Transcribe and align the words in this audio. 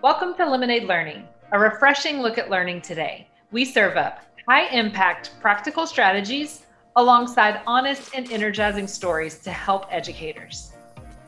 Welcome 0.00 0.34
to 0.34 0.48
Lemonade 0.48 0.84
Learning, 0.84 1.26
a 1.50 1.58
refreshing 1.58 2.20
look 2.20 2.38
at 2.38 2.48
learning 2.48 2.82
today. 2.82 3.26
We 3.50 3.64
serve 3.64 3.96
up 3.96 4.20
high 4.48 4.68
impact 4.68 5.32
practical 5.40 5.88
strategies 5.88 6.66
alongside 6.94 7.62
honest 7.66 8.14
and 8.14 8.30
energizing 8.30 8.86
stories 8.86 9.40
to 9.40 9.50
help 9.50 9.86
educators. 9.90 10.72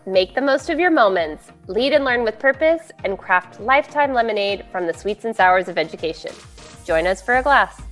Make 0.07 0.37
the 0.37 0.41
most 0.41 0.71
of 0.71 0.79
your 0.79 0.93
moments, 0.93 1.51
lead 1.67 1.93
and 1.93 2.05
learn 2.05 2.23
with 2.23 2.39
purpose, 2.39 2.93
and 3.03 3.19
craft 3.19 3.59
lifetime 3.59 4.15
lemonade 4.15 4.65
from 4.71 4.87
the 4.87 4.95
sweets 4.95 5.25
and 5.25 5.35
sours 5.35 5.67
of 5.67 5.77
education. 5.77 6.31
Join 6.85 7.09
us 7.09 7.21
for 7.21 7.39
a 7.39 7.43
glass. 7.43 7.83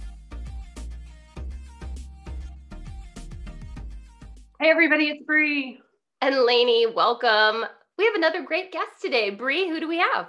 Hey, 4.61 4.71
everybody, 4.71 5.09
it's 5.09 5.25
Bree. 5.27 5.81
And 6.21 6.37
Lainie, 6.37 6.95
welcome. 6.95 7.65
We 7.99 8.05
have 8.05 8.15
another 8.15 8.43
great 8.43 8.71
guest 8.71 9.03
today. 9.03 9.31
Bree, 9.31 9.69
who 9.69 9.81
do 9.81 9.89
we 9.89 9.99
have? 9.99 10.29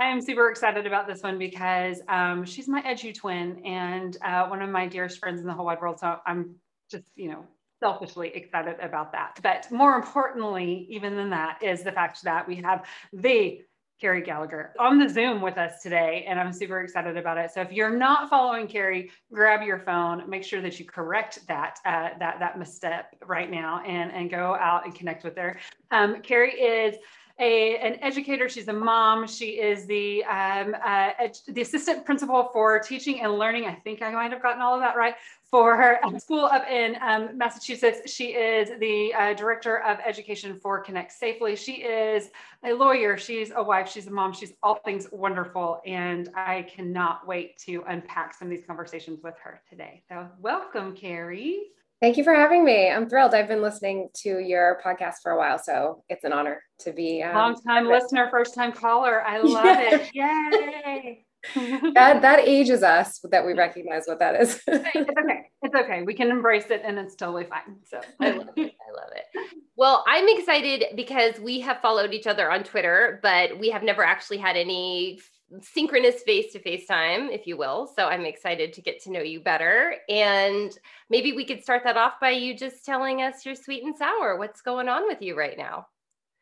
I 0.00 0.06
am 0.06 0.22
super 0.22 0.48
excited 0.50 0.86
about 0.86 1.06
this 1.06 1.22
one 1.22 1.38
because 1.38 2.00
um, 2.08 2.44
she's 2.44 2.66
my 2.66 2.80
edu 2.82 3.14
twin 3.14 3.64
and 3.64 4.16
uh, 4.24 4.46
one 4.46 4.62
of 4.62 4.70
my 4.70 4.86
dearest 4.86 5.18
friends 5.18 5.40
in 5.40 5.46
the 5.46 5.52
whole 5.52 5.66
wide 5.66 5.80
world. 5.82 5.98
So 5.98 6.18
I'm 6.26 6.54
just, 6.90 7.04
you 7.14 7.30
know, 7.30 7.44
selfishly 7.80 8.28
excited 8.34 8.76
about 8.80 9.12
that. 9.12 9.38
But 9.42 9.70
more 9.70 9.96
importantly, 9.96 10.86
even 10.88 11.14
than 11.16 11.30
that, 11.30 11.62
is 11.62 11.82
the 11.82 11.92
fact 11.92 12.22
that 12.22 12.48
we 12.48 12.56
have 12.56 12.86
the 13.12 13.60
Kerry 14.00 14.22
Gallagher 14.22 14.74
on 14.80 14.98
the 14.98 15.08
Zoom 15.08 15.40
with 15.40 15.58
us 15.58 15.80
today, 15.80 16.24
and 16.26 16.40
I'm 16.40 16.52
super 16.52 16.80
excited 16.80 17.16
about 17.16 17.38
it. 17.38 17.52
So 17.52 17.60
if 17.60 17.70
you're 17.70 17.96
not 17.96 18.28
following 18.28 18.66
Kerry, 18.66 19.12
grab 19.32 19.62
your 19.62 19.78
phone, 19.78 20.28
make 20.28 20.42
sure 20.42 20.60
that 20.60 20.80
you 20.80 20.86
correct 20.86 21.46
that 21.46 21.78
uh, 21.84 22.08
that 22.18 22.40
that 22.40 22.58
misstep 22.58 23.14
right 23.26 23.48
now, 23.48 23.80
and 23.86 24.10
and 24.10 24.28
go 24.28 24.56
out 24.56 24.86
and 24.86 24.94
connect 24.94 25.22
with 25.22 25.36
her. 25.36 25.56
Um, 25.92 26.20
Kerry 26.20 26.52
is 26.60 26.96
a, 27.42 27.76
an 27.78 27.98
educator. 28.00 28.48
She's 28.48 28.68
a 28.68 28.72
mom. 28.72 29.26
She 29.26 29.60
is 29.60 29.84
the 29.86 30.24
um, 30.24 30.76
uh, 30.84 31.10
the 31.48 31.62
assistant 31.62 32.06
principal 32.06 32.50
for 32.52 32.78
teaching 32.78 33.20
and 33.20 33.36
learning. 33.36 33.64
I 33.64 33.74
think 33.74 34.00
I 34.00 34.12
might 34.12 34.30
have 34.30 34.42
gotten 34.42 34.62
all 34.62 34.74
of 34.74 34.80
that 34.80 34.96
right 34.96 35.14
for 35.50 35.76
her 35.76 35.98
school 36.18 36.44
up 36.44 36.66
in 36.70 36.96
um, 37.02 37.36
Massachusetts. 37.36 38.10
She 38.10 38.28
is 38.28 38.70
the 38.78 39.12
uh, 39.12 39.34
director 39.34 39.80
of 39.80 39.98
education 40.06 40.58
for 40.62 40.82
ConnectSafely. 40.84 41.58
She 41.58 41.82
is 41.82 42.30
a 42.64 42.72
lawyer. 42.72 43.18
She's 43.18 43.50
a 43.54 43.62
wife. 43.62 43.90
She's 43.90 44.06
a 44.06 44.10
mom. 44.10 44.32
She's 44.32 44.52
all 44.62 44.76
things 44.76 45.08
wonderful. 45.10 45.82
And 45.84 46.30
I 46.36 46.62
cannot 46.62 47.26
wait 47.26 47.58
to 47.66 47.84
unpack 47.88 48.34
some 48.34 48.46
of 48.48 48.50
these 48.50 48.64
conversations 48.64 49.20
with 49.22 49.34
her 49.42 49.60
today. 49.68 50.04
So, 50.08 50.28
welcome, 50.40 50.94
Kerry. 50.94 51.72
Thank 52.02 52.16
you 52.16 52.24
for 52.24 52.34
having 52.34 52.64
me. 52.64 52.90
I'm 52.90 53.08
thrilled. 53.08 53.32
I've 53.32 53.46
been 53.46 53.62
listening 53.62 54.08
to 54.24 54.40
your 54.40 54.80
podcast 54.84 55.18
for 55.22 55.30
a 55.30 55.38
while, 55.38 55.56
so 55.56 56.02
it's 56.08 56.24
an 56.24 56.32
honor 56.32 56.60
to 56.80 56.92
be 56.92 57.22
um, 57.22 57.32
long 57.32 57.62
time 57.62 57.86
listener, 57.86 58.26
first 58.28 58.56
time 58.56 58.72
caller. 58.72 59.22
I 59.22 59.38
love 59.42 59.64
it. 59.78 60.10
Yay! 60.12 61.24
that 61.94 62.22
that 62.22 62.40
ages 62.40 62.82
us 62.82 63.20
that 63.30 63.46
we 63.46 63.52
recognize 63.52 64.06
what 64.06 64.18
that 64.18 64.34
is. 64.40 64.60
it's 64.66 64.84
okay. 64.96 65.42
It's 65.62 65.74
okay. 65.76 66.02
We 66.02 66.14
can 66.14 66.32
embrace 66.32 66.70
it 66.70 66.82
and 66.84 66.98
it's 66.98 67.14
totally 67.14 67.44
fine. 67.44 67.76
So 67.84 68.00
I 68.20 68.30
love 68.30 68.48
it. 68.56 68.72
I 68.72 69.00
love 69.00 69.10
it. 69.14 69.56
Well, 69.76 70.04
I'm 70.08 70.28
excited 70.28 70.96
because 70.96 71.38
we 71.38 71.60
have 71.60 71.78
followed 71.80 72.12
each 72.12 72.26
other 72.26 72.50
on 72.50 72.64
Twitter, 72.64 73.20
but 73.22 73.60
we 73.60 73.70
have 73.70 73.84
never 73.84 74.02
actually 74.02 74.38
had 74.38 74.56
any 74.56 75.20
synchronous 75.60 76.22
face 76.22 76.52
to 76.52 76.58
face 76.58 76.86
time, 76.86 77.28
if 77.30 77.46
you 77.46 77.56
will. 77.56 77.86
So 77.86 78.06
I'm 78.06 78.24
excited 78.24 78.72
to 78.72 78.80
get 78.80 79.02
to 79.02 79.10
know 79.10 79.20
you 79.20 79.40
better. 79.40 79.96
And 80.08 80.72
maybe 81.10 81.32
we 81.32 81.44
could 81.44 81.62
start 81.62 81.82
that 81.84 81.96
off 81.96 82.14
by 82.20 82.30
you 82.30 82.56
just 82.56 82.84
telling 82.84 83.22
us 83.22 83.44
your 83.44 83.54
sweet 83.54 83.84
and 83.84 83.96
sour. 83.96 84.36
What's 84.38 84.62
going 84.62 84.88
on 84.88 85.06
with 85.06 85.20
you 85.20 85.36
right 85.36 85.58
now? 85.58 85.86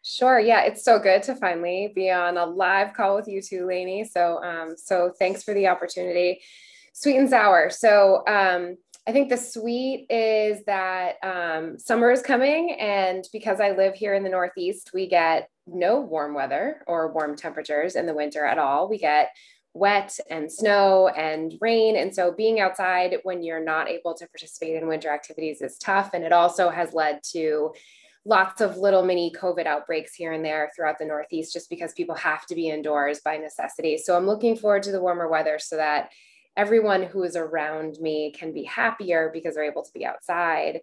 Sure. 0.02 0.40
Yeah, 0.40 0.62
it's 0.62 0.84
so 0.84 0.98
good 0.98 1.22
to 1.24 1.34
finally 1.34 1.92
be 1.94 2.10
on 2.10 2.38
a 2.38 2.46
live 2.46 2.94
call 2.94 3.16
with 3.16 3.28
you 3.28 3.42
too, 3.42 3.66
Lainie. 3.66 4.04
So, 4.08 4.42
um, 4.42 4.74
so 4.76 5.12
thanks 5.18 5.42
for 5.42 5.52
the 5.52 5.68
opportunity. 5.68 6.40
Sweet 6.92 7.18
and 7.18 7.28
sour. 7.28 7.68
So, 7.70 8.22
um, 8.26 8.76
I 9.06 9.12
think 9.12 9.28
the 9.28 9.36
sweet 9.36 10.06
is 10.10 10.62
that 10.66 11.14
um, 11.22 11.78
summer 11.78 12.10
is 12.10 12.22
coming, 12.22 12.72
and 12.72 13.24
because 13.32 13.58
I 13.58 13.70
live 13.72 13.94
here 13.94 14.14
in 14.14 14.22
the 14.22 14.28
Northeast, 14.28 14.90
we 14.92 15.08
get 15.08 15.48
no 15.66 16.00
warm 16.00 16.34
weather 16.34 16.82
or 16.86 17.12
warm 17.12 17.36
temperatures 17.36 17.96
in 17.96 18.06
the 18.06 18.14
winter 18.14 18.44
at 18.44 18.58
all. 18.58 18.88
We 18.88 18.98
get 18.98 19.30
wet 19.72 20.18
and 20.28 20.50
snow 20.50 21.08
and 21.08 21.54
rain. 21.60 21.96
And 21.96 22.14
so 22.14 22.32
being 22.32 22.60
outside 22.60 23.18
when 23.22 23.42
you're 23.42 23.64
not 23.64 23.88
able 23.88 24.14
to 24.14 24.26
participate 24.26 24.74
in 24.74 24.88
winter 24.88 25.10
activities 25.10 25.62
is 25.62 25.78
tough. 25.78 26.10
And 26.12 26.24
it 26.24 26.32
also 26.32 26.70
has 26.70 26.92
led 26.92 27.20
to 27.32 27.72
lots 28.24 28.60
of 28.60 28.76
little 28.76 29.04
mini 29.04 29.32
COVID 29.32 29.66
outbreaks 29.66 30.14
here 30.14 30.32
and 30.32 30.44
there 30.44 30.70
throughout 30.74 30.98
the 30.98 31.04
Northeast 31.04 31.52
just 31.52 31.70
because 31.70 31.92
people 31.92 32.14
have 32.16 32.44
to 32.46 32.54
be 32.54 32.68
indoors 32.68 33.20
by 33.24 33.36
necessity. 33.36 33.96
So 33.96 34.16
I'm 34.16 34.26
looking 34.26 34.56
forward 34.56 34.82
to 34.84 34.92
the 34.92 35.00
warmer 35.00 35.28
weather 35.28 35.58
so 35.58 35.76
that 35.76 36.10
everyone 36.56 37.04
who 37.04 37.22
is 37.22 37.36
around 37.36 37.96
me 38.00 38.32
can 38.32 38.52
be 38.52 38.64
happier 38.64 39.30
because 39.32 39.54
they're 39.54 39.64
able 39.64 39.84
to 39.84 39.92
be 39.94 40.04
outside. 40.04 40.80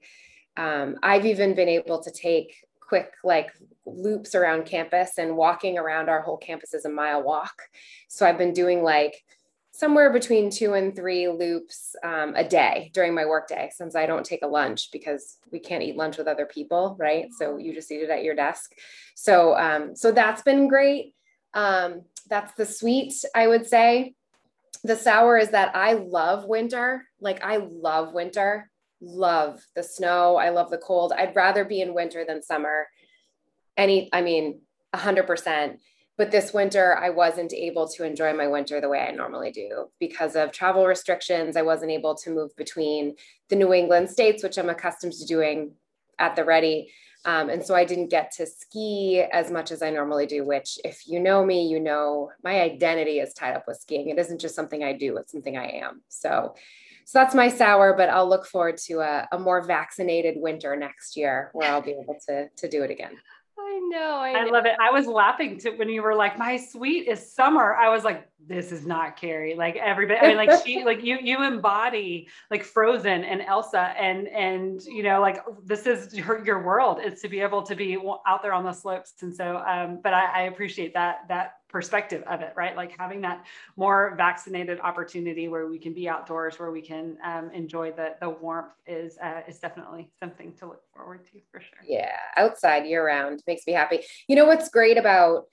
Um, 0.56 0.96
I've 1.04 1.26
even 1.26 1.54
been 1.54 1.70
able 1.70 2.02
to 2.02 2.12
take 2.12 2.56
quick 2.88 3.12
like 3.24 3.52
loops 3.86 4.34
around 4.34 4.66
campus 4.66 5.18
and 5.18 5.36
walking 5.36 5.78
around 5.78 6.10
our 6.10 6.22
whole 6.22 6.38
campus 6.38 6.74
is 6.74 6.86
a 6.86 6.90
mile 6.90 7.22
walk. 7.22 7.64
So 8.08 8.26
I've 8.26 8.38
been 8.38 8.54
doing 8.54 8.82
like 8.82 9.24
somewhere 9.72 10.12
between 10.12 10.50
two 10.50 10.74
and 10.74 10.96
three 10.96 11.28
loops 11.28 11.96
um, 12.04 12.34
a 12.36 12.48
day 12.48 12.90
during 12.94 13.14
my 13.14 13.26
workday 13.26 13.70
since 13.76 13.96
I 13.96 14.06
don't 14.06 14.26
take 14.26 14.42
a 14.42 14.48
lunch 14.48 14.90
because 14.92 15.38
we 15.52 15.60
can't 15.60 15.84
eat 15.84 15.98
lunch 15.98 16.18
with 16.18 16.28
other 16.28 16.46
people, 16.46 16.96
right? 17.00 17.28
So 17.38 17.58
you 17.58 17.74
just 17.74 17.92
eat 17.92 18.02
it 18.02 18.10
at 18.10 18.24
your 18.24 18.36
desk. 18.36 18.72
So 19.16 19.56
um, 19.56 19.96
so 19.96 20.12
that's 20.12 20.42
been 20.42 20.68
great. 20.68 21.14
Um, 21.54 22.02
that's 22.30 22.54
the 22.54 22.66
sweet, 22.66 23.14
I 23.36 23.48
would 23.48 23.68
say. 23.68 24.16
The 24.84 24.96
sour 24.96 25.38
is 25.38 25.50
that 25.50 25.76
I 25.76 25.94
love 25.94 26.46
winter. 26.46 27.06
Like 27.20 27.44
I 27.44 27.58
love 27.58 28.14
winter. 28.14 28.70
Love 29.02 29.66
the 29.76 29.84
snow. 29.84 30.36
I 30.36 30.50
love 30.50 30.70
the 30.70 30.78
cold. 30.78 31.14
I'd 31.14 31.36
rather 31.36 31.64
be 31.66 31.82
in 31.82 31.94
winter 31.94 32.26
than 32.26 32.42
summer. 32.42 32.88
Any, 33.76 34.10
I 34.12 34.22
mean, 34.22 34.62
a 34.94 34.98
hundred 34.98 35.28
percent 35.28 35.80
but 36.18 36.32
this 36.32 36.54
winter 36.54 36.98
i 36.98 37.10
wasn't 37.10 37.54
able 37.54 37.88
to 37.88 38.06
enjoy 38.06 38.34
my 38.34 38.48
winter 38.48 38.82
the 38.82 38.90
way 38.90 39.00
i 39.00 39.12
normally 39.12 39.52
do 39.52 39.88
because 40.00 40.36
of 40.36 40.52
travel 40.52 40.86
restrictions 40.86 41.56
i 41.56 41.62
wasn't 41.62 41.92
able 41.92 42.16
to 42.16 42.30
move 42.30 42.56
between 42.56 43.16
the 43.50 43.56
new 43.56 43.74
england 43.74 44.10
states 44.10 44.44
which 44.44 44.58
i'm 44.58 44.70
accustomed 44.70 45.14
to 45.14 45.26
doing 45.26 45.72
at 46.20 46.36
the 46.36 46.44
ready 46.44 46.92
um, 47.26 47.50
and 47.50 47.64
so 47.64 47.76
i 47.76 47.86
didn't 47.86 48.10
get 48.10 48.32
to 48.32 48.46
ski 48.46 49.24
as 49.32 49.52
much 49.52 49.72
as 49.72 49.82
i 49.82 49.90
normally 49.90 50.26
do 50.26 50.46
which 50.46 50.80
if 50.84 51.08
you 51.08 51.20
know 51.20 51.46
me 51.46 51.68
you 51.68 51.80
know 51.80 52.32
my 52.44 52.62
identity 52.62 53.20
is 53.20 53.34
tied 53.34 53.56
up 53.56 53.66
with 53.68 53.78
skiing 53.78 54.10
it 54.10 54.20
isn't 54.20 54.42
just 54.42 54.56
something 54.56 54.84
i 54.84 54.94
do 54.94 55.18
it's 55.18 55.32
something 55.32 55.58
i 55.58 55.68
am 55.68 56.02
so 56.08 56.56
so 57.08 57.20
that's 57.20 57.34
my 57.34 57.48
sour 57.48 57.94
but 57.96 58.10
i'll 58.10 58.28
look 58.28 58.46
forward 58.46 58.78
to 58.78 59.00
a, 59.00 59.28
a 59.32 59.40
more 59.40 59.64
vaccinated 59.64 60.36
winter 60.38 60.76
next 60.76 61.16
year 61.16 61.50
where 61.54 61.72
i'll 61.72 61.82
be 61.82 61.92
able 61.92 62.18
to 62.28 62.50
to 62.58 62.68
do 62.68 62.84
it 62.84 62.92
again 62.92 63.16
I 63.78 63.88
know. 63.88 64.20
I, 64.20 64.32
I 64.32 64.46
love 64.46 64.66
it. 64.66 64.74
I 64.80 64.92
was 64.92 65.06
laughing 65.06 65.60
to 65.60 65.72
when 65.72 65.90
you 65.90 66.02
were 66.02 66.16
like, 66.16 66.38
"My 66.38 66.58
sweet 66.58 67.08
is 67.08 67.34
summer." 67.34 67.76
I 67.76 67.90
was 67.90 68.04
like, 68.04 68.28
"This 68.46 68.72
is 68.72 68.86
not 68.86 69.18
Kerry." 69.18 69.56
Like 69.56 69.76
everybody, 69.76 70.20
I 70.20 70.28
mean, 70.28 70.38
like 70.38 70.66
she, 70.66 70.84
like 70.86 71.04
you, 71.04 71.18
you 71.22 71.44
embody 71.44 72.28
like 72.50 72.64
Frozen 72.64 73.24
and 73.24 73.42
Elsa, 73.42 73.94
and 74.00 74.28
and 74.30 74.82
you 74.84 75.04
know, 75.04 75.22
like 75.22 75.44
this 75.64 75.86
is 75.86 76.14
your 76.14 76.44
your 76.46 76.64
world. 76.64 77.00
Is 77.04 77.22
to 77.22 77.30
be 77.30 77.40
able 77.42 77.62
to 77.64 77.76
be 77.76 77.98
out 78.26 78.42
there 78.42 78.54
on 78.54 78.64
the 78.64 78.74
slopes, 78.74 79.14
and 79.22 79.36
so, 79.36 79.58
um, 79.58 80.00
but 80.02 80.14
I, 80.14 80.26
I 80.26 80.42
appreciate 80.44 80.94
that 80.96 81.28
that 81.28 81.58
perspective 81.70 82.24
of 82.28 82.42
it, 82.42 82.54
right? 82.56 82.76
Like 82.76 82.96
having 82.98 83.22
that 83.22 83.46
more 83.76 84.16
vaccinated 84.18 84.80
opportunity 84.80 85.48
where 85.48 85.68
we 85.68 85.78
can 85.78 85.94
be 85.94 86.08
outdoors, 86.08 86.60
where 86.60 86.72
we 86.72 86.82
can 86.82 87.18
um, 87.24 87.52
enjoy 87.54 87.92
the 87.92 88.16
the 88.22 88.30
warmth 88.30 88.74
is 88.86 89.18
uh, 89.22 89.42
is 89.48 89.60
definitely 89.60 90.10
something 90.20 90.54
to 90.60 90.68
look 90.68 90.82
forward 90.96 91.26
to 91.26 91.40
for 91.52 91.60
sure. 91.60 91.80
Yeah, 91.86 92.16
outside 92.38 92.86
year 92.86 93.06
round 93.06 93.44
makes 93.48 93.67
me 93.68 93.74
happy. 93.74 94.00
You 94.28 94.36
know 94.36 94.46
what's 94.46 94.70
great 94.70 94.98
about 94.98 95.46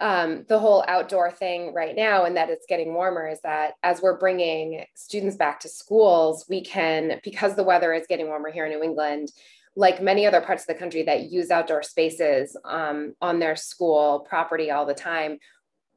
um, 0.00 0.44
the 0.48 0.58
whole 0.58 0.84
outdoor 0.86 1.30
thing 1.30 1.74
right 1.74 1.94
now 1.96 2.24
and 2.24 2.36
that 2.36 2.50
it's 2.50 2.66
getting 2.68 2.94
warmer 2.94 3.28
is 3.28 3.40
that 3.42 3.74
as 3.82 4.00
we're 4.00 4.18
bringing 4.18 4.84
students 4.94 5.36
back 5.36 5.60
to 5.60 5.68
schools, 5.68 6.46
we 6.48 6.62
can, 6.62 7.20
because 7.24 7.56
the 7.56 7.64
weather 7.64 7.92
is 7.92 8.06
getting 8.08 8.28
warmer 8.28 8.50
here 8.50 8.66
in 8.66 8.72
New 8.72 8.82
England, 8.82 9.32
like 9.74 10.00
many 10.00 10.24
other 10.24 10.40
parts 10.40 10.62
of 10.62 10.68
the 10.68 10.74
country 10.74 11.02
that 11.02 11.30
use 11.30 11.50
outdoor 11.50 11.82
spaces 11.82 12.56
um, 12.64 13.14
on 13.20 13.38
their 13.38 13.56
school 13.56 14.20
property 14.28 14.70
all 14.70 14.86
the 14.86 14.94
time, 14.94 15.38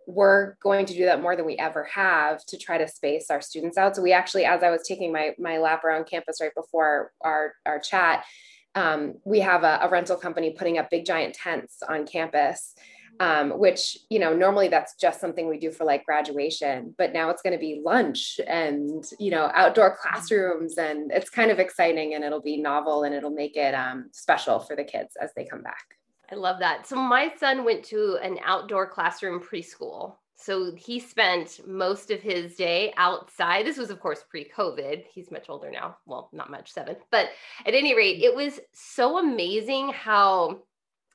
we're 0.08 0.56
going 0.62 0.86
to 0.88 0.94
do 0.94 1.06
that 1.06 1.22
more 1.22 1.36
than 1.36 1.46
we 1.46 1.58
ever 1.58 1.84
have 1.84 2.44
to 2.46 2.58
try 2.58 2.78
to 2.78 2.88
space 2.88 3.30
our 3.30 3.42
students 3.42 3.78
out. 3.78 3.96
So 3.96 4.02
we 4.02 4.14
actually, 4.14 4.46
as 4.46 4.64
I 4.64 4.72
was 4.72 4.86
taking 4.88 5.12
my 5.12 5.34
my 5.38 5.60
lap 5.60 5.84
around 5.84 6.06
campus 6.06 6.40
right 6.42 6.54
before 6.56 7.12
our 7.22 7.54
our 7.66 7.80
chat, 7.80 8.26
um, 8.76 9.16
we 9.26 9.40
have 9.40 9.64
a, 9.64 9.80
a, 9.84 9.90
rental 9.90 10.16
company 10.16 10.52
putting 10.52 10.78
up 10.78 10.90
big 10.90 11.06
giant 11.06 11.34
tents 11.36 11.82
on 11.88 12.06
campus. 12.06 12.76
Um, 13.20 13.52
which 13.60 13.98
you 14.10 14.18
know 14.18 14.34
normally 14.34 14.70
that's 14.70 14.96
just 14.96 15.20
something 15.20 15.48
we 15.48 15.60
do 15.60 15.70
for 15.70 15.84
like 15.84 16.06
graduation 16.06 16.96
but 16.98 17.12
now 17.12 17.30
it's 17.30 17.42
going 17.42 17.54
to 17.54 17.60
be 17.60 17.82
lunch 17.84 18.40
and 18.48 19.06
you 19.20 19.30
know 19.30 19.52
outdoor 19.54 19.98
classrooms 20.02 20.78
and 20.78 21.12
it's 21.12 21.30
kind 21.30 21.52
of 21.52 21.60
exciting 21.60 22.16
and 22.16 22.24
it'll 22.24 22.42
be 22.42 22.58
novel 22.58 23.04
and 23.04 23.14
it'll 23.14 23.30
make 23.30 23.58
it 23.58 23.76
um, 23.76 24.10
special 24.14 24.60
for 24.60 24.78
the 24.78 24.84
kids 24.84 25.18
as 25.22 25.30
they 25.36 25.44
come 25.46 25.62
back 25.62 25.98
I 26.32 26.36
love 26.36 26.60
that. 26.60 26.88
So 26.88 26.96
my 26.96 27.34
son 27.38 27.66
went 27.66 27.84
to 27.86 28.18
an 28.24 28.40
outdoor 28.46 28.88
classroom 28.88 29.42
preschool. 29.42 30.16
So 30.42 30.74
he 30.76 31.00
spent 31.00 31.62
most 31.68 32.10
of 32.10 32.22
his 32.22 32.56
day 32.56 32.94
outside. 32.98 33.66
This 33.66 33.78
was, 33.78 33.90
of 33.90 34.00
course, 34.00 34.24
pre 34.28 34.50
COVID. 34.50 35.04
He's 35.14 35.32
much 35.32 35.50
older 35.50 35.70
now. 35.70 35.98
Well, 36.06 36.30
not 36.34 36.50
much, 36.50 36.72
seven. 36.72 36.96
But 37.12 37.30
at 37.66 37.76
any 37.76 37.96
rate, 37.96 38.24
it 38.24 38.36
was 38.36 38.60
so 38.74 39.20
amazing 39.20 39.90
how 39.90 40.64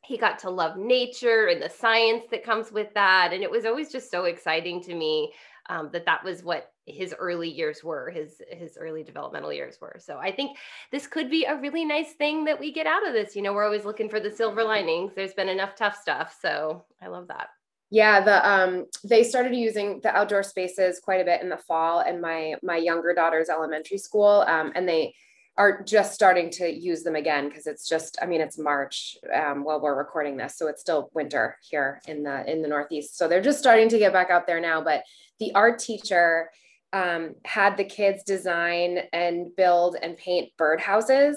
he 0.05 0.17
got 0.17 0.39
to 0.41 0.51
love 0.51 0.77
nature 0.77 1.49
and 1.49 1.61
the 1.61 1.69
science 1.69 2.25
that 2.31 2.45
comes 2.45 2.71
with 2.71 2.95
that. 2.95 3.33
And 3.33 3.43
it 3.43 3.51
was 3.51 3.65
always 3.65 3.91
just 3.91 4.11
so 4.11 4.25
exciting 4.25 4.81
to 4.85 4.95
me 4.95 5.33
um, 5.69 5.91
that 5.93 6.07
that 6.07 6.23
was 6.23 6.45
what 6.45 6.73
his 6.87 7.13
early 7.19 7.51
years 7.51 7.83
were 7.83 8.11
his 8.11 8.41
his 8.49 8.79
early 8.81 9.03
developmental 9.03 9.53
years 9.53 9.79
were 9.81 9.97
so 9.99 10.19
i 10.19 10.31
think 10.31 10.57
this 10.93 11.09
could 11.09 11.29
be 11.29 11.45
a 11.45 11.57
really 11.57 11.85
nice 11.85 12.13
thing 12.13 12.45
that 12.45 12.61
we 12.61 12.73
get 12.73 12.87
out 12.87 13.05
of 13.05 13.13
this 13.13 13.35
you 13.35 13.43
know 13.43 13.53
we're 13.53 13.65
always 13.65 13.85
looking 13.85 14.09
for 14.09 14.21
the 14.21 14.31
silver 14.31 14.63
linings 14.63 15.11
there's 15.17 15.35
been 15.35 15.49
enough 15.49 15.75
tough 15.75 16.01
stuff 16.01 16.39
so 16.41 16.85
i 17.03 17.09
love 17.09 17.27
that 17.27 17.49
yeah 17.91 18.21
the 18.21 18.49
um 18.49 18.87
they 19.05 19.23
started 19.23 19.55
using 19.55 20.01
the 20.03 20.15
outdoor 20.15 20.43
spaces 20.43 21.01
quite 21.01 21.21
a 21.21 21.25
bit 21.25 21.43
in 21.43 21.49
the 21.49 21.57
fall 21.57 22.01
and 22.01 22.21
my 22.21 22.55
my 22.63 22.77
younger 22.77 23.15
daughter's 23.15 23.49
elementary 23.49 23.99
school 23.99 24.45
um, 24.49 24.73
and 24.75 24.89
they 24.89 25.15
are 25.59 25.83
just 25.83 26.13
starting 26.13 26.51
to 26.51 26.69
use 26.69 27.03
them 27.03 27.17
again 27.17 27.49
because 27.49 27.67
it's 27.67 27.89
just 27.89 28.19
i 28.21 28.27
mean 28.27 28.41
it's 28.41 28.59
march 28.59 29.17
um, 29.35 29.65
while 29.65 29.81
we're 29.81 29.97
recording 29.97 30.37
this 30.37 30.57
so 30.57 30.67
it's 30.67 30.81
still 30.81 31.11
winter 31.15 31.57
here 31.63 32.01
in 32.09 32.23
the 32.23 32.51
in 32.51 32.61
the 32.61 32.69
northeast. 32.69 33.17
So 33.17 33.29
they're 33.29 33.43
just 33.43 33.59
starting 33.59 33.89
to 33.91 33.99
get 33.99 34.13
back 34.13 34.31
out 34.31 34.47
there 34.47 34.61
now 34.61 34.83
but 34.83 35.03
the 35.39 35.55
art 35.55 35.79
teacher 35.79 36.51
um, 36.93 37.35
had 37.45 37.77
the 37.77 37.85
kids 37.85 38.23
design 38.23 39.01
and 39.13 39.55
build 39.57 39.97
and 40.01 40.17
paint 40.17 40.51
birdhouses. 40.59 41.37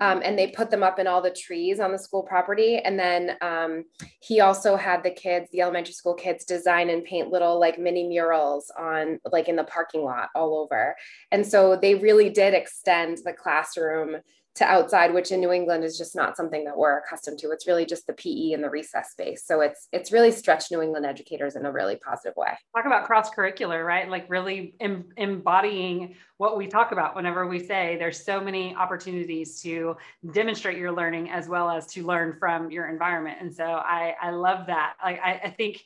Um, 0.00 0.22
and 0.24 0.36
they 0.36 0.48
put 0.48 0.70
them 0.70 0.82
up 0.82 0.98
in 0.98 1.06
all 1.06 1.22
the 1.22 1.30
trees 1.30 1.78
on 1.78 1.92
the 1.92 1.98
school 1.98 2.24
property. 2.24 2.78
And 2.78 2.98
then 2.98 3.36
um, 3.40 3.84
he 4.20 4.40
also 4.40 4.74
had 4.74 5.04
the 5.04 5.10
kids, 5.10 5.48
the 5.52 5.60
elementary 5.60 5.92
school 5.92 6.14
kids, 6.14 6.44
design 6.44 6.90
and 6.90 7.04
paint 7.04 7.30
little 7.30 7.60
like 7.60 7.78
mini 7.78 8.08
murals 8.08 8.72
on 8.76 9.20
like 9.30 9.48
in 9.48 9.54
the 9.54 9.64
parking 9.64 10.02
lot 10.02 10.30
all 10.34 10.58
over. 10.58 10.96
And 11.30 11.46
so 11.46 11.76
they 11.76 11.94
really 11.94 12.28
did 12.28 12.54
extend 12.54 13.18
the 13.24 13.32
classroom 13.32 14.16
to 14.56 14.64
outside, 14.64 15.12
which 15.12 15.32
in 15.32 15.40
New 15.40 15.50
England 15.50 15.82
is 15.82 15.98
just 15.98 16.14
not 16.14 16.36
something 16.36 16.64
that 16.64 16.76
we're 16.76 16.98
accustomed 16.98 17.38
to. 17.40 17.50
It's 17.50 17.66
really 17.66 17.84
just 17.84 18.06
the 18.06 18.12
PE 18.12 18.52
and 18.52 18.62
the 18.62 18.70
recess 18.70 19.10
space. 19.10 19.44
So 19.44 19.60
it's 19.60 19.88
it's 19.92 20.12
really 20.12 20.30
stretched 20.30 20.70
New 20.70 20.80
England 20.80 21.04
educators 21.06 21.56
in 21.56 21.66
a 21.66 21.72
really 21.72 21.96
positive 21.96 22.36
way. 22.36 22.56
Talk 22.74 22.86
about 22.86 23.04
cross 23.04 23.30
curricular, 23.30 23.84
right? 23.84 24.08
Like 24.08 24.30
really 24.30 24.74
em- 24.80 25.08
embodying 25.16 26.14
what 26.36 26.56
we 26.56 26.68
talk 26.68 26.92
about 26.92 27.16
whenever 27.16 27.46
we 27.46 27.58
say 27.58 27.96
there's 27.98 28.24
so 28.24 28.40
many 28.40 28.74
opportunities 28.76 29.60
to 29.62 29.96
demonstrate 30.32 30.78
your 30.78 30.92
learning 30.92 31.30
as 31.30 31.48
well 31.48 31.68
as 31.68 31.86
to 31.86 32.06
learn 32.06 32.36
from 32.38 32.70
your 32.70 32.88
environment. 32.88 33.38
And 33.40 33.52
so 33.52 33.64
I 33.64 34.14
I 34.22 34.30
love 34.30 34.68
that. 34.68 34.94
Like 35.02 35.20
I, 35.20 35.40
I 35.44 35.50
think 35.50 35.82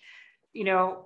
you 0.58 0.64
know, 0.64 1.04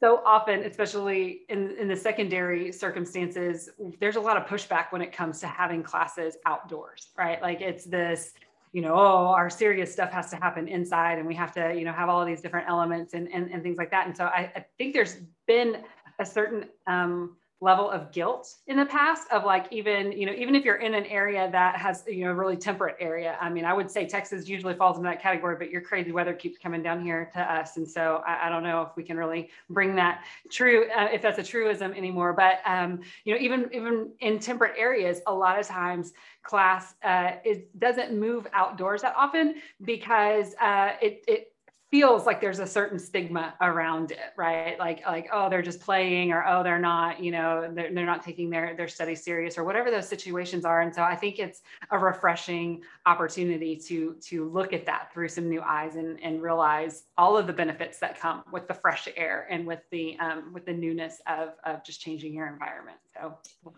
so 0.00 0.20
often, 0.26 0.64
especially 0.64 1.42
in, 1.48 1.76
in 1.78 1.86
the 1.86 1.94
secondary 1.94 2.72
circumstances, 2.72 3.70
there's 4.00 4.16
a 4.16 4.20
lot 4.20 4.36
of 4.36 4.44
pushback 4.44 4.86
when 4.90 5.00
it 5.00 5.12
comes 5.12 5.38
to 5.38 5.46
having 5.46 5.84
classes 5.84 6.36
outdoors, 6.46 7.10
right? 7.16 7.40
Like 7.40 7.60
it's 7.60 7.84
this, 7.84 8.32
you 8.72 8.82
know, 8.82 8.94
oh, 8.94 9.28
our 9.28 9.48
serious 9.48 9.92
stuff 9.92 10.10
has 10.10 10.30
to 10.30 10.36
happen 10.36 10.66
inside 10.66 11.18
and 11.18 11.28
we 11.28 11.34
have 11.36 11.52
to, 11.52 11.74
you 11.78 11.84
know, 11.84 11.92
have 11.92 12.08
all 12.08 12.24
these 12.24 12.40
different 12.40 12.68
elements 12.68 13.14
and, 13.14 13.28
and, 13.32 13.52
and 13.52 13.62
things 13.62 13.78
like 13.78 13.92
that. 13.92 14.08
And 14.08 14.16
so 14.16 14.24
I, 14.24 14.50
I 14.56 14.64
think 14.78 14.94
there's 14.94 15.18
been 15.46 15.84
a 16.18 16.26
certain 16.26 16.64
um, 16.88 17.36
level 17.60 17.90
of 17.90 18.12
guilt 18.12 18.54
in 18.68 18.76
the 18.76 18.86
past 18.86 19.26
of 19.32 19.44
like 19.44 19.66
even 19.72 20.12
you 20.12 20.24
know 20.24 20.32
even 20.32 20.54
if 20.54 20.64
you're 20.64 20.76
in 20.76 20.94
an 20.94 21.04
area 21.06 21.48
that 21.50 21.74
has 21.74 22.04
you 22.06 22.24
know 22.24 22.30
a 22.30 22.34
really 22.34 22.56
temperate 22.56 22.94
area 23.00 23.36
i 23.40 23.50
mean 23.50 23.64
i 23.64 23.72
would 23.72 23.90
say 23.90 24.06
texas 24.06 24.48
usually 24.48 24.74
falls 24.74 24.96
into 24.96 25.08
that 25.08 25.20
category 25.20 25.56
but 25.58 25.68
your 25.68 25.80
crazy 25.80 26.12
weather 26.12 26.32
keeps 26.32 26.56
coming 26.56 26.82
down 26.82 27.02
here 27.02 27.30
to 27.34 27.40
us. 27.40 27.76
And 27.76 27.88
so 27.88 28.22
i, 28.24 28.46
I 28.46 28.48
don't 28.48 28.62
know 28.62 28.82
if 28.82 28.90
we 28.96 29.02
can 29.02 29.16
really 29.16 29.50
bring 29.70 29.96
that 29.96 30.24
true 30.50 30.88
uh, 30.96 31.08
if 31.12 31.20
that's 31.20 31.38
a 31.38 31.42
truism 31.42 31.92
anymore. 31.94 32.32
But 32.32 32.60
um, 32.64 33.00
you 33.24 33.34
know 33.34 33.40
even 33.40 33.68
even 33.72 34.10
in 34.20 34.38
temperate 34.38 34.74
areas 34.78 35.20
a 35.26 35.34
lot 35.34 35.58
of 35.58 35.66
times 35.66 36.12
class 36.44 36.94
uh, 37.02 37.32
it 37.44 37.76
doesn't 37.80 38.16
move 38.18 38.46
outdoors 38.52 39.02
that 39.02 39.14
often 39.16 39.56
because 39.82 40.54
uh, 40.60 40.92
it, 41.02 41.24
it 41.26 41.52
feels 41.90 42.26
like 42.26 42.40
there's 42.40 42.58
a 42.58 42.66
certain 42.66 42.98
stigma 42.98 43.54
around 43.60 44.10
it 44.10 44.18
right? 44.36 44.78
Like 44.78 45.04
like 45.06 45.28
oh 45.32 45.48
they're 45.48 45.62
just 45.62 45.80
playing 45.80 46.32
or 46.32 46.44
oh 46.46 46.62
they're 46.62 46.78
not 46.78 47.22
you 47.22 47.30
know 47.30 47.70
they're, 47.72 47.92
they're 47.92 48.06
not 48.06 48.22
taking 48.22 48.50
their 48.50 48.74
their 48.76 48.88
study 48.88 49.14
serious 49.14 49.56
or 49.56 49.64
whatever 49.64 49.90
those 49.90 50.08
situations 50.08 50.64
are. 50.64 50.82
And 50.82 50.94
so 50.94 51.02
i 51.02 51.16
think 51.16 51.38
it's 51.38 51.62
a 51.90 51.98
refreshing 51.98 52.82
opportunity 53.06 53.76
to 53.76 54.16
to 54.22 54.48
look 54.50 54.72
at 54.72 54.84
that 54.86 55.12
through 55.12 55.28
some 55.28 55.48
new 55.48 55.62
eyes 55.62 55.96
and 55.96 56.20
and 56.22 56.42
realize 56.42 57.04
all 57.16 57.36
of 57.36 57.46
the 57.46 57.52
benefits 57.52 57.98
that 57.98 58.20
come 58.20 58.42
with 58.52 58.68
the 58.68 58.74
fresh 58.74 59.08
air 59.16 59.46
and 59.50 59.66
with 59.66 59.80
the 59.90 60.18
um, 60.18 60.52
with 60.52 60.66
the 60.66 60.72
newness 60.72 61.20
of 61.26 61.50
of 61.64 61.84
just 61.84 62.00
changing 62.00 62.34
your 62.34 62.48
environment. 62.48 62.98
So 63.14 63.36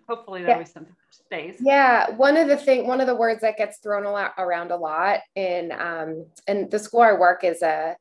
hopefully 0.09 0.43
that 0.43 0.49
yeah. 0.49 0.59
be 0.59 0.65
some 0.65 0.87
space. 1.11 1.57
Yeah. 1.61 2.11
One 2.11 2.37
of 2.37 2.49
the 2.49 2.57
thing 2.57 2.87
one 2.87 3.01
of 3.01 3.07
the 3.07 3.15
words 3.15 3.41
that 3.41 3.57
gets 3.57 3.79
thrown 3.79 4.05
a 4.05 4.11
lot 4.11 4.35
around 4.39 4.71
a 4.71 4.77
lot 4.77 5.21
in 5.35 5.73
um 5.73 6.27
and 6.47 6.71
the 6.71 6.79
school 6.79 7.01
i 7.01 7.13
work 7.13 7.45
is 7.45 7.63
a 7.63 7.97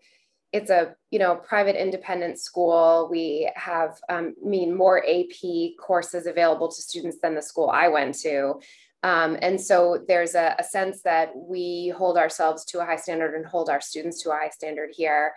it's 0.51 0.69
a 0.69 0.95
you 1.11 1.19
know 1.19 1.35
private 1.35 1.79
independent 1.81 2.39
school. 2.39 3.07
We 3.11 3.51
have 3.55 3.99
um, 4.09 4.35
mean 4.43 4.75
more 4.75 5.03
ap 5.07 5.77
courses 5.79 6.25
available 6.25 6.69
to 6.69 6.81
students 6.81 7.17
than 7.21 7.35
the 7.35 7.41
school 7.41 7.69
i 7.69 7.87
went 7.87 8.15
to. 8.19 8.59
Um, 9.01 9.37
and 9.41 9.61
so 9.61 10.03
there's 10.09 10.35
a, 10.35 10.55
a, 10.59 10.63
sense 10.63 11.03
that 11.03 11.31
we 11.33 11.93
hold 11.97 12.17
ourselves 12.17 12.65
to 12.65 12.81
a 12.81 12.85
high 12.85 12.97
standard 12.97 13.33
and 13.33 13.45
hold 13.45 13.69
our 13.69 13.79
students 13.79 14.21
to 14.23 14.31
a 14.31 14.33
high 14.33 14.49
standard 14.49 14.89
here. 14.93 15.31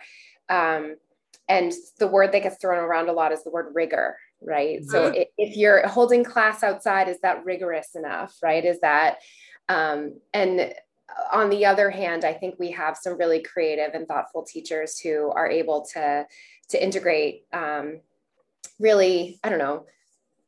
Um, 0.49 0.97
and 1.47 1.71
the 1.97 2.07
word 2.07 2.33
that 2.33 2.43
gets 2.43 2.57
thrown 2.57 2.83
around 2.83 3.07
a 3.07 3.13
lot 3.13 3.31
is 3.31 3.43
the 3.45 3.51
word 3.51 3.73
rigor 3.73 4.17
right? 4.45 4.81
Mm-hmm. 4.81 4.89
so 4.89 5.05
if, 5.05 5.29
if 5.37 5.55
you're 5.55 5.87
holding 5.87 6.25
class 6.25 6.63
outside 6.63 7.07
is 7.07 7.19
that 7.21 7.45
rigorous 7.45 7.95
enough 7.95 8.35
right? 8.43 8.65
Is 8.65 8.81
that 8.81 9.19
um, 9.69 10.19
and 10.33 10.73
on 11.31 11.49
the 11.49 11.65
other 11.65 11.89
hand, 11.89 12.25
I 12.25 12.33
think 12.33 12.55
we 12.59 12.71
have 12.71 12.97
some 12.97 13.17
really 13.17 13.41
creative 13.41 13.93
and 13.93 14.07
thoughtful 14.07 14.43
teachers 14.43 14.99
who 14.99 15.31
are 15.31 15.49
able 15.49 15.85
to 15.93 16.25
to 16.69 16.83
integrate 16.83 17.43
um, 17.51 17.99
really, 18.79 19.39
I 19.43 19.49
don't 19.49 19.59
know, 19.59 19.85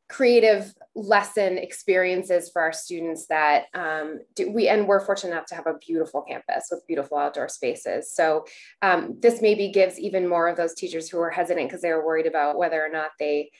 creative 0.08 0.72
lesson 0.94 1.58
experiences 1.58 2.48
for 2.48 2.62
our 2.62 2.72
students 2.72 3.26
that 3.26 3.64
um, 3.74 4.20
do, 4.34 4.50
we 4.50 4.68
and 4.68 4.86
we're 4.86 5.04
fortunate 5.04 5.32
enough 5.32 5.46
to 5.46 5.54
have 5.54 5.66
a 5.66 5.78
beautiful 5.84 6.22
campus 6.22 6.68
with 6.70 6.86
beautiful 6.86 7.18
outdoor 7.18 7.48
spaces 7.48 8.10
so 8.12 8.44
um, 8.82 9.16
this 9.20 9.42
maybe 9.42 9.68
gives 9.72 9.98
even 9.98 10.28
more 10.28 10.48
of 10.48 10.56
those 10.56 10.74
teachers 10.74 11.08
who 11.08 11.18
are 11.18 11.30
hesitant 11.30 11.68
because 11.68 11.82
they 11.82 11.90
are 11.90 12.06
worried 12.06 12.26
about 12.26 12.56
whether 12.56 12.82
or 12.82 12.88
not 12.88 13.10
they 13.18 13.50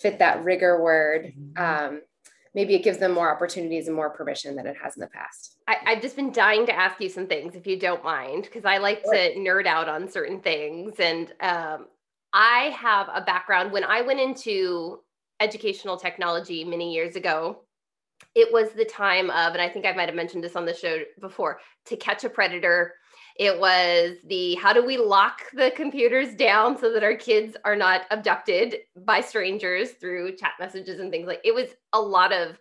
fit 0.00 0.20
that 0.20 0.42
rigor 0.44 0.80
word 0.80 1.32
mm-hmm. 1.36 1.94
um, 1.96 2.00
maybe 2.56 2.74
it 2.74 2.82
gives 2.82 2.98
them 2.98 3.12
more 3.12 3.30
opportunities 3.30 3.86
and 3.86 3.94
more 3.94 4.08
permission 4.08 4.56
than 4.56 4.66
it 4.66 4.74
has 4.82 4.96
in 4.96 5.00
the 5.00 5.06
past. 5.06 5.58
I, 5.68 5.76
have 5.84 6.00
just 6.00 6.16
been 6.16 6.32
dying 6.32 6.64
to 6.66 6.74
ask 6.74 6.98
you 7.00 7.10
some 7.10 7.26
things, 7.26 7.54
if 7.54 7.66
you 7.66 7.78
don't 7.78 8.02
mind, 8.02 8.44
because 8.44 8.64
I 8.64 8.78
like 8.78 9.02
to 9.04 9.34
nerd 9.36 9.66
out 9.66 9.88
on 9.88 10.08
certain 10.10 10.40
things. 10.40 10.98
And 10.98 11.32
um, 11.40 11.86
I 12.32 12.74
have 12.76 13.08
a 13.14 13.20
background 13.20 13.72
when 13.72 13.84
I 13.84 14.00
went 14.00 14.20
into 14.20 15.00
educational 15.38 15.98
technology 15.98 16.64
many 16.64 16.94
years 16.94 17.14
ago. 17.14 17.62
It 18.34 18.50
was 18.50 18.70
the 18.70 18.86
time 18.86 19.28
of, 19.28 19.52
and 19.52 19.60
I 19.60 19.68
think 19.68 19.84
I 19.84 19.92
might 19.92 20.08
have 20.08 20.14
mentioned 20.14 20.42
this 20.42 20.56
on 20.56 20.64
the 20.64 20.74
show 20.74 21.00
before, 21.20 21.60
to 21.84 21.96
catch 21.96 22.24
a 22.24 22.30
predator 22.30 22.94
it 23.38 23.58
was 23.58 24.16
the 24.26 24.54
how 24.56 24.72
do 24.72 24.84
we 24.84 24.96
lock 24.96 25.42
the 25.52 25.72
computers 25.76 26.34
down 26.34 26.78
so 26.78 26.92
that 26.92 27.04
our 27.04 27.14
kids 27.14 27.56
are 27.64 27.76
not 27.76 28.02
abducted 28.10 28.76
by 29.04 29.20
strangers 29.20 29.92
through 29.92 30.36
chat 30.36 30.52
messages 30.58 31.00
and 31.00 31.10
things 31.10 31.26
like 31.26 31.40
it 31.44 31.54
was 31.54 31.68
a 31.92 32.00
lot 32.00 32.32
of 32.32 32.58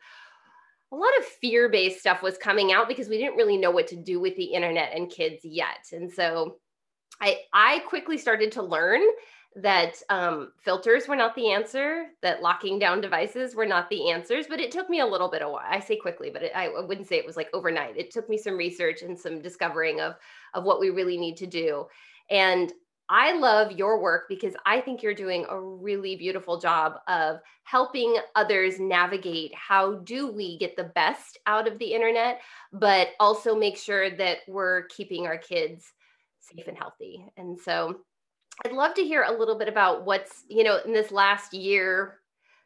a 0.92 0.96
lot 0.96 1.10
of 1.20 1.26
fear-based 1.26 2.00
stuff 2.00 2.22
was 2.22 2.38
coming 2.38 2.72
out 2.72 2.88
because 2.88 3.10
we 3.10 3.18
didn't 3.18 3.36
really 3.36 3.58
know 3.58 3.72
what 3.72 3.88
to 3.88 3.96
do 3.96 4.20
with 4.20 4.36
the 4.36 4.44
internet 4.44 4.92
and 4.94 5.10
kids 5.10 5.44
yet. 5.44 5.88
And 5.92 6.12
so 6.12 6.58
I 7.22 7.40
I 7.54 7.80
quickly 7.80 8.18
started 8.18 8.52
to 8.54 8.64
learn 8.64 9.02
that 9.58 9.96
um, 10.10 10.52
filters 10.60 11.08
were 11.08 11.16
not 11.16 11.34
the 11.34 11.50
answer, 11.50 12.08
that 12.22 12.42
locking 12.42 12.78
down 12.78 13.00
devices 13.00 13.56
were 13.56 13.66
not 13.66 13.90
the 13.90 14.12
answers, 14.12 14.48
but 14.48 14.60
it 14.60 14.70
took 14.70 14.90
me 14.90 15.00
a 15.00 15.06
little 15.06 15.30
bit 15.30 15.42
of 15.42 15.52
while. 15.52 15.64
I 15.66 15.80
say 15.80 15.96
quickly, 15.96 16.30
but 16.30 16.44
it, 16.44 16.52
I 16.54 16.70
wouldn't 16.82 17.08
say 17.08 17.16
it 17.16 17.26
was 17.26 17.38
like 17.38 17.48
overnight. 17.54 17.96
It 17.96 18.12
took 18.12 18.28
me 18.28 18.38
some 18.38 18.58
research 18.58 19.02
and 19.02 19.18
some 19.18 19.42
discovering 19.42 20.02
of, 20.02 20.16
of 20.56 20.64
what 20.64 20.80
we 20.80 20.90
really 20.90 21.18
need 21.18 21.38
to 21.38 21.48
do. 21.48 21.86
And 22.32 22.74
I 23.08 23.38
love 23.38 23.72
your 23.72 24.02
work 24.02 24.24
because 24.28 24.56
I 24.66 24.82
think 24.82 25.04
you're 25.04 25.14
doing 25.14 25.46
a 25.48 25.60
really 25.62 26.16
beautiful 26.16 26.60
job 26.60 26.94
of 27.08 27.40
helping 27.64 28.18
others 28.34 28.80
navigate 28.80 29.54
how 29.54 29.96
do 29.98 30.32
we 30.32 30.58
get 30.58 30.76
the 30.76 30.92
best 30.96 31.38
out 31.46 31.68
of 31.68 31.78
the 31.78 31.94
internet, 31.94 32.42
but 32.74 33.10
also 33.20 33.56
make 33.56 33.78
sure 33.78 34.10
that 34.10 34.40
we're 34.48 34.88
keeping 34.88 35.28
our 35.28 35.38
kids 35.38 35.94
safe 36.40 36.68
and 36.68 36.78
healthy. 36.78 37.24
And 37.38 37.60
so 37.60 38.00
I'd 38.64 38.72
love 38.72 38.96
to 38.96 39.04
hear 39.04 39.24
a 39.24 39.38
little 39.38 39.58
bit 39.58 39.68
about 39.68 40.06
what's, 40.06 40.44
you 40.48 40.64
know, 40.64 40.80
in 40.84 40.94
this 40.94 41.12
last 41.12 41.54
year, 41.54 42.20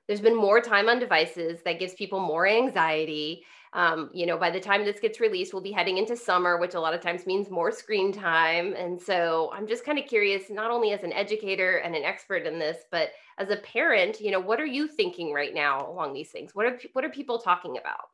there's 0.07 0.21
been 0.21 0.35
more 0.35 0.61
time 0.61 0.87
on 0.87 0.99
devices 0.99 1.59
that 1.65 1.79
gives 1.79 1.93
people 1.93 2.19
more 2.19 2.47
anxiety. 2.47 3.43
Um, 3.73 4.09
you 4.13 4.25
know, 4.25 4.37
by 4.37 4.49
the 4.49 4.59
time 4.59 4.83
this 4.83 4.99
gets 4.99 5.19
released, 5.19 5.53
we'll 5.53 5.61
be 5.61 5.71
heading 5.71 5.97
into 5.97 6.15
summer, 6.15 6.57
which 6.57 6.73
a 6.73 6.79
lot 6.79 6.93
of 6.93 7.01
times 7.01 7.27
means 7.27 7.51
more 7.51 7.71
screen 7.71 8.11
time. 8.11 8.73
And 8.73 8.99
so 8.99 9.51
I'm 9.53 9.67
just 9.67 9.85
kind 9.85 9.99
of 9.99 10.05
curious, 10.05 10.49
not 10.49 10.71
only 10.71 10.91
as 10.91 11.03
an 11.03 11.13
educator 11.13 11.77
and 11.77 11.95
an 11.95 12.03
expert 12.03 12.47
in 12.47 12.57
this, 12.57 12.77
but 12.89 13.09
as 13.37 13.51
a 13.51 13.57
parent, 13.57 14.19
you 14.19 14.31
know, 14.31 14.39
what 14.39 14.59
are 14.59 14.65
you 14.65 14.87
thinking 14.87 15.33
right 15.33 15.53
now 15.53 15.89
along 15.89 16.13
these 16.13 16.31
things? 16.31 16.55
What 16.55 16.65
are 16.65 16.79
what 16.93 17.05
are 17.05 17.09
people 17.09 17.37
talking 17.37 17.77
about? 17.77 18.09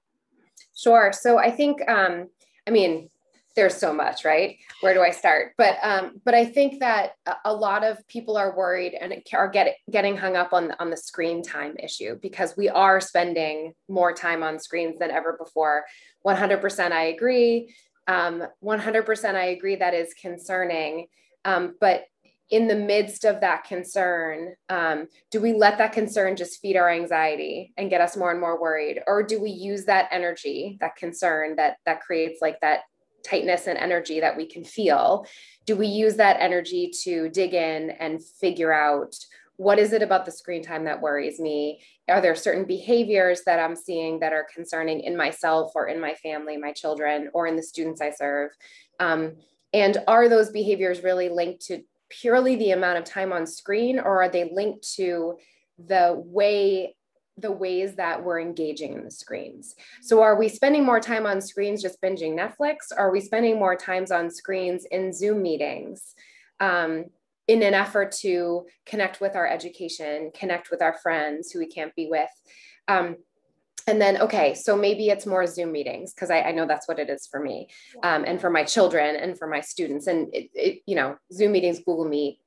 Sure. 0.75 1.13
So 1.13 1.38
I 1.38 1.51
think, 1.51 1.79
um, 1.89 2.29
I 2.67 2.71
mean, 2.71 3.09
there's 3.55 3.75
so 3.75 3.93
much, 3.93 4.25
right? 4.25 4.57
Where 4.81 4.93
do 4.93 5.01
I 5.01 5.12
start? 5.12 5.53
But 5.57 5.77
um, 5.81 6.21
but 6.24 6.33
I 6.33 6.45
think 6.45 6.79
that 6.79 7.13
a 7.43 7.53
lot 7.53 7.83
of 7.83 8.05
people 8.07 8.38
are 8.38 8.55
worried 8.55 8.93
and 8.93 9.13
are 9.33 9.50
get, 9.50 9.75
getting 9.89 10.17
hung 10.17 10.35
up 10.35 10.53
on 10.53 10.74
on 10.79 10.89
the 10.89 10.97
screen 10.97 11.41
time 11.41 11.75
issue 11.79 12.17
because 12.21 12.55
we 12.57 12.69
are 12.69 13.00
spending 13.00 13.74
more 13.88 14.13
time 14.13 14.43
on 14.43 14.59
screens 14.59 15.00
than 15.00 15.12
ever 15.12 15.38
before. 15.38 15.85
100% 16.25 16.91
I 16.91 17.05
agree. 17.05 17.74
Um, 18.07 18.43
100% 18.63 19.35
I 19.35 19.45
agree 19.45 19.75
that 19.77 19.93
is 19.93 20.13
concerning. 20.13 21.07
Um, 21.43 21.75
but 21.79 22.05
in 22.51 22.67
the 22.67 22.75
midst 22.75 23.25
of 23.25 23.41
that 23.41 23.63
concern, 23.63 24.55
um, 24.69 25.07
do 25.31 25.41
we 25.41 25.53
let 25.53 25.79
that 25.79 25.93
concern 25.93 26.35
just 26.35 26.59
feed 26.62 26.77
our 26.77 26.89
anxiety 26.89 27.74
and 27.77 27.89
get 27.89 28.01
us 28.01 28.15
more 28.15 28.31
and 28.31 28.39
more 28.39 28.62
worried, 28.62 29.01
or 29.07 29.24
do 29.24 29.41
we 29.41 29.50
use 29.50 29.85
that 29.85 30.07
energy, 30.12 30.77
that 30.79 30.95
concern 30.95 31.55
that 31.55 31.77
that 31.85 32.01
creates 32.01 32.41
like 32.41 32.59
that 32.62 32.81
tightness 33.25 33.67
and 33.67 33.77
energy 33.77 34.20
that 34.20 34.38
we 34.38 34.46
can 34.46 34.63
feel 34.63 35.25
do 35.65 35.75
we 35.75 35.88
use 35.88 36.15
that 36.15 36.38
energy 36.39 36.91
to 37.03 37.29
dig 37.29 37.53
in 37.53 37.89
and 37.91 38.24
figure 38.24 38.72
out 38.72 39.15
what 39.58 39.79
is 39.79 39.94
it 39.94 40.01
about 40.01 40.25
the 40.25 40.32
screen 40.32 40.62
time 40.62 40.84
that 40.84 41.01
worries 41.01 41.39
me? 41.39 41.82
Are 42.10 42.22
there 42.22 42.36
certain 42.36 42.65
behaviors 42.65 43.44
that 43.46 43.60
i'm 43.60 43.75
seeing 43.75 44.20
that 44.20 44.34
are 44.34 44.48
concerning 44.53 45.00
in 45.00 45.15
myself 45.15 45.72
or 45.75 45.88
in 45.88 46.00
my 46.00 46.13
family 46.15 46.58
my 46.58 46.72
children 46.74 47.29
or 47.34 47.48
in 47.48 47.55
the 47.55 47.63
students 47.63 48.01
i 48.01 48.12
serve? 48.12 48.51
Um, 49.00 49.38
and 49.74 49.98
are 50.08 50.29
those 50.29 50.50
behaviors 50.50 51.03
really 51.03 51.29
linked 51.29 51.65
to 51.67 51.84
purely 52.10 52.55
the 52.55 52.72
amount 52.72 52.98
of 52.98 53.03
time 53.05 53.34
on 53.34 53.48
screen 53.48 54.00
or 54.00 54.22
are 54.22 54.29
they 54.29 54.51
linked 54.53 54.94
to 54.96 55.38
the 55.79 56.13
way 56.15 56.96
the 57.37 57.51
ways 57.51 57.95
that 57.95 58.23
we're 58.23 58.39
engaging 58.39 58.93
in 58.93 59.03
the 59.03 59.11
screens. 59.11 59.75
So 60.01 60.21
are 60.21 60.37
we 60.37 60.47
spending 60.47 60.85
more 60.85 60.99
time 60.99 61.25
on 61.25 61.41
screens 61.41 61.81
just 61.81 62.01
binging 62.01 62.33
Netflix? 62.33 62.91
Are 62.95 63.11
we 63.11 63.19
spending 63.19 63.59
more 63.59 63.75
times 63.75 64.11
on 64.11 64.31
screens 64.31 64.85
in 64.85 65.11
Zoom 65.11 65.41
meetings 65.41 66.15
um, 66.59 67.05
in 67.47 67.61
an 67.61 67.73
effort 67.73 68.13
to 68.13 68.65
connect 68.85 69.19
with 69.19 69.35
our 69.35 69.47
education, 69.47 70.31
connect 70.33 70.71
with 70.71 70.81
our 70.81 70.97
friends 70.97 71.51
who 71.51 71.59
we 71.59 71.67
can't 71.67 71.93
be 71.95 72.07
with? 72.09 72.29
Um, 72.87 73.17
and 73.87 74.01
then, 74.01 74.19
okay, 74.21 74.55
so 74.55 74.75
maybe 74.75 75.09
it's 75.09 75.25
more 75.25 75.45
Zoom 75.45 75.71
meetings 75.71 76.13
because 76.13 76.31
I, 76.31 76.41
I, 76.41 76.51
know 76.53 76.65
that's 76.65 76.87
what 76.87 76.97
it 76.97 77.07
is 77.07 77.27
for 77.27 77.39
me 77.39 77.67
um, 78.01 78.23
and 78.25 78.41
for 78.41 78.49
my 78.49 78.63
children 78.63 79.15
and 79.15 79.37
for 79.37 79.47
my 79.47 79.61
students. 79.61 80.07
And, 80.07 80.33
it, 80.33 80.49
it, 80.55 80.81
you 80.87 80.95
know, 80.95 81.17
Zoom 81.31 81.51
meetings, 81.51 81.79
Google 81.79 82.05
Meet, 82.05 82.39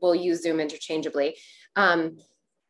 we'll 0.00 0.14
use 0.14 0.42
Zoom 0.42 0.60
interchangeably. 0.60 1.36
Um, 1.74 2.18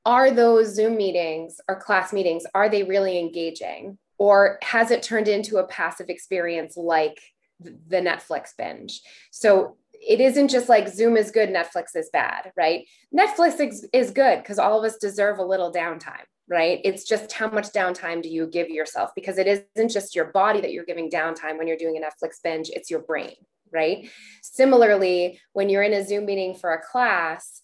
are 0.04 0.30
those 0.30 0.74
Zoom 0.74 0.96
meetings 0.96 1.60
or 1.68 1.80
class 1.80 2.12
meetings, 2.12 2.44
are 2.54 2.68
they 2.68 2.82
really 2.82 3.18
engaging? 3.18 3.98
Or 4.18 4.58
has 4.62 4.90
it 4.90 5.02
turned 5.02 5.28
into 5.28 5.56
a 5.56 5.66
passive 5.66 6.08
experience 6.08 6.76
like 6.76 7.20
the 7.60 8.00
Netflix 8.00 8.50
binge? 8.56 9.00
So 9.30 9.76
it 9.92 10.20
isn't 10.20 10.48
just 10.48 10.68
like 10.68 10.88
Zoom 10.88 11.16
is 11.16 11.30
good, 11.30 11.48
Netflix 11.48 11.96
is 11.96 12.10
bad, 12.12 12.52
right? 12.56 12.86
Netflix 13.16 13.84
is 13.92 14.10
good 14.10 14.38
because 14.38 14.58
all 14.58 14.78
of 14.78 14.84
us 14.84 14.98
deserve 14.98 15.38
a 15.38 15.44
little 15.44 15.72
downtime, 15.72 16.24
right? 16.48 16.80
It's 16.84 17.04
just 17.04 17.32
how 17.32 17.48
much 17.48 17.72
downtime 17.72 18.22
do 18.22 18.28
you 18.28 18.46
give 18.46 18.68
yourself? 18.68 19.10
Because 19.14 19.38
it 19.38 19.46
isn't 19.46 19.90
just 19.90 20.14
your 20.14 20.26
body 20.26 20.60
that 20.60 20.72
you're 20.72 20.84
giving 20.84 21.10
downtime 21.10 21.58
when 21.58 21.66
you're 21.66 21.76
doing 21.76 21.96
a 21.96 22.00
Netflix 22.00 22.34
binge, 22.42 22.70
it's 22.70 22.90
your 22.90 23.00
brain, 23.00 23.34
right? 23.72 24.08
Similarly, 24.42 25.40
when 25.54 25.68
you're 25.70 25.82
in 25.82 25.94
a 25.94 26.04
Zoom 26.04 26.26
meeting 26.26 26.54
for 26.54 26.72
a 26.72 26.82
class, 26.82 27.62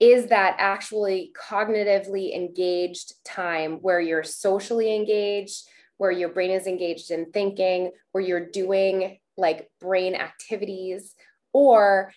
is 0.00 0.26
that 0.28 0.56
actually 0.58 1.32
cognitively 1.38 2.34
engaged 2.34 3.12
time 3.24 3.74
where 3.82 4.00
you're 4.00 4.24
socially 4.24 4.94
engaged, 4.94 5.62
where 5.98 6.10
your 6.10 6.30
brain 6.30 6.50
is 6.50 6.66
engaged 6.66 7.10
in 7.10 7.30
thinking, 7.30 7.92
where 8.12 8.24
you're 8.24 8.48
doing 8.48 9.18
like 9.36 9.70
brain 9.80 10.14
activities? 10.14 11.14
Or 11.52 12.12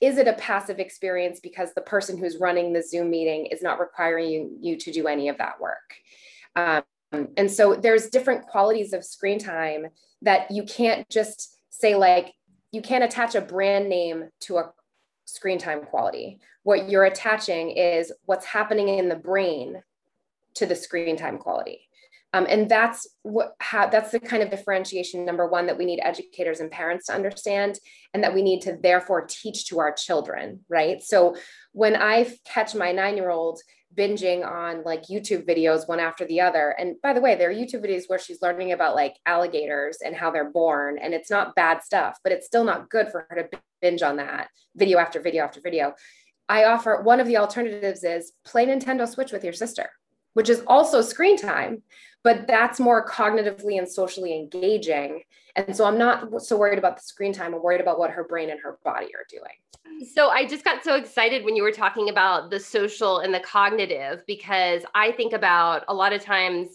is 0.00 0.16
it 0.16 0.28
a 0.28 0.32
passive 0.32 0.78
experience 0.78 1.38
because 1.40 1.74
the 1.74 1.82
person 1.82 2.16
who's 2.16 2.38
running 2.40 2.72
the 2.72 2.82
Zoom 2.82 3.10
meeting 3.10 3.46
is 3.46 3.62
not 3.62 3.78
requiring 3.78 4.30
you, 4.30 4.56
you 4.60 4.76
to 4.78 4.90
do 4.90 5.06
any 5.06 5.28
of 5.28 5.36
that 5.36 5.60
work? 5.60 5.94
Um, 6.56 6.82
and 7.36 7.50
so 7.50 7.74
there's 7.74 8.08
different 8.08 8.46
qualities 8.46 8.94
of 8.94 9.04
screen 9.04 9.38
time 9.38 9.88
that 10.22 10.50
you 10.50 10.62
can't 10.64 11.08
just 11.10 11.58
say, 11.68 11.94
like, 11.94 12.32
you 12.72 12.80
can't 12.82 13.04
attach 13.04 13.34
a 13.34 13.40
brand 13.40 13.88
name 13.88 14.28
to 14.40 14.56
a 14.56 14.72
screen 15.26 15.58
time 15.58 15.82
quality. 15.82 16.40
What 16.62 16.88
you're 16.88 17.04
attaching 17.04 17.70
is 17.72 18.12
what's 18.24 18.46
happening 18.46 18.88
in 18.88 19.08
the 19.08 19.16
brain 19.16 19.82
to 20.54 20.66
the 20.66 20.74
screen 20.74 21.16
time 21.16 21.38
quality. 21.38 21.82
Um, 22.32 22.46
and 22.48 22.68
that's 22.68 23.08
what 23.22 23.54
how, 23.60 23.88
that's 23.88 24.10
the 24.10 24.20
kind 24.20 24.42
of 24.42 24.50
differentiation 24.50 25.24
number 25.24 25.46
one 25.46 25.66
that 25.66 25.78
we 25.78 25.86
need 25.86 26.00
educators 26.02 26.60
and 26.60 26.70
parents 26.70 27.06
to 27.06 27.14
understand 27.14 27.78
and 28.12 28.22
that 28.22 28.34
we 28.34 28.42
need 28.42 28.62
to 28.62 28.76
therefore 28.82 29.26
teach 29.26 29.66
to 29.66 29.78
our 29.78 29.92
children 29.92 30.60
right 30.68 31.02
so 31.02 31.36
when 31.72 31.96
i 31.96 32.30
catch 32.44 32.74
my 32.74 32.92
nine 32.92 33.16
year 33.16 33.30
old 33.30 33.60
binging 33.96 34.46
on 34.46 34.82
like 34.84 35.04
YouTube 35.04 35.46
videos 35.46 35.88
one 35.88 36.00
after 36.00 36.26
the 36.26 36.40
other. 36.40 36.74
And 36.78 37.00
by 37.02 37.12
the 37.12 37.20
way, 37.20 37.34
there 37.34 37.50
are 37.50 37.54
YouTube 37.54 37.84
videos 37.84 38.04
where 38.08 38.18
she's 38.18 38.42
learning 38.42 38.72
about 38.72 38.94
like 38.94 39.16
alligators 39.24 39.98
and 40.04 40.14
how 40.14 40.30
they're 40.30 40.50
born, 40.50 40.98
and 40.98 41.14
it's 41.14 41.30
not 41.30 41.54
bad 41.54 41.82
stuff, 41.82 42.18
but 42.22 42.32
it's 42.32 42.46
still 42.46 42.64
not 42.64 42.90
good 42.90 43.08
for 43.10 43.26
her 43.30 43.42
to 43.42 43.60
binge 43.80 44.02
on 44.02 44.16
that 44.16 44.48
video 44.74 44.98
after 44.98 45.20
video 45.20 45.44
after 45.44 45.60
video. 45.60 45.94
I 46.48 46.64
offer 46.64 47.02
one 47.02 47.20
of 47.20 47.26
the 47.26 47.38
alternatives 47.38 48.04
is 48.04 48.32
play 48.44 48.66
Nintendo 48.66 49.08
Switch 49.08 49.32
with 49.32 49.42
your 49.42 49.52
sister, 49.52 49.90
which 50.34 50.48
is 50.48 50.62
also 50.66 51.00
screen 51.00 51.36
time, 51.36 51.82
but 52.26 52.48
that's 52.48 52.80
more 52.80 53.06
cognitively 53.06 53.78
and 53.78 53.88
socially 53.88 54.34
engaging. 54.34 55.22
And 55.54 55.76
so 55.76 55.84
I'm 55.84 55.96
not 55.96 56.42
so 56.42 56.56
worried 56.56 56.76
about 56.76 56.96
the 56.96 57.02
screen 57.02 57.32
time. 57.32 57.54
I'm 57.54 57.62
worried 57.62 57.80
about 57.80 58.00
what 58.00 58.10
her 58.10 58.24
brain 58.24 58.50
and 58.50 58.58
her 58.58 58.80
body 58.84 59.06
are 59.14 59.24
doing. 59.30 60.08
So 60.12 60.30
I 60.30 60.44
just 60.44 60.64
got 60.64 60.82
so 60.82 60.96
excited 60.96 61.44
when 61.44 61.54
you 61.54 61.62
were 61.62 61.70
talking 61.70 62.08
about 62.08 62.50
the 62.50 62.58
social 62.58 63.20
and 63.20 63.32
the 63.32 63.38
cognitive 63.38 64.24
because 64.26 64.82
I 64.92 65.12
think 65.12 65.34
about 65.34 65.84
a 65.86 65.94
lot 65.94 66.12
of 66.12 66.20
times 66.20 66.70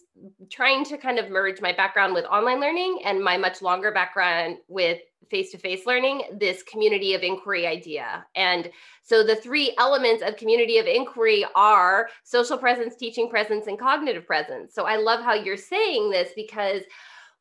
trying 0.50 0.86
to 0.86 0.98
kind 0.98 1.20
of 1.20 1.30
merge 1.30 1.60
my 1.60 1.74
background 1.74 2.14
with 2.14 2.24
online 2.24 2.62
learning 2.62 3.02
and 3.04 3.22
my 3.22 3.36
much 3.36 3.62
longer 3.62 3.92
background 3.92 4.56
with 4.70 5.00
face 5.30 5.52
to 5.52 5.58
face 5.58 5.86
learning, 5.86 6.24
this 6.34 6.64
community 6.64 7.14
of 7.14 7.22
inquiry 7.22 7.66
idea. 7.66 8.26
And 8.36 8.70
so 9.04 9.24
the 9.24 9.36
three 9.36 9.74
elements 9.78 10.24
of 10.24 10.36
community 10.36 10.78
of 10.78 10.86
inquiry 10.86 11.46
are 11.56 12.10
social 12.24 12.58
presence, 12.58 12.96
teaching 12.96 13.30
presence, 13.30 13.68
and 13.68 13.80
cognitive 13.80 14.26
presence. 14.26 14.74
So 14.74 14.86
I 14.86 14.98
love 14.98 15.24
how 15.24 15.34
you're 15.34 15.58
saying 15.58 16.10
this 16.10 16.32
because 16.36 16.84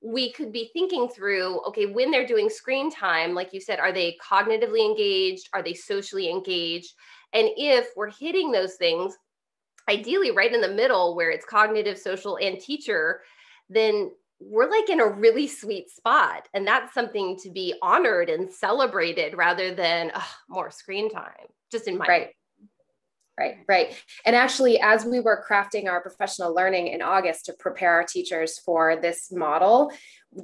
we 0.02 0.32
could 0.32 0.52
be 0.52 0.70
thinking 0.72 1.08
through 1.08 1.60
okay 1.66 1.86
when 1.86 2.10
they're 2.10 2.26
doing 2.26 2.48
screen 2.48 2.90
time 2.90 3.34
like 3.34 3.52
you 3.52 3.60
said 3.60 3.78
are 3.78 3.92
they 3.92 4.16
cognitively 4.26 4.84
engaged 4.84 5.48
are 5.52 5.62
they 5.62 5.74
socially 5.74 6.30
engaged 6.30 6.94
and 7.34 7.50
if 7.56 7.88
we're 7.96 8.10
hitting 8.10 8.50
those 8.50 8.76
things 8.76 9.18
ideally 9.90 10.30
right 10.30 10.54
in 10.54 10.62
the 10.62 10.68
middle 10.68 11.14
where 11.14 11.30
it's 11.30 11.44
cognitive 11.44 11.98
social 11.98 12.38
and 12.38 12.58
teacher 12.58 13.20
then 13.68 14.10
we're 14.40 14.70
like 14.70 14.88
in 14.88 15.00
a 15.00 15.06
really 15.06 15.46
sweet 15.46 15.90
spot 15.90 16.48
and 16.54 16.66
that's 16.66 16.94
something 16.94 17.36
to 17.36 17.50
be 17.50 17.74
honored 17.82 18.30
and 18.30 18.50
celebrated 18.50 19.36
rather 19.36 19.74
than 19.74 20.10
more 20.48 20.70
screen 20.70 21.10
time 21.10 21.46
just 21.70 21.86
in 21.86 21.98
my 21.98 22.06
right. 22.06 22.30
right 23.38 23.56
right. 23.68 24.02
And 24.24 24.34
actually 24.34 24.80
as 24.80 25.04
we 25.04 25.20
were 25.20 25.44
crafting 25.48 25.88
our 25.88 26.00
professional 26.00 26.54
learning 26.54 26.88
in 26.88 27.02
august 27.02 27.46
to 27.46 27.52
prepare 27.52 27.92
our 27.92 28.04
teachers 28.04 28.58
for 28.58 28.96
this 28.96 29.30
model 29.30 29.92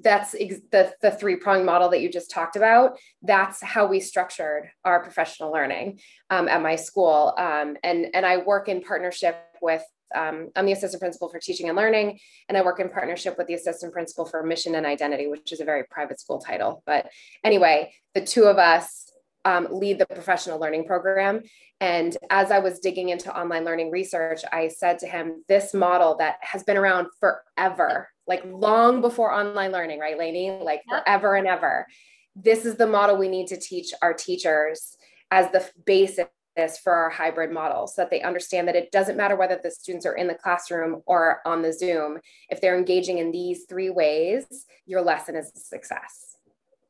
that's 0.02 0.34
ex- 0.34 0.60
the, 0.72 0.92
the 1.00 1.12
three 1.12 1.36
prong 1.36 1.64
model 1.64 1.88
that 1.90 2.00
you 2.00 2.10
just 2.10 2.30
talked 2.30 2.56
about 2.56 2.98
that's 3.22 3.62
how 3.62 3.86
we 3.86 3.98
structured 4.00 4.68
our 4.84 5.02
professional 5.02 5.52
learning 5.52 5.98
um, 6.28 6.48
at 6.48 6.60
my 6.60 6.76
school. 6.76 7.34
Um, 7.38 7.76
and 7.82 8.08
and 8.12 8.26
i 8.26 8.38
work 8.38 8.68
in 8.68 8.82
partnership 8.82 9.36
with 9.62 9.82
um, 10.14 10.48
I'm 10.54 10.66
the 10.66 10.72
assistant 10.72 11.00
principal 11.00 11.28
for 11.28 11.38
teaching 11.38 11.68
and 11.68 11.76
learning, 11.76 12.18
and 12.48 12.56
I 12.56 12.62
work 12.62 12.80
in 12.80 12.88
partnership 12.88 13.36
with 13.38 13.46
the 13.46 13.54
assistant 13.54 13.92
principal 13.92 14.24
for 14.24 14.42
mission 14.42 14.74
and 14.74 14.86
identity, 14.86 15.26
which 15.26 15.52
is 15.52 15.60
a 15.60 15.64
very 15.64 15.84
private 15.84 16.20
school 16.20 16.38
title. 16.38 16.82
But 16.86 17.08
anyway, 17.44 17.92
the 18.14 18.20
two 18.20 18.44
of 18.44 18.58
us 18.58 19.10
um, 19.44 19.68
lead 19.70 19.98
the 19.98 20.06
professional 20.06 20.58
learning 20.58 20.86
program. 20.86 21.42
And 21.80 22.16
as 22.30 22.50
I 22.50 22.58
was 22.58 22.80
digging 22.80 23.10
into 23.10 23.36
online 23.36 23.64
learning 23.64 23.90
research, 23.90 24.40
I 24.50 24.68
said 24.68 24.98
to 25.00 25.06
him, 25.06 25.44
This 25.48 25.72
model 25.72 26.16
that 26.18 26.36
has 26.40 26.64
been 26.64 26.76
around 26.76 27.08
forever, 27.20 28.08
like 28.26 28.42
long 28.44 29.00
before 29.00 29.32
online 29.32 29.70
learning, 29.72 30.00
right, 30.00 30.18
Lainie? 30.18 30.62
Like 30.62 30.82
forever 30.88 31.36
and 31.36 31.46
ever. 31.46 31.86
This 32.34 32.64
is 32.64 32.76
the 32.76 32.86
model 32.86 33.16
we 33.16 33.28
need 33.28 33.46
to 33.48 33.58
teach 33.58 33.92
our 34.02 34.12
teachers 34.12 34.96
as 35.30 35.50
the 35.52 35.64
basis 35.84 36.26
this 36.56 36.78
for 36.78 36.92
our 36.92 37.10
hybrid 37.10 37.52
model 37.52 37.86
so 37.86 38.02
that 38.02 38.10
they 38.10 38.22
understand 38.22 38.66
that 38.68 38.76
it 38.76 38.90
doesn't 38.90 39.16
matter 39.16 39.36
whether 39.36 39.60
the 39.62 39.70
students 39.70 40.06
are 40.06 40.14
in 40.14 40.26
the 40.26 40.34
classroom 40.34 41.02
or 41.06 41.40
on 41.46 41.62
the 41.62 41.72
Zoom. 41.72 42.18
If 42.48 42.60
they're 42.60 42.76
engaging 42.76 43.18
in 43.18 43.30
these 43.30 43.64
three 43.68 43.90
ways, 43.90 44.66
your 44.86 45.02
lesson 45.02 45.36
is 45.36 45.52
a 45.54 45.58
success. 45.58 46.36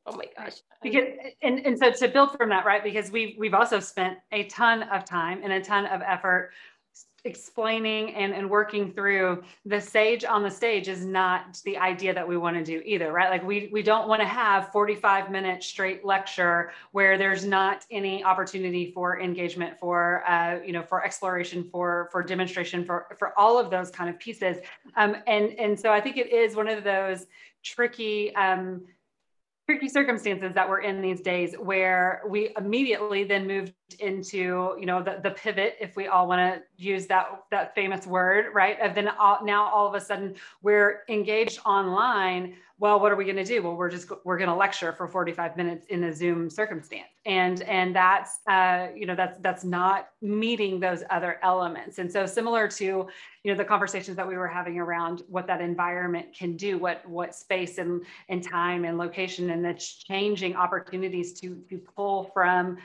Oh 0.07 0.17
my 0.17 0.27
gosh. 0.37 0.55
Because 0.83 1.05
and, 1.43 1.59
and 1.67 1.79
so 1.79 1.91
to 1.91 2.09
build 2.09 2.37
from 2.37 2.51
that, 2.51 2.65
right? 2.65 2.85
Because 2.85 3.11
we've 3.11 3.35
we've 3.39 3.55
also 3.55 3.81
spent 3.81 4.19
a 4.31 4.45
ton 4.45 4.85
of 4.85 5.05
time 5.05 5.41
and 5.43 5.53
a 5.53 5.61
ton 5.61 5.87
of 5.87 6.01
effort 6.01 6.53
explaining 7.27 8.15
and, 8.15 8.33
and 8.33 8.49
working 8.49 8.93
through 8.93 9.43
the 9.65 9.81
sage 9.81 10.25
on 10.25 10.43
the 10.43 10.51
stage 10.51 10.89
is 10.89 11.05
not 11.05 11.61
the 11.65 11.77
idea 11.77 12.15
that 12.15 12.27
we 12.27 12.37
want 12.37 12.57
to 12.57 12.65
do 12.65 12.81
either 12.85 13.13
right? 13.13 13.29
Like 13.31 13.45
we 13.45 13.69
we 13.73 13.83
don't 13.83 14.09
want 14.09 14.23
to 14.23 14.27
have 14.27 14.71
45 14.73 15.31
minute 15.31 15.63
straight 15.63 16.05
lecture 16.05 16.73
where 16.93 17.19
there's 17.19 17.45
not 17.45 17.85
any 17.91 18.25
opportunity 18.25 18.93
for 18.93 19.21
engagement 19.21 19.79
for 19.79 20.23
uh, 20.27 20.61
you 20.65 20.73
know 20.73 20.83
for 20.83 21.05
exploration 21.05 21.69
for 21.71 22.09
for 22.13 22.23
demonstration 22.23 22.85
for 22.85 23.07
for 23.19 23.39
all 23.39 23.59
of 23.59 23.71
those 23.71 23.91
kind 23.91 24.09
of 24.09 24.19
pieces. 24.19 24.57
Um, 24.97 25.17
and 25.27 25.51
and 25.59 25.79
so 25.79 25.93
i 25.93 26.01
think 26.01 26.17
it 26.17 26.33
is 26.33 26.55
one 26.57 26.69
of 26.69 26.85
those 26.85 27.27
tricky 27.63 28.35
um, 28.37 28.83
tricky 29.67 29.89
circumstances 29.89 30.53
that 30.55 30.69
we're 30.69 30.81
in 30.81 31.03
these 31.03 31.21
days 31.21 31.55
where 31.59 32.23
we 32.29 32.55
immediately 32.57 33.25
then 33.25 33.47
moved 33.47 33.73
into 33.99 34.77
you 34.79 34.87
know 34.87 35.03
the, 35.03 35.19
the 35.23 35.31
pivot 35.31 35.77
if 35.81 35.97
we 35.97 36.07
all 36.07 36.29
want 36.29 36.39
to 36.39 36.63
use 36.83 37.07
that 37.07 37.27
that 37.51 37.75
famous 37.75 38.07
word 38.07 38.47
right? 38.55 38.77
And 38.81 38.97
then 38.97 39.09
all, 39.09 39.45
now 39.45 39.67
all 39.67 39.89
of 39.89 39.95
a 39.95 40.01
sudden 40.01 40.37
we're 40.63 41.03
engaged 41.09 41.59
online 41.67 42.55
well 42.79 43.01
what 43.01 43.11
are 43.11 43.17
we 43.17 43.25
going 43.25 43.37
to 43.37 43.45
do? 43.45 43.63
Well 43.63 43.75
we're 43.75 43.91
just 43.91 44.11
we're 44.25 44.37
going 44.37 44.51
to 44.51 44.55
lecture 44.55 44.93
for 44.93 45.09
45 45.09 45.57
minutes 45.57 45.87
in 45.89 46.05
a 46.05 46.13
zoom 46.13 46.51
circumstance. 46.51 47.09
And 47.25 47.63
and 47.63 47.95
that's 47.95 48.41
uh, 48.47 48.89
you 48.95 49.07
know 49.07 49.15
that's 49.15 49.39
that's 49.41 49.65
not 49.65 50.09
meeting 50.21 50.79
those 50.79 51.03
other 51.11 51.39
elements. 51.43 51.99
And 51.99 52.11
so 52.13 52.27
similar 52.27 52.69
to 52.69 52.85
you 52.85 53.09
know 53.45 53.55
the 53.55 53.65
conversations 53.65 54.17
that 54.17 54.29
we 54.29 54.37
were 54.37 54.49
having 54.49 54.79
around 54.79 55.23
what 55.29 55.47
that 55.47 55.61
environment 55.61 56.35
can 56.37 56.57
do 56.57 56.79
what 56.79 57.07
what 57.09 57.35
space 57.35 57.79
and 57.79 58.05
and 58.29 58.43
time 58.43 58.85
and 58.85 58.99
location 58.99 59.51
and 59.51 59.65
the 59.65 59.75
changing 59.75 60.57
opportunities 60.57 61.39
to 61.41 61.63
to 61.71 61.79
pull 61.79 62.25
from 62.35 62.77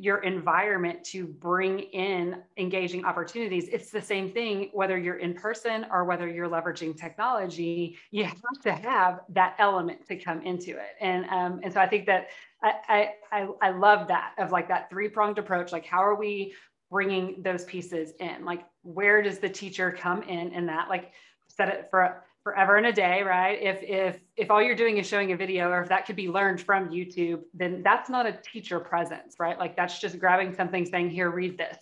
your 0.00 0.18
environment 0.22 1.04
to 1.04 1.26
bring 1.26 1.78
in 1.78 2.42
engaging 2.56 3.04
opportunities. 3.04 3.68
It's 3.68 3.90
the 3.90 4.00
same 4.00 4.30
thing 4.32 4.70
whether 4.72 4.96
you're 4.96 5.18
in 5.18 5.34
person 5.34 5.86
or 5.92 6.06
whether 6.06 6.26
you're 6.26 6.48
leveraging 6.48 6.98
technology. 6.98 7.98
You 8.10 8.24
have 8.24 8.60
to 8.62 8.72
have 8.72 9.20
that 9.28 9.56
element 9.58 10.06
to 10.08 10.16
come 10.16 10.40
into 10.40 10.70
it, 10.70 10.96
and 11.02 11.26
um, 11.26 11.60
and 11.62 11.70
so 11.70 11.80
I 11.80 11.86
think 11.86 12.06
that 12.06 12.28
I, 12.62 13.10
I 13.30 13.48
I 13.60 13.70
love 13.72 14.08
that 14.08 14.32
of 14.38 14.52
like 14.52 14.68
that 14.68 14.88
three 14.88 15.10
pronged 15.10 15.36
approach. 15.36 15.70
Like 15.70 15.84
how 15.84 16.02
are 16.02 16.14
we 16.14 16.54
bringing 16.90 17.42
those 17.42 17.66
pieces 17.66 18.14
in? 18.20 18.46
Like 18.46 18.64
where 18.82 19.20
does 19.20 19.38
the 19.38 19.50
teacher 19.50 19.92
come 19.92 20.22
in 20.22 20.52
in 20.52 20.64
that? 20.66 20.88
Like 20.88 21.12
set 21.48 21.68
it 21.68 21.88
for 21.90 22.24
forever 22.42 22.76
and 22.76 22.86
a 22.86 22.92
day, 22.92 23.22
right? 23.22 23.60
If 23.60 23.82
if 23.82 24.20
if 24.36 24.50
all 24.50 24.62
you're 24.62 24.76
doing 24.76 24.98
is 24.98 25.06
showing 25.06 25.32
a 25.32 25.36
video 25.36 25.70
or 25.70 25.82
if 25.82 25.88
that 25.88 26.06
could 26.06 26.16
be 26.16 26.28
learned 26.28 26.60
from 26.60 26.88
YouTube, 26.88 27.42
then 27.54 27.82
that's 27.82 28.08
not 28.08 28.26
a 28.26 28.32
teacher 28.32 28.80
presence, 28.80 29.36
right? 29.38 29.58
Like 29.58 29.76
that's 29.76 29.98
just 29.98 30.18
grabbing 30.18 30.54
something 30.54 30.86
saying, 30.86 31.10
"Here, 31.10 31.30
read 31.30 31.58
this." 31.58 31.76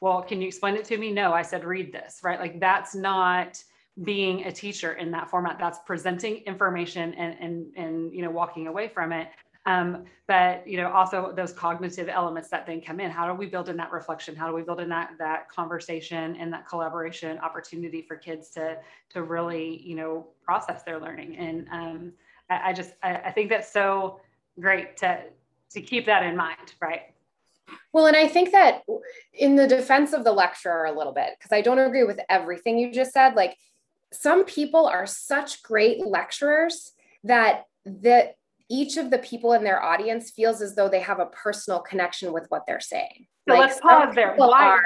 Well, 0.00 0.22
can 0.22 0.40
you 0.40 0.48
explain 0.48 0.74
it 0.74 0.84
to 0.86 0.98
me? 0.98 1.12
No, 1.12 1.32
I 1.32 1.42
said 1.42 1.64
read 1.64 1.92
this, 1.92 2.20
right? 2.22 2.40
Like 2.40 2.60
that's 2.60 2.94
not 2.94 3.62
being 4.04 4.44
a 4.44 4.52
teacher 4.52 4.94
in 4.94 5.10
that 5.12 5.30
format. 5.30 5.58
That's 5.58 5.78
presenting 5.86 6.36
information 6.46 7.14
and 7.14 7.36
and 7.40 7.76
and 7.76 8.14
you 8.14 8.22
know 8.22 8.30
walking 8.30 8.66
away 8.66 8.88
from 8.88 9.12
it. 9.12 9.28
Um, 9.64 10.04
but 10.26 10.66
you 10.66 10.76
know, 10.76 10.90
also 10.90 11.32
those 11.36 11.52
cognitive 11.52 12.08
elements 12.08 12.48
that 12.48 12.66
then 12.66 12.80
come 12.80 13.00
in. 13.00 13.10
How 13.10 13.28
do 13.28 13.34
we 13.34 13.46
build 13.46 13.68
in 13.68 13.76
that 13.76 13.92
reflection? 13.92 14.34
How 14.34 14.48
do 14.48 14.54
we 14.54 14.62
build 14.62 14.80
in 14.80 14.88
that 14.88 15.10
that 15.18 15.48
conversation 15.48 16.36
and 16.36 16.52
that 16.52 16.68
collaboration 16.68 17.38
opportunity 17.38 18.02
for 18.02 18.16
kids 18.16 18.50
to 18.50 18.78
to 19.10 19.22
really 19.22 19.80
you 19.82 19.94
know 19.94 20.28
process 20.42 20.82
their 20.82 20.98
learning? 20.98 21.36
And 21.36 21.68
um, 21.70 22.12
I, 22.50 22.70
I, 22.70 22.72
just 22.72 22.92
I, 23.02 23.14
I 23.16 23.30
think 23.30 23.50
that's 23.50 23.72
so 23.72 24.20
great 24.58 24.96
to 24.98 25.22
to 25.70 25.80
keep 25.80 26.06
that 26.06 26.24
in 26.24 26.36
mind, 26.36 26.74
right? 26.80 27.02
Well, 27.92 28.06
and 28.06 28.16
I 28.16 28.26
think 28.26 28.52
that 28.52 28.82
in 29.32 29.56
the 29.56 29.66
defense 29.66 30.12
of 30.12 30.24
the 30.24 30.32
lecturer 30.32 30.86
a 30.86 30.92
little 30.92 31.12
bit, 31.12 31.30
because 31.38 31.52
I 31.52 31.60
don't 31.60 31.78
agree 31.78 32.04
with 32.04 32.20
everything 32.28 32.78
you 32.78 32.92
just 32.92 33.12
said, 33.12 33.34
like 33.34 33.56
some 34.12 34.44
people 34.44 34.86
are 34.86 35.06
such 35.06 35.62
great 35.62 36.04
lecturers 36.04 36.92
that 37.24 37.66
that 37.84 38.36
each 38.68 38.96
of 38.96 39.10
the 39.10 39.18
people 39.18 39.52
in 39.52 39.64
their 39.64 39.82
audience 39.82 40.30
feels 40.30 40.60
as 40.60 40.74
though 40.74 40.88
they 40.88 41.00
have 41.00 41.20
a 41.20 41.26
personal 41.26 41.80
connection 41.80 42.32
with 42.32 42.46
what 42.48 42.64
they're 42.66 42.80
saying. 42.80 43.26
So 43.48 43.54
like 43.54 43.70
let's 43.70 43.80
pause 43.80 44.14
there. 44.14 44.34
Why? 44.36 44.78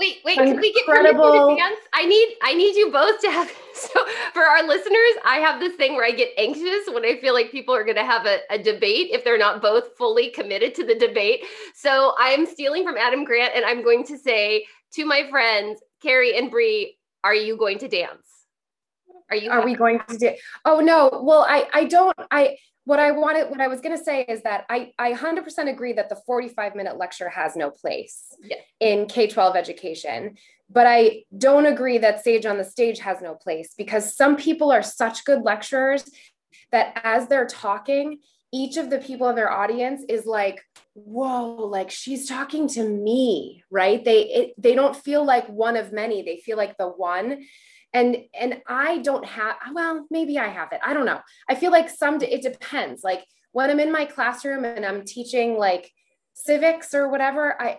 Wait, 0.00 0.16
wait, 0.24 0.36
can 0.36 0.56
we 0.56 0.72
get 0.72 0.80
incredible... 0.88 1.54
dance? 1.56 1.76
I 1.92 2.06
need 2.06 2.36
I 2.42 2.54
need 2.54 2.74
you 2.74 2.90
both 2.90 3.20
to 3.20 3.30
have 3.30 3.48
so 3.74 4.00
for 4.32 4.42
our 4.42 4.66
listeners, 4.66 5.22
I 5.26 5.36
have 5.44 5.60
this 5.60 5.74
thing 5.76 5.94
where 5.94 6.06
I 6.06 6.12
get 6.12 6.30
anxious 6.38 6.92
when 6.92 7.04
I 7.04 7.18
feel 7.20 7.34
like 7.34 7.50
people 7.50 7.74
are 7.74 7.84
gonna 7.84 8.06
have 8.06 8.24
a, 8.24 8.38
a 8.50 8.58
debate 8.58 9.10
if 9.12 9.24
they're 9.24 9.38
not 9.38 9.60
both 9.60 9.96
fully 9.98 10.30
committed 10.30 10.74
to 10.76 10.86
the 10.86 10.94
debate. 10.94 11.44
So 11.74 12.14
I'm 12.18 12.46
stealing 12.46 12.84
from 12.86 12.96
Adam 12.96 13.24
Grant 13.24 13.52
and 13.54 13.64
I'm 13.64 13.82
going 13.82 14.04
to 14.04 14.16
say 14.16 14.64
to 14.94 15.04
my 15.04 15.28
friends, 15.28 15.82
Kerry 16.02 16.38
and 16.38 16.50
Bree, 16.50 16.96
are 17.22 17.34
you 17.34 17.58
going 17.58 17.78
to 17.80 17.88
dance? 17.88 18.26
Are 19.30 19.36
you 19.36 19.50
are 19.50 19.62
we 19.62 19.74
going 19.74 20.00
to 20.08 20.16
do 20.16 20.30
oh 20.64 20.80
no 20.80 21.20
well 21.22 21.44
I 21.46 21.68
I 21.74 21.84
don't 21.84 22.16
I 22.30 22.56
what 22.88 22.98
I 22.98 23.10
wanted, 23.10 23.50
what 23.50 23.60
I 23.60 23.68
was 23.68 23.82
going 23.82 23.94
to 23.94 24.02
say 24.02 24.22
is 24.22 24.40
that 24.44 24.64
I, 24.70 24.92
I 24.98 25.12
100% 25.12 25.68
agree 25.68 25.92
that 25.92 26.08
the 26.08 26.16
45 26.16 26.74
minute 26.74 26.96
lecture 26.96 27.28
has 27.28 27.54
no 27.54 27.70
place 27.70 28.34
yeah. 28.42 28.56
in 28.80 29.04
K 29.04 29.26
12 29.26 29.56
education. 29.56 30.38
But 30.70 30.86
I 30.86 31.24
don't 31.36 31.66
agree 31.66 31.98
that 31.98 32.24
Sage 32.24 32.46
on 32.46 32.56
the 32.56 32.64
Stage 32.64 33.00
has 33.00 33.20
no 33.20 33.34
place 33.34 33.74
because 33.76 34.16
some 34.16 34.36
people 34.36 34.72
are 34.72 34.82
such 34.82 35.26
good 35.26 35.42
lecturers 35.42 36.10
that 36.72 36.98
as 37.04 37.28
they're 37.28 37.46
talking, 37.46 38.20
each 38.54 38.78
of 38.78 38.88
the 38.88 38.98
people 39.00 39.28
in 39.28 39.36
their 39.36 39.52
audience 39.52 40.02
is 40.08 40.24
like, 40.24 40.64
whoa, 40.94 41.56
like 41.66 41.90
she's 41.90 42.26
talking 42.26 42.68
to 42.68 42.88
me, 42.88 43.64
right? 43.70 44.02
They, 44.02 44.22
it, 44.22 44.54
they 44.56 44.74
don't 44.74 44.96
feel 44.96 45.26
like 45.26 45.46
one 45.46 45.76
of 45.76 45.92
many, 45.92 46.22
they 46.22 46.38
feel 46.38 46.56
like 46.56 46.78
the 46.78 46.88
one 46.88 47.44
and 47.92 48.16
and 48.38 48.60
i 48.66 48.98
don't 48.98 49.24
have 49.24 49.56
well 49.72 50.06
maybe 50.10 50.38
i 50.38 50.48
have 50.48 50.72
it 50.72 50.80
i 50.84 50.92
don't 50.92 51.06
know 51.06 51.20
i 51.48 51.54
feel 51.54 51.70
like 51.70 51.88
some 51.88 52.20
it 52.22 52.42
depends 52.42 53.02
like 53.02 53.24
when 53.52 53.70
i'm 53.70 53.80
in 53.80 53.90
my 53.92 54.04
classroom 54.04 54.64
and 54.64 54.84
i'm 54.84 55.04
teaching 55.04 55.56
like 55.56 55.90
civics 56.34 56.94
or 56.94 57.08
whatever 57.08 57.60
i 57.60 57.78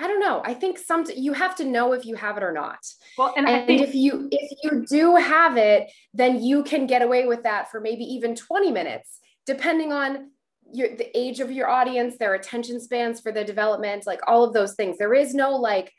I 0.00 0.06
don't 0.06 0.20
know. 0.20 0.42
I 0.44 0.54
think 0.54 0.78
some 0.78 1.04
you 1.16 1.32
have 1.32 1.56
to 1.56 1.64
know 1.64 1.92
if 1.92 2.06
you 2.06 2.14
have 2.14 2.36
it 2.36 2.42
or 2.44 2.52
not. 2.52 2.78
Well, 3.16 3.34
and, 3.36 3.48
and 3.48 3.66
think- 3.66 3.82
if 3.82 3.94
you 3.94 4.28
if 4.30 4.58
you 4.62 4.86
do 4.88 5.16
have 5.16 5.56
it, 5.56 5.90
then 6.14 6.40
you 6.42 6.62
can 6.62 6.86
get 6.86 7.02
away 7.02 7.26
with 7.26 7.42
that 7.42 7.70
for 7.70 7.80
maybe 7.80 8.04
even 8.04 8.36
20 8.36 8.70
minutes, 8.70 9.18
depending 9.44 9.92
on 9.92 10.30
your 10.72 10.94
the 10.94 11.18
age 11.18 11.40
of 11.40 11.50
your 11.50 11.68
audience, 11.68 12.16
their 12.16 12.34
attention 12.34 12.80
spans 12.80 13.20
for 13.20 13.32
the 13.32 13.42
development, 13.42 14.06
like 14.06 14.20
all 14.28 14.44
of 14.44 14.52
those 14.52 14.74
things. 14.74 14.98
There 14.98 15.14
is 15.14 15.34
no 15.34 15.56
like 15.56 15.92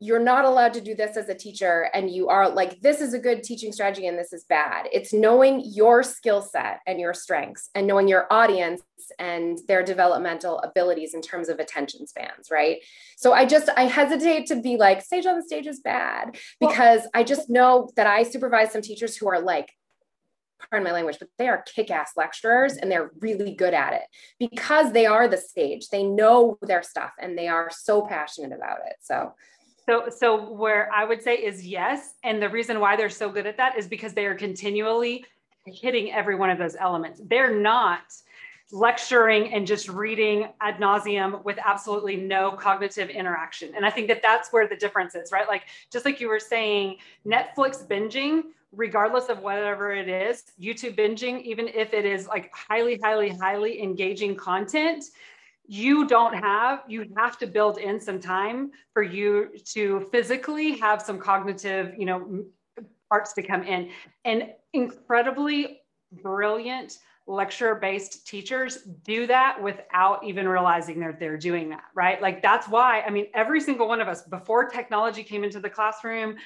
you're 0.00 0.20
not 0.20 0.44
allowed 0.44 0.72
to 0.74 0.80
do 0.80 0.94
this 0.94 1.16
as 1.16 1.28
a 1.28 1.34
teacher 1.34 1.90
and 1.92 2.10
you 2.10 2.28
are 2.28 2.48
like 2.48 2.80
this 2.80 3.00
is 3.00 3.14
a 3.14 3.18
good 3.18 3.42
teaching 3.42 3.72
strategy 3.72 4.06
and 4.06 4.18
this 4.18 4.32
is 4.32 4.44
bad 4.44 4.88
it's 4.92 5.12
knowing 5.12 5.60
your 5.64 6.02
skill 6.02 6.40
set 6.40 6.80
and 6.86 7.00
your 7.00 7.12
strengths 7.12 7.68
and 7.74 7.86
knowing 7.86 8.06
your 8.06 8.26
audience 8.30 8.82
and 9.18 9.58
their 9.66 9.82
developmental 9.82 10.60
abilities 10.60 11.14
in 11.14 11.22
terms 11.22 11.48
of 11.48 11.58
attention 11.58 12.06
spans 12.06 12.50
right 12.50 12.78
so 13.16 13.32
i 13.32 13.44
just 13.44 13.68
i 13.76 13.82
hesitate 13.82 14.46
to 14.46 14.60
be 14.60 14.76
like 14.76 15.02
sage 15.02 15.26
on 15.26 15.36
the 15.36 15.42
stage 15.42 15.66
is 15.66 15.80
bad 15.80 16.36
because 16.60 17.00
well, 17.00 17.10
i 17.14 17.24
just 17.24 17.50
know 17.50 17.88
that 17.96 18.06
i 18.06 18.22
supervise 18.22 18.70
some 18.72 18.82
teachers 18.82 19.16
who 19.16 19.28
are 19.28 19.40
like 19.40 19.72
pardon 20.70 20.84
my 20.84 20.92
language, 20.92 21.18
but 21.20 21.28
they 21.38 21.48
are 21.48 21.62
kick 21.62 21.88
ass 21.88 22.12
lecturers 22.16 22.74
and 22.76 22.90
they're 22.90 23.12
really 23.20 23.54
good 23.54 23.74
at 23.74 23.92
it 23.92 24.02
because 24.38 24.92
they 24.92 25.06
are 25.06 25.28
the 25.28 25.36
stage. 25.36 25.88
They 25.88 26.02
know 26.02 26.58
their 26.62 26.82
stuff 26.82 27.12
and 27.18 27.38
they 27.38 27.46
are 27.46 27.70
so 27.70 28.02
passionate 28.02 28.52
about 28.52 28.78
it. 28.84 28.96
So 29.00 29.34
so, 29.88 30.10
so 30.10 30.52
where 30.52 30.90
I 30.92 31.04
would 31.04 31.22
say 31.22 31.36
is 31.36 31.66
yes. 31.66 32.14
And 32.22 32.42
the 32.42 32.48
reason 32.50 32.78
why 32.78 32.94
they're 32.94 33.08
so 33.08 33.30
good 33.30 33.46
at 33.46 33.56
that 33.56 33.78
is 33.78 33.88
because 33.88 34.12
they 34.12 34.26
are 34.26 34.34
continually 34.34 35.24
hitting 35.64 36.12
every 36.12 36.34
one 36.34 36.50
of 36.50 36.58
those 36.58 36.76
elements. 36.76 37.22
They're 37.24 37.58
not 37.58 38.02
lecturing 38.70 39.54
and 39.54 39.66
just 39.66 39.88
reading 39.88 40.48
ad 40.60 40.76
nauseum 40.76 41.42
with 41.42 41.58
absolutely 41.64 42.16
no 42.16 42.50
cognitive 42.50 43.08
interaction. 43.08 43.72
And 43.74 43.86
I 43.86 43.90
think 43.90 44.08
that 44.08 44.20
that's 44.20 44.52
where 44.52 44.68
the 44.68 44.76
difference 44.76 45.14
is, 45.14 45.32
right? 45.32 45.48
Like, 45.48 45.62
just 45.90 46.04
like 46.04 46.20
you 46.20 46.28
were 46.28 46.38
saying, 46.38 46.96
Netflix 47.26 47.86
binging, 47.86 48.42
regardless 48.72 49.30
of 49.30 49.40
whatever 49.40 49.92
it 49.92 50.08
is, 50.08 50.44
YouTube 50.60 50.96
binging, 50.96 51.42
even 51.44 51.66
if 51.66 51.94
it 51.94 52.04
is 52.04 52.26
like 52.26 52.54
highly, 52.54 53.00
highly, 53.02 53.30
highly 53.30 53.82
engaging 53.82 54.36
content, 54.36 55.06
you 55.68 56.06
don't 56.06 56.32
have 56.32 56.82
you 56.88 57.04
have 57.16 57.38
to 57.38 57.46
build 57.46 57.76
in 57.76 58.00
some 58.00 58.18
time 58.18 58.70
for 58.94 59.02
you 59.02 59.50
to 59.64 60.08
physically 60.10 60.78
have 60.78 61.02
some 61.02 61.18
cognitive 61.18 61.94
you 61.98 62.06
know 62.06 62.44
parts 63.10 63.34
to 63.34 63.42
come 63.42 63.62
in 63.62 63.90
and 64.24 64.48
incredibly 64.72 65.82
brilliant 66.22 66.98
lecture 67.28 67.74
based 67.74 68.26
teachers 68.26 68.78
do 69.04 69.26
that 69.26 69.62
without 69.62 70.24
even 70.24 70.48
realizing 70.48 70.98
that 71.00 71.20
they're 71.20 71.36
doing 71.36 71.68
that, 71.68 71.84
right? 71.94 72.20
Like 72.22 72.40
that's 72.40 72.66
why, 72.68 73.02
I 73.02 73.10
mean, 73.10 73.26
every 73.34 73.60
single 73.60 73.86
one 73.86 74.00
of 74.00 74.08
us, 74.08 74.22
before 74.22 74.66
technology 74.66 75.22
came 75.22 75.44
into 75.44 75.60
the 75.60 75.68
classroom, 75.68 76.36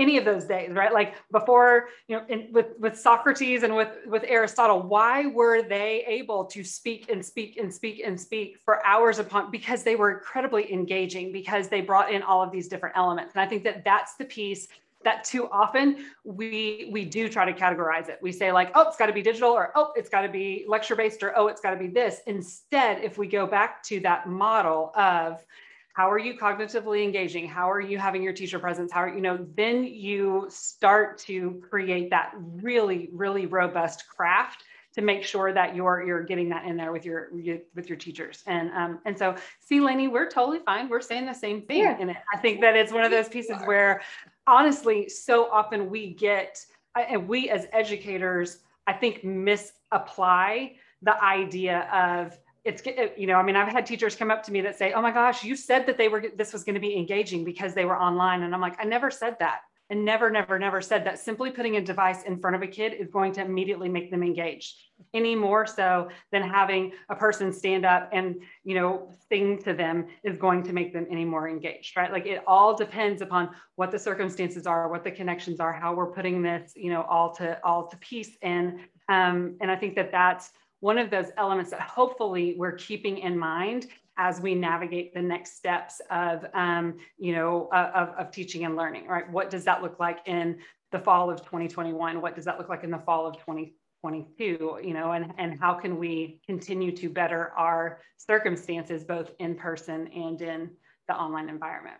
any 0.00 0.16
of 0.16 0.24
those 0.24 0.44
days, 0.44 0.72
right? 0.72 0.92
Like 0.92 1.14
before, 1.30 1.88
you 2.08 2.16
know, 2.16 2.24
in, 2.28 2.48
with 2.52 2.68
with 2.78 2.98
Socrates 2.98 3.62
and 3.62 3.76
with 3.76 3.90
with 4.06 4.24
Aristotle, 4.26 4.80
why 4.80 5.26
were 5.26 5.62
they 5.62 6.04
able 6.08 6.46
to 6.46 6.64
speak 6.64 7.10
and 7.10 7.24
speak 7.24 7.58
and 7.58 7.72
speak 7.72 8.02
and 8.04 8.18
speak 8.18 8.58
for 8.64 8.84
hours 8.84 9.18
upon? 9.18 9.50
Because 9.50 9.82
they 9.82 9.96
were 9.96 10.10
incredibly 10.10 10.72
engaging, 10.72 11.30
because 11.30 11.68
they 11.68 11.82
brought 11.82 12.10
in 12.10 12.22
all 12.22 12.42
of 12.42 12.50
these 12.50 12.66
different 12.66 12.96
elements. 12.96 13.34
And 13.34 13.42
I 13.42 13.46
think 13.46 13.62
that 13.64 13.84
that's 13.84 14.14
the 14.16 14.24
piece 14.24 14.66
that 15.02 15.24
too 15.24 15.48
often 15.50 16.04
we 16.24 16.88
we 16.92 17.04
do 17.04 17.28
try 17.28 17.50
to 17.50 17.58
categorize 17.58 18.08
it. 18.08 18.18
We 18.20 18.32
say 18.32 18.52
like, 18.52 18.70
oh, 18.74 18.88
it's 18.88 18.96
got 18.96 19.06
to 19.06 19.12
be 19.12 19.22
digital, 19.22 19.50
or 19.50 19.72
oh, 19.74 19.92
it's 19.96 20.08
got 20.08 20.22
to 20.22 20.28
be 20.28 20.64
lecture 20.66 20.96
based, 20.96 21.22
or 21.22 21.36
oh, 21.38 21.48
it's 21.48 21.60
got 21.60 21.70
to 21.70 21.76
be 21.76 21.88
this. 21.88 22.20
Instead, 22.26 23.02
if 23.02 23.18
we 23.18 23.26
go 23.26 23.46
back 23.46 23.82
to 23.84 24.00
that 24.00 24.28
model 24.28 24.92
of 24.94 25.44
how 25.92 26.10
are 26.10 26.18
you 26.18 26.34
cognitively 26.34 27.02
engaging? 27.02 27.48
How 27.48 27.70
are 27.70 27.80
you 27.80 27.98
having 27.98 28.22
your 28.22 28.32
teacher 28.32 28.58
presence? 28.58 28.92
How 28.92 29.00
are 29.00 29.14
you 29.14 29.20
know 29.20 29.46
then 29.56 29.84
you 29.84 30.46
start 30.48 31.18
to 31.18 31.62
create 31.68 32.10
that 32.10 32.32
really 32.36 33.08
really 33.12 33.46
robust 33.46 34.08
craft 34.08 34.64
to 34.94 35.02
make 35.02 35.24
sure 35.24 35.52
that 35.52 35.74
you're 35.74 36.02
you're 36.06 36.22
getting 36.22 36.48
that 36.48 36.64
in 36.64 36.76
there 36.76 36.92
with 36.92 37.04
your 37.04 37.28
with 37.74 37.88
your 37.88 37.98
teachers. 37.98 38.42
And 38.46 38.70
um 38.72 39.00
and 39.04 39.18
so 39.18 39.34
see 39.60 39.80
Lainie 39.80 40.10
we're 40.10 40.28
totally 40.28 40.60
fine. 40.60 40.88
We're 40.88 41.00
saying 41.00 41.26
the 41.26 41.34
same 41.34 41.62
thing. 41.62 41.78
Yeah. 41.78 41.96
and 41.98 42.10
I 42.10 42.38
think 42.38 42.60
that 42.60 42.76
it's 42.76 42.92
one 42.92 43.04
of 43.04 43.10
those 43.10 43.28
pieces 43.28 43.56
where 43.64 44.02
honestly 44.46 45.08
so 45.08 45.50
often 45.50 45.90
we 45.90 46.14
get 46.14 46.64
and 46.94 47.28
we 47.28 47.50
as 47.50 47.66
educators 47.72 48.58
I 48.86 48.92
think 48.92 49.22
misapply 49.22 50.76
the 51.02 51.22
idea 51.22 51.88
of 51.92 52.38
it's 52.64 52.82
you 53.16 53.26
know 53.26 53.34
i 53.34 53.42
mean 53.42 53.56
i've 53.56 53.72
had 53.72 53.86
teachers 53.86 54.14
come 54.14 54.30
up 54.30 54.42
to 54.42 54.52
me 54.52 54.60
that 54.60 54.76
say 54.76 54.92
oh 54.92 55.00
my 55.00 55.10
gosh 55.10 55.42
you 55.42 55.56
said 55.56 55.86
that 55.86 55.96
they 55.96 56.08
were 56.08 56.24
this 56.36 56.52
was 56.52 56.64
going 56.64 56.74
to 56.74 56.80
be 56.80 56.96
engaging 56.96 57.44
because 57.44 57.74
they 57.74 57.84
were 57.84 57.96
online. 57.96 58.42
And 58.42 58.54
i'm 58.54 58.60
like 58.60 58.76
i 58.78 58.84
never 58.84 59.10
said 59.10 59.36
that. 59.40 59.60
And 59.88 60.04
never 60.04 60.30
never 60.30 60.56
never 60.56 60.80
said 60.80 61.04
that. 61.06 61.18
Simply 61.18 61.50
putting 61.50 61.76
a 61.76 61.80
device 61.80 62.22
in 62.22 62.38
front 62.38 62.54
of 62.54 62.62
a 62.62 62.66
kid 62.68 62.94
is 62.94 63.10
going 63.10 63.32
to 63.32 63.40
immediately 63.40 63.88
make 63.88 64.08
them 64.12 64.22
engaged 64.22 64.76
any 65.14 65.34
more 65.34 65.66
so 65.66 66.08
than 66.30 66.42
having 66.42 66.92
a 67.08 67.16
person 67.16 67.52
stand 67.52 67.84
up 67.84 68.08
and 68.12 68.36
you 68.62 68.76
know 68.76 69.10
sing 69.28 69.60
to 69.64 69.72
them 69.72 70.06
is 70.22 70.36
going 70.36 70.62
to 70.62 70.72
make 70.72 70.92
them 70.92 71.06
any 71.10 71.24
more 71.24 71.48
engaged 71.48 71.96
right? 71.96 72.12
Like 72.12 72.26
it 72.26 72.40
all 72.46 72.76
depends 72.76 73.20
upon 73.20 73.50
what 73.74 73.90
the 73.90 73.98
circumstances 73.98 74.64
are 74.64 74.88
what 74.88 75.02
the 75.02 75.10
connections 75.10 75.58
are 75.58 75.72
how 75.72 75.92
we're 75.92 76.12
putting 76.12 76.40
this 76.40 76.72
you 76.76 76.90
know 76.90 77.02
all 77.02 77.34
to 77.34 77.58
all 77.64 77.88
to 77.88 77.96
piece 77.96 78.36
and 78.42 78.78
um, 79.08 79.56
and 79.60 79.72
i 79.72 79.76
think 79.76 79.96
that 79.96 80.12
that's 80.12 80.52
one 80.80 80.98
of 80.98 81.10
those 81.10 81.26
elements 81.36 81.70
that 81.70 81.80
hopefully 81.80 82.54
we're 82.58 82.72
keeping 82.72 83.18
in 83.18 83.38
mind 83.38 83.86
as 84.16 84.40
we 84.40 84.54
navigate 84.54 85.14
the 85.14 85.22
next 85.22 85.56
steps 85.56 86.00
of, 86.10 86.44
um, 86.52 86.98
you 87.18 87.32
know, 87.32 87.68
of, 87.72 88.08
of 88.10 88.30
teaching 88.30 88.64
and 88.64 88.76
learning, 88.76 89.06
right? 89.06 89.30
What 89.30 89.50
does 89.50 89.64
that 89.64 89.82
look 89.82 89.98
like 90.00 90.18
in 90.26 90.58
the 90.92 90.98
fall 90.98 91.30
of 91.30 91.40
2021? 91.40 92.20
What 92.20 92.34
does 92.34 92.44
that 92.44 92.58
look 92.58 92.68
like 92.68 92.84
in 92.84 92.90
the 92.90 92.98
fall 92.98 93.26
of 93.26 93.36
2022? 93.38 94.80
You 94.82 94.94
know, 94.94 95.12
and, 95.12 95.32
and 95.38 95.58
how 95.58 95.74
can 95.74 95.98
we 95.98 96.40
continue 96.46 96.94
to 96.96 97.08
better 97.08 97.52
our 97.56 98.00
circumstances, 98.16 99.04
both 99.04 99.30
in 99.38 99.54
person 99.54 100.08
and 100.08 100.40
in 100.42 100.70
the 101.08 101.14
online 101.14 101.48
environment? 101.48 101.96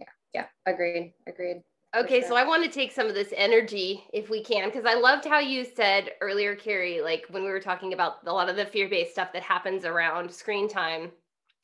Yeah, 0.00 0.06
yeah, 0.34 0.46
agreed, 0.66 1.14
agreed. 1.26 1.62
Okay, 1.96 2.20
sure. 2.20 2.28
so 2.28 2.36
I 2.36 2.44
want 2.46 2.62
to 2.64 2.70
take 2.70 2.92
some 2.92 3.08
of 3.08 3.14
this 3.14 3.32
energy 3.36 4.04
if 4.12 4.30
we 4.30 4.44
can, 4.44 4.68
because 4.68 4.84
I 4.84 4.94
loved 4.94 5.24
how 5.24 5.40
you 5.40 5.64
said 5.64 6.10
earlier, 6.20 6.54
Kerry, 6.54 7.00
like 7.00 7.24
when 7.30 7.42
we 7.42 7.48
were 7.48 7.60
talking 7.60 7.92
about 7.92 8.18
a 8.26 8.32
lot 8.32 8.48
of 8.48 8.56
the 8.56 8.64
fear 8.64 8.88
based 8.88 9.12
stuff 9.12 9.32
that 9.32 9.42
happens 9.42 9.84
around 9.84 10.32
screen 10.32 10.68
time 10.68 11.10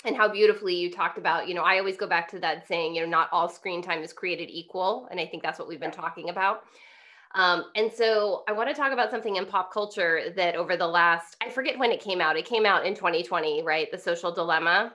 and 0.04 0.16
how 0.16 0.28
beautifully 0.28 0.74
you 0.74 0.90
talked 0.90 1.18
about, 1.18 1.46
you 1.46 1.54
know, 1.54 1.62
I 1.62 1.78
always 1.78 1.96
go 1.96 2.08
back 2.08 2.28
to 2.30 2.40
that 2.40 2.66
saying, 2.66 2.94
you 2.94 3.02
know, 3.02 3.08
not 3.08 3.28
all 3.30 3.48
screen 3.48 3.82
time 3.82 4.02
is 4.02 4.12
created 4.12 4.50
equal. 4.50 5.06
And 5.10 5.20
I 5.20 5.26
think 5.26 5.42
that's 5.42 5.58
what 5.58 5.68
we've 5.68 5.80
been 5.80 5.90
talking 5.92 6.28
about. 6.28 6.64
Um, 7.34 7.66
and 7.76 7.92
so 7.92 8.42
I 8.48 8.52
want 8.52 8.68
to 8.68 8.74
talk 8.74 8.92
about 8.92 9.10
something 9.10 9.36
in 9.36 9.46
pop 9.46 9.72
culture 9.72 10.32
that 10.36 10.56
over 10.56 10.76
the 10.76 10.86
last, 10.86 11.36
I 11.42 11.50
forget 11.50 11.78
when 11.78 11.92
it 11.92 12.00
came 12.00 12.20
out, 12.20 12.36
it 12.36 12.46
came 12.46 12.66
out 12.66 12.86
in 12.86 12.94
2020, 12.94 13.62
right? 13.62 13.90
The 13.92 13.98
social 13.98 14.32
dilemma 14.32 14.94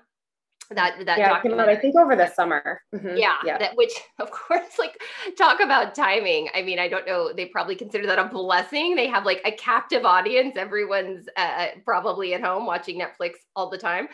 that 0.75 1.05
that 1.05 1.17
yeah, 1.17 1.29
documentary. 1.29 1.75
I 1.75 1.79
think 1.79 1.95
over 1.95 2.15
the 2.15 2.27
summer. 2.27 2.81
Mm-hmm. 2.93 3.17
Yeah, 3.17 3.35
yeah, 3.45 3.57
that 3.57 3.75
which 3.75 3.93
of 4.19 4.31
course, 4.31 4.79
like 4.79 5.01
talk 5.37 5.59
about 5.59 5.95
timing. 5.95 6.49
I 6.55 6.61
mean, 6.61 6.79
I 6.79 6.87
don't 6.87 7.05
know. 7.05 7.31
They 7.33 7.45
probably 7.45 7.75
consider 7.75 8.05
that 8.07 8.19
a 8.19 8.25
blessing. 8.25 8.95
They 8.95 9.07
have 9.07 9.25
like 9.25 9.41
a 9.45 9.51
captive 9.51 10.05
audience. 10.05 10.57
Everyone's 10.57 11.27
uh, 11.37 11.67
probably 11.85 12.33
at 12.33 12.41
home 12.41 12.65
watching 12.65 12.99
Netflix 12.99 13.33
all 13.55 13.69
the 13.69 13.77
time. 13.77 14.07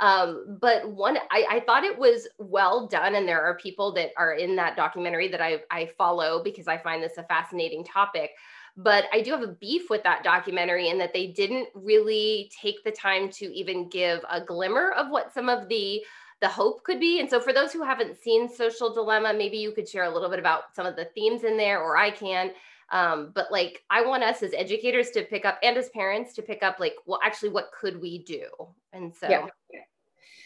Um, 0.00 0.58
but 0.60 0.88
one, 0.88 1.18
I, 1.30 1.44
I 1.50 1.60
thought 1.60 1.84
it 1.84 1.98
was 1.98 2.28
well 2.38 2.86
done, 2.86 3.16
and 3.16 3.26
there 3.26 3.42
are 3.42 3.56
people 3.56 3.92
that 3.94 4.10
are 4.16 4.34
in 4.34 4.54
that 4.56 4.76
documentary 4.76 5.28
that 5.28 5.40
I 5.40 5.60
I 5.70 5.90
follow 5.98 6.42
because 6.42 6.68
I 6.68 6.78
find 6.78 7.02
this 7.02 7.18
a 7.18 7.24
fascinating 7.24 7.84
topic. 7.84 8.30
But 8.78 9.06
I 9.12 9.22
do 9.22 9.32
have 9.32 9.42
a 9.42 9.48
beef 9.48 9.90
with 9.90 10.04
that 10.04 10.22
documentary 10.22 10.88
in 10.88 10.98
that 10.98 11.12
they 11.12 11.26
didn't 11.26 11.68
really 11.74 12.48
take 12.62 12.84
the 12.84 12.92
time 12.92 13.28
to 13.30 13.46
even 13.46 13.88
give 13.88 14.20
a 14.30 14.40
glimmer 14.40 14.92
of 14.92 15.10
what 15.10 15.34
some 15.34 15.48
of 15.48 15.68
the 15.68 16.00
the 16.40 16.48
hope 16.48 16.84
could 16.84 17.00
be. 17.00 17.18
And 17.18 17.28
so 17.28 17.40
for 17.40 17.52
those 17.52 17.72
who 17.72 17.82
haven't 17.82 18.16
seen 18.16 18.48
Social 18.48 18.94
Dilemma, 18.94 19.34
maybe 19.34 19.56
you 19.56 19.72
could 19.72 19.88
share 19.88 20.04
a 20.04 20.14
little 20.14 20.30
bit 20.30 20.38
about 20.38 20.72
some 20.76 20.86
of 20.86 20.94
the 20.94 21.06
themes 21.06 21.42
in 21.42 21.56
there, 21.56 21.82
or 21.82 21.96
I 21.96 22.12
can. 22.12 22.52
Um, 22.92 23.32
but 23.34 23.50
like 23.50 23.82
I 23.90 24.06
want 24.06 24.22
us 24.22 24.44
as 24.44 24.54
educators 24.54 25.10
to 25.10 25.24
pick 25.24 25.44
up 25.44 25.58
and 25.64 25.76
as 25.76 25.88
parents 25.88 26.34
to 26.34 26.42
pick 26.42 26.62
up 26.62 26.78
like, 26.78 26.94
well, 27.04 27.18
actually, 27.24 27.48
what 27.48 27.72
could 27.72 28.00
we 28.00 28.18
do? 28.22 28.46
And 28.92 29.12
so 29.12 29.28
yeah. 29.28 29.48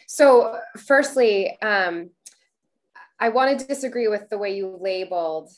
So 0.07 0.59
firstly, 0.75 1.55
um, 1.61 2.09
I 3.19 3.29
want 3.29 3.59
to 3.59 3.67
disagree 3.67 4.07
with 4.07 4.27
the 4.31 4.39
way 4.39 4.55
you 4.55 4.75
labeled 4.81 5.51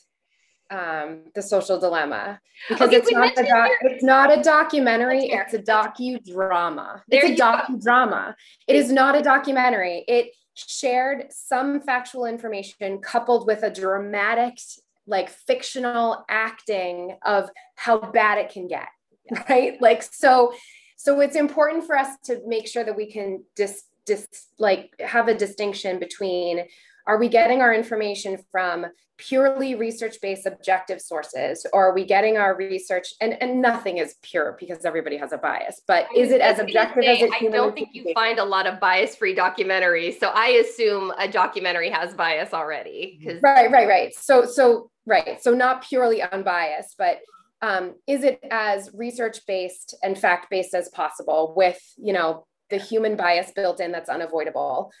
um, 0.70 1.22
the 1.34 1.42
social 1.42 1.78
dilemma. 1.78 2.40
Because 2.68 2.88
okay, 2.88 2.96
it's 2.96 3.12
not 3.12 3.32
a 3.38 3.42
doc- 3.44 3.70
it's 3.82 4.04
not 4.04 4.38
a 4.38 4.42
documentary 4.42 5.26
it's 5.26 5.54
a 5.54 5.58
docudrama. 5.58 7.02
There 7.08 7.24
it's 7.24 7.40
a 7.40 7.42
docudrama. 7.42 8.34
It 8.66 8.76
is 8.76 8.90
not 8.90 9.14
a 9.16 9.22
documentary. 9.22 10.04
It 10.08 10.32
shared 10.54 11.26
some 11.30 11.80
factual 11.80 12.24
information 12.24 12.98
coupled 12.98 13.46
with 13.46 13.62
a 13.62 13.70
dramatic 13.70 14.58
like 15.06 15.28
fictional 15.28 16.24
acting 16.28 17.16
of 17.24 17.48
how 17.76 17.98
bad 17.98 18.38
it 18.38 18.50
can 18.50 18.66
get 18.66 18.88
right? 19.48 19.80
Like 19.80 20.02
so 20.02 20.52
so 20.96 21.20
it's 21.20 21.36
important 21.36 21.84
for 21.84 21.96
us 21.96 22.16
to 22.24 22.40
make 22.46 22.66
sure 22.66 22.82
that 22.82 22.96
we 22.96 23.10
can 23.10 23.44
dis, 23.54 23.84
dis 24.06 24.26
like 24.58 24.90
have 25.00 25.28
a 25.28 25.34
distinction 25.34 25.98
between 25.98 26.64
are 27.06 27.18
we 27.18 27.28
getting 27.28 27.60
our 27.60 27.72
information 27.72 28.38
from 28.50 28.86
purely 29.18 29.74
research 29.74 30.16
based 30.20 30.46
objective 30.46 31.00
sources 31.00 31.66
or 31.72 31.88
are 31.88 31.94
we 31.94 32.04
getting 32.04 32.36
our 32.36 32.54
research 32.54 33.14
and, 33.20 33.40
and 33.42 33.62
nothing 33.62 33.96
is 33.96 34.16
pure 34.22 34.56
because 34.60 34.84
everybody 34.84 35.16
has 35.16 35.32
a 35.32 35.38
bias 35.38 35.80
but 35.88 36.06
is 36.14 36.30
it 36.30 36.42
as 36.42 36.58
objective 36.58 37.02
say, 37.02 37.16
as 37.16 37.22
it 37.22 37.30
i 37.40 37.48
don't 37.48 37.74
think 37.74 37.88
you 37.92 38.12
find 38.12 38.38
a 38.38 38.44
lot 38.44 38.66
of 38.66 38.78
bias 38.78 39.16
free 39.16 39.34
documentaries 39.34 40.18
so 40.18 40.28
i 40.34 40.48
assume 40.48 41.10
a 41.18 41.26
documentary 41.26 41.88
has 41.88 42.12
bias 42.12 42.52
already 42.52 43.18
because 43.18 43.40
right 43.42 43.70
right 43.70 43.88
right. 43.88 44.14
So 44.14 44.44
so 44.44 44.90
right. 45.06 45.42
So 45.42 45.54
not 45.54 45.82
purely 45.82 46.20
unbiased 46.20 46.96
but 46.98 47.20
um, 47.62 47.94
is 48.06 48.22
it 48.22 48.38
as 48.50 48.90
research 48.92 49.38
based 49.46 49.94
and 50.02 50.18
fact 50.18 50.50
based 50.50 50.74
as 50.74 50.90
possible 50.90 51.54
with 51.56 51.80
you 51.96 52.12
know 52.12 52.46
the 52.68 52.76
human 52.76 53.16
bias 53.16 53.50
built 53.52 53.80
in 53.80 53.92
that's 53.92 54.10
unavoidable 54.10 54.92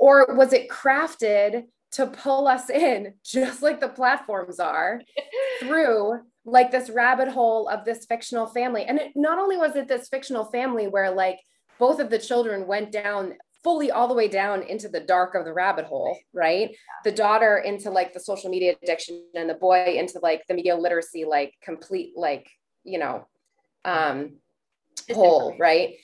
or 0.00 0.34
was 0.34 0.54
it 0.54 0.68
crafted 0.68 1.64
to 1.92 2.06
pull 2.06 2.48
us 2.48 2.70
in 2.70 3.14
just 3.24 3.62
like 3.62 3.80
the 3.80 3.88
platforms 3.88 4.58
are 4.58 5.00
through 5.60 6.20
like 6.44 6.70
this 6.70 6.88
rabbit 6.88 7.28
hole 7.28 7.68
of 7.68 7.84
this 7.84 8.06
fictional 8.06 8.46
family? 8.46 8.84
And 8.84 8.98
it, 8.98 9.12
not 9.14 9.38
only 9.38 9.56
was 9.56 9.76
it 9.76 9.86
this 9.86 10.08
fictional 10.08 10.46
family 10.46 10.88
where 10.88 11.10
like 11.10 11.38
both 11.78 12.00
of 12.00 12.10
the 12.10 12.18
children 12.18 12.66
went 12.66 12.90
down 12.90 13.34
fully 13.62 13.90
all 13.90 14.08
the 14.08 14.14
way 14.14 14.26
down 14.26 14.62
into 14.62 14.88
the 14.88 15.00
dark 15.00 15.34
of 15.34 15.44
the 15.44 15.52
rabbit 15.52 15.84
hole 15.84 16.16
right? 16.32 16.74
The 17.04 17.12
daughter 17.12 17.58
into 17.58 17.90
like 17.90 18.14
the 18.14 18.20
social 18.20 18.48
media 18.48 18.74
addiction 18.82 19.22
and 19.34 19.50
the 19.50 19.54
boy 19.54 19.96
into 19.98 20.18
like 20.22 20.42
the 20.48 20.54
media 20.54 20.76
literacy 20.76 21.26
like 21.26 21.54
complete 21.62 22.14
like 22.16 22.48
you 22.84 22.98
know 22.98 23.26
um 23.84 24.36
hole 25.12 25.54
right 25.58 25.94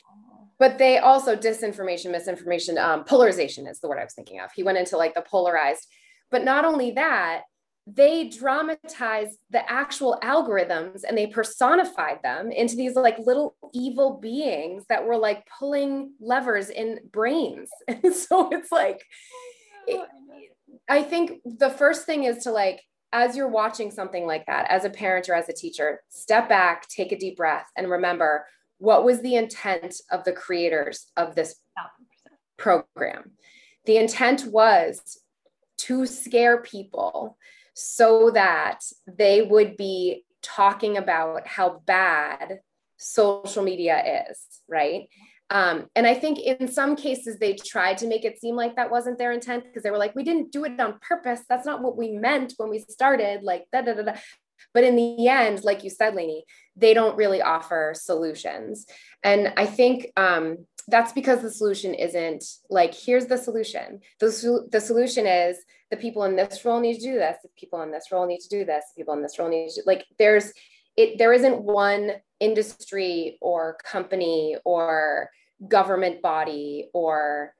but 0.59 0.79
they 0.79 0.99
also 0.99 1.37
disinformation, 1.37 2.11
misinformation, 2.11 2.79
um, 2.79 3.05
polarization 3.05 3.67
is 3.67 3.81
the 3.81 3.89
word 3.89 3.99
I 3.99 4.05
was 4.05 4.15
thinking 4.15 4.41
of. 4.41 4.51
He 4.55 4.63
went 4.63 4.79
into 4.79 4.97
like 4.97 5.15
the 5.15 5.23
polarized, 5.23 5.87
but 6.31 6.45
not 6.45 6.65
only 6.65 6.93
that, 6.93 7.43
they 7.87 8.29
dramatized 8.29 9.39
the 9.51 9.71
actual 9.71 10.19
algorithms 10.23 11.03
and 11.07 11.17
they 11.17 11.29
personified 11.29 12.19
them 12.23 12.51
into 12.51 12.75
these 12.75 12.97
like 12.97 13.17
little 13.21 13.55
evil 13.73 14.19
beings 14.21 14.85
that 14.89 15.07
were 15.07 15.17
like 15.17 15.47
pulling 15.59 16.13
levers 16.21 16.69
in 16.69 16.99
brains. 17.13 17.71
And 17.87 18.13
so 18.15 18.49
it's 18.51 18.73
like, 18.73 19.05
I 20.89 21.03
think 21.03 21.41
the 21.45 21.71
first 21.71 22.07
thing 22.07 22.25
is 22.25 22.43
to 22.45 22.51
like, 22.51 22.83
as 23.13 23.37
you're 23.37 23.49
watching 23.49 23.93
something 23.93 24.27
like 24.27 24.47
that, 24.47 24.69
as 24.69 24.85
a 24.85 24.91
parent 24.91 25.29
or 25.29 25.35
as 25.35 25.49
a 25.49 25.53
teacher, 25.53 26.03
step 26.09 26.49
back, 26.49 26.89
take 26.89 27.13
a 27.13 27.19
deep 27.19 27.37
breath, 27.37 27.67
and 27.77 27.89
remember 27.89 28.47
what 28.79 29.05
was 29.05 29.23
the 29.23 29.37
intent 29.37 29.97
of 30.11 30.25
the 30.25 30.33
creators 30.33 31.07
of 31.17 31.35
this 31.35 31.57
program? 32.57 33.33
The 33.85 33.97
intent 33.97 34.47
was 34.47 35.21
to 35.79 36.07
scare 36.07 36.63
people 36.63 37.37
so 37.75 38.31
that 38.31 38.81
they 39.07 39.43
would 39.43 39.77
be 39.77 40.25
talking 40.43 40.97
about 40.97 41.47
how 41.47 41.83
bad 41.87 42.61
social 42.97 43.63
media 43.63 44.27
is, 44.31 44.39
right? 44.69 45.09
Um, 45.49 45.87
and 45.95 46.07
I 46.07 46.15
think 46.15 46.41
in 46.41 46.67
some 46.67 46.97
cases 46.97 47.39
they 47.39 47.55
tried 47.55 47.99
to 47.99 48.09
make 48.09 48.25
it 48.25 48.41
seem 48.41 48.57
like 48.57 48.77
that 48.77 48.91
wasn't 48.91 49.19
their 49.19 49.33
intent 49.33 49.65
because 49.65 49.83
they 49.83 49.91
were 49.91 49.99
like, 49.99 50.17
we 50.17 50.25
didn't 50.25 50.51
do 50.51 50.65
it 50.65 50.81
on 50.81 50.99
purpose. 51.01 51.41
That's 51.49 51.67
not 51.67 51.83
what 51.83 51.97
we 51.97 52.11
meant 52.11 52.55
when 52.57 52.69
we 52.69 52.81
started. 52.81 53.43
Like 53.43 53.67
da 53.73 53.83
da 53.83 53.95
da 53.95 54.03
da. 54.03 54.15
But 54.75 54.85
in 54.85 54.97
the 54.97 55.29
end, 55.29 55.65
like 55.65 55.85
you 55.85 55.91
said, 55.91 56.15
Lainie, 56.15 56.43
they 56.77 56.95
don't 56.95 57.17
really 57.17 57.43
offer 57.43 57.93
solutions. 57.95 58.87
And 59.23 59.53
I 59.57 59.67
think 59.67 60.09
um, 60.17 60.67
that's 60.89 61.13
because 61.13 61.43
the 61.43 61.51
solution 61.51 61.95
isn't 61.95 62.45
like, 62.71 62.95
here's 62.95 63.27
the 63.27 63.39
solution. 63.39 64.01
The, 64.21 64.67
the 64.71 64.81
solution 64.81 65.27
is 65.27 65.59
the 65.91 65.97
people 65.97 66.25
in 66.25 66.37
this 66.37 66.65
role 66.65 66.81
need 66.81 66.99
to 66.99 67.01
do 67.01 67.15
this. 67.15 67.37
The 67.43 67.49
people 67.57 67.83
in 67.83 67.91
this 67.91 68.13
role 68.13 68.27
need 68.27 68.41
to 68.41 68.49
do 68.49 68.65
this. 68.65 68.85
The 68.95 69.01
people 69.01 69.15
in 69.15 69.23
this 69.23 69.39
role 69.39 69.49
need 69.49 69.71
to 69.71 69.83
like, 69.87 70.05
there's, 70.19 70.53
it, 70.97 71.19
there 71.19 71.33
isn't 71.33 71.63
one 71.63 72.13
industry 72.41 73.39
or 73.41 73.79
company 73.85 74.57
or 74.65 75.31
government 75.69 76.23
body 76.23 76.89
or 76.93 77.55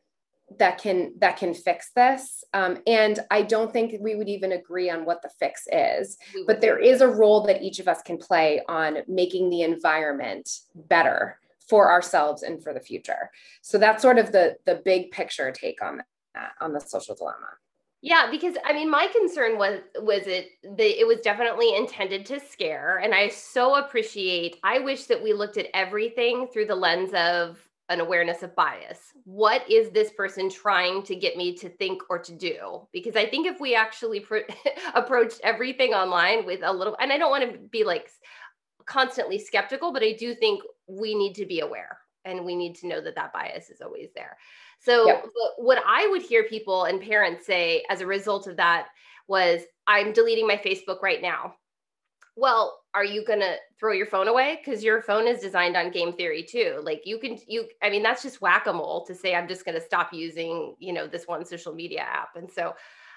that 0.59 0.79
can 0.79 1.13
that 1.19 1.37
can 1.37 1.53
fix 1.55 1.91
this. 1.95 2.45
Um, 2.55 2.79
and 2.87 3.19
i 3.31 3.43
don't 3.43 3.73
think 3.73 3.95
we 4.01 4.15
would 4.15 4.29
even 4.29 4.53
agree 4.53 4.89
on 4.89 5.05
what 5.05 5.21
the 5.23 5.31
fix 5.41 5.67
is 5.73 6.17
but 6.47 6.61
there 6.61 6.79
is 6.79 7.01
a 7.01 7.09
role 7.09 7.43
that 7.43 7.63
each 7.63 7.81
of 7.81 7.89
us 7.89 8.01
can 8.03 8.17
play 8.17 8.63
on 8.69 8.99
making 9.09 9.51
the 9.51 9.63
environment 9.63 10.49
better 10.75 11.39
for 11.69 11.91
ourselves 11.91 12.43
and 12.43 12.63
for 12.63 12.73
the 12.73 12.81
future. 12.81 13.31
So 13.63 13.79
that's 13.79 14.03
sort 14.03 14.19
of 14.19 14.33
the 14.33 14.57
the 14.65 14.77
big 14.85 15.11
picture 15.11 15.51
take 15.51 15.83
on 15.83 16.03
that 16.35 16.53
on 16.61 16.73
the 16.73 16.81
social 16.81 17.15
dilemma. 17.15 17.49
Yeah, 18.03 18.29
because 18.31 18.57
I 18.65 18.73
mean, 18.73 18.91
my 18.91 19.09
concern 19.09 19.59
was 19.59 19.81
was 19.99 20.27
it 20.27 20.49
the 20.63 21.01
it 21.01 21.07
was 21.07 21.21
definitely 21.21 21.75
intended 21.75 22.27
to 22.27 22.41
scare, 22.41 22.99
and 22.99 23.15
I 23.15 23.29
so 23.29 23.77
appreciate. 23.77 24.57
I 24.63 24.79
wish 24.79 25.05
that 25.05 25.23
we 25.23 25.33
looked 25.33 25.57
at 25.57 25.67
everything 25.75 26.49
through 26.53 26.67
the 26.67 26.77
lens 26.77 27.13
of 27.15 27.59
an 27.89 28.01
awareness 28.01 28.43
of 28.43 28.55
bias. 28.57 28.99
What 29.25 29.69
is 29.71 29.91
this 29.91 30.11
person 30.11 30.51
trying 30.51 31.03
to 31.05 31.15
get 31.15 31.37
me 31.37 31.55
to 31.57 31.69
think 31.69 32.03
or 32.11 32.19
to 32.19 32.33
do? 32.33 32.87
Because 32.93 33.17
I 33.17 33.27
think 33.27 33.47
if 33.47 33.61
we 33.61 33.75
actually 33.75 34.25
approached 34.95 35.41
everything 35.45 35.95
online 35.95 36.45
with 36.45 36.61
a 36.65 36.73
little, 36.73 36.97
and 37.01 37.13
I 37.13 37.19
don't 37.19 37.31
want 37.31 37.51
to 37.51 37.59
be 37.59 37.85
like 37.85 38.11
constantly 38.87 39.39
skeptical, 39.39 39.93
but 39.93 40.03
I 40.03 40.13
do 40.13 40.35
think 40.35 40.63
we 40.89 41.15
need 41.15 41.35
to 41.35 41.47
be 41.47 41.61
aware 41.61 41.99
and 42.25 42.45
we 42.45 42.57
need 42.57 42.75
to 42.77 42.89
know 42.89 43.01
that 43.01 43.15
that 43.15 43.33
bias 43.33 43.71
is 43.71 43.81
always 43.81 44.11
there. 44.15 44.37
So 44.81 45.07
yep. 45.07 45.27
what 45.57 45.83
I 45.87 46.07
would 46.09 46.23
hear 46.23 46.45
people 46.45 46.85
and 46.85 47.01
parents 47.01 47.47
say 47.47 47.85
as 47.89 48.01
a 48.01 48.07
result 48.07 48.47
of 48.47 48.57
that 48.57 48.89
was 49.29 49.63
I'm 49.87 50.13
deleting 50.13 50.47
my 50.47 50.57
Facebook 50.57 51.03
right 51.03 51.23
now. 51.23 51.55
Well, 52.37 52.83
are 52.95 53.05
you 53.05 53.25
going 53.25 53.41
to 53.41 53.57
throw 53.81 53.93
your 53.93 54.07
phone 54.07 54.29
away 54.29 54.61
cuz 54.65 54.85
your 54.85 55.01
phone 55.03 55.27
is 55.27 55.41
designed 55.41 55.77
on 55.77 55.91
game 55.91 56.13
theory 56.13 56.43
too. 56.43 56.81
Like 56.83 57.03
you 57.07 57.19
can 57.19 57.39
you 57.47 57.69
I 57.83 57.89
mean 57.91 58.03
that's 58.03 58.23
just 58.23 58.41
whack-a-mole 58.43 59.07
to 59.07 59.15
say 59.15 59.35
I'm 59.35 59.49
just 59.49 59.65
going 59.65 59.75
to 59.75 59.81
stop 59.81 60.13
using, 60.13 60.77
you 60.79 60.93
know, 60.93 61.07
this 61.07 61.27
one 61.27 61.45
social 61.47 61.75
media 61.75 62.01
app. 62.01 62.37
And 62.37 62.51
so 62.51 62.75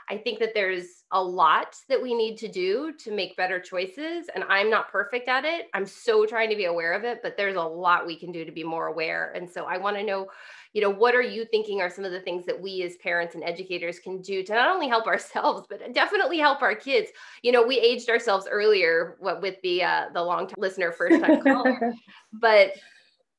I 0.09 0.17
think 0.17 0.39
that 0.39 0.53
there's 0.55 1.03
a 1.11 1.21
lot 1.21 1.75
that 1.89 2.01
we 2.01 2.15
need 2.15 2.37
to 2.37 2.47
do 2.47 2.93
to 2.93 3.11
make 3.11 3.35
better 3.37 3.59
choices. 3.59 4.27
And 4.33 4.43
I'm 4.45 4.69
not 4.69 4.89
perfect 4.91 5.27
at 5.27 5.45
it. 5.45 5.67
I'm 5.73 5.85
so 5.85 6.25
trying 6.25 6.49
to 6.49 6.55
be 6.55 6.65
aware 6.65 6.93
of 6.93 7.03
it, 7.03 7.19
but 7.21 7.37
there's 7.37 7.55
a 7.57 7.61
lot 7.61 8.07
we 8.07 8.17
can 8.17 8.31
do 8.31 8.43
to 8.45 8.51
be 8.51 8.63
more 8.63 8.87
aware. 8.87 9.31
And 9.35 9.49
so 9.49 9.65
I 9.65 9.77
want 9.77 9.97
to 9.97 10.03
know, 10.03 10.29
you 10.73 10.81
know, 10.81 10.89
what 10.89 11.15
are 11.15 11.21
you 11.21 11.45
thinking 11.45 11.81
are 11.81 11.89
some 11.89 12.05
of 12.05 12.11
the 12.11 12.19
things 12.19 12.45
that 12.45 12.61
we 12.61 12.83
as 12.83 12.95
parents 12.97 13.33
and 13.33 13.43
educators 13.43 13.97
can 13.99 14.21
do 14.21 14.43
to 14.43 14.53
not 14.53 14.69
only 14.69 14.87
help 14.87 15.07
ourselves, 15.07 15.65
but 15.69 15.93
definitely 15.93 16.37
help 16.37 16.61
our 16.61 16.75
kids. 16.75 17.09
You 17.41 17.51
know, 17.51 17.65
we 17.65 17.79
aged 17.79 18.09
ourselves 18.09 18.47
earlier 18.49 19.15
what 19.19 19.41
with 19.41 19.55
the 19.63 19.83
uh, 19.83 20.05
the 20.13 20.23
long 20.23 20.47
time 20.47 20.55
listener, 20.57 20.91
first 20.91 21.21
time 21.21 21.41
caller, 21.41 21.93
but 22.33 22.73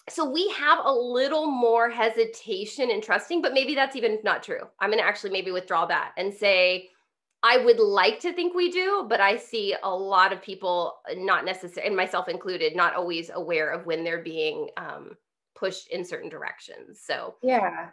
so 0.09 0.29
we 0.29 0.49
have 0.51 0.81
a 0.85 0.93
little 0.93 1.47
more 1.47 1.89
hesitation 1.89 2.91
in 2.91 3.01
trusting, 3.01 3.43
but 3.43 3.53
maybe 3.53 3.77
that's 3.77 3.95
even 3.95 4.19
not 4.25 4.43
true. 4.43 4.63
I'm 4.81 4.91
going 4.91 4.99
to 4.99 5.07
actually 5.07 5.31
maybe 5.31 5.53
withdraw 5.53 5.87
that 5.87 6.13
and 6.17 6.35
say, 6.35 6.89
I 7.43 7.59
would 7.59 7.79
like 7.79 8.19
to 8.21 8.33
think 8.33 8.55
we 8.55 8.71
do, 8.71 9.07
but 9.09 9.21
I 9.21 9.37
see 9.37 9.75
a 9.83 9.95
lot 9.95 10.33
of 10.33 10.43
people, 10.43 10.95
not 11.15 11.45
necessarily, 11.45 11.87
and 11.87 11.97
myself 11.97 12.29
included, 12.29 12.75
not 12.75 12.95
always 12.95 13.31
aware 13.33 13.71
of 13.71 13.87
when 13.87 14.03
they're 14.03 14.23
being 14.23 14.69
um, 14.77 15.13
pushed 15.61 15.89
in 15.89 16.05
certain 16.05 16.31
directions. 16.31 17.01
So 17.05 17.37
yeah, 17.43 17.91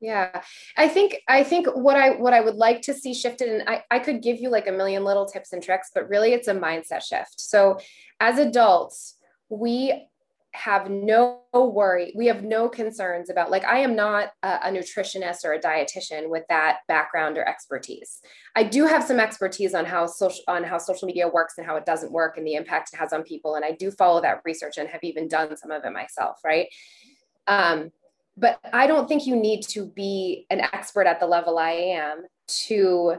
yeah, 0.00 0.42
I 0.76 0.88
think 0.88 1.16
I 1.28 1.44
think 1.44 1.66
what 1.74 1.96
I 1.96 2.10
what 2.10 2.32
I 2.32 2.40
would 2.40 2.54
like 2.54 2.82
to 2.82 2.94
see 2.94 3.12
shifted, 3.14 3.48
and 3.48 3.68
I 3.68 3.82
I 3.90 3.98
could 3.98 4.22
give 4.22 4.38
you 4.38 4.48
like 4.48 4.66
a 4.66 4.72
million 4.72 5.04
little 5.04 5.26
tips 5.26 5.52
and 5.52 5.62
tricks, 5.62 5.90
but 5.94 6.08
really 6.08 6.32
it's 6.32 6.48
a 6.48 6.54
mindset 6.54 7.02
shift. 7.02 7.40
So 7.40 7.78
as 8.20 8.38
adults, 8.38 9.16
we 9.48 10.08
have 10.58 10.90
no 10.90 11.40
worry 11.54 12.12
we 12.16 12.26
have 12.26 12.42
no 12.42 12.68
concerns 12.68 13.30
about 13.30 13.48
like 13.48 13.64
i 13.64 13.78
am 13.78 13.94
not 13.94 14.30
a, 14.42 14.48
a, 14.64 14.72
nutritionist 14.72 15.44
or 15.44 15.52
a 15.52 15.60
dietitian 15.60 16.28
with 16.28 16.42
that 16.48 16.78
background 16.88 17.38
or 17.38 17.48
expertise. 17.48 18.20
I 18.56 18.64
do 18.64 18.84
have 18.86 19.04
some 19.04 19.20
expertise 19.20 19.72
on 19.72 19.84
how 19.84 20.06
social 20.06 20.42
on 20.48 20.64
how 20.64 20.78
social 20.78 21.06
media 21.06 21.28
works 21.28 21.54
and 21.58 21.66
how 21.66 21.76
it 21.76 21.86
doesn't 21.86 22.10
work 22.10 22.36
and 22.36 22.46
the 22.46 22.54
impact 22.54 22.90
it 22.92 22.96
has 22.96 23.12
on 23.12 23.22
people 23.22 23.54
and 23.54 23.64
i 23.64 23.70
do 23.70 23.90
follow 23.92 24.20
that 24.20 24.40
research 24.44 24.78
and 24.78 24.88
have 24.88 25.04
even 25.04 25.28
done 25.28 25.56
some 25.56 25.70
of 25.70 25.84
it 25.84 25.92
myself 25.92 26.40
right? 26.44 26.68
Um, 27.46 27.92
but 28.36 28.58
i 28.72 28.86
don't 28.86 29.06
think 29.06 29.26
you 29.26 29.36
need 29.36 29.62
to 29.62 29.86
be 29.86 30.46
an 30.50 30.60
expert 30.60 31.06
at 31.06 31.20
the 31.20 31.26
level 31.26 31.58
i 31.58 31.70
am 31.70 32.24
to 32.46 33.16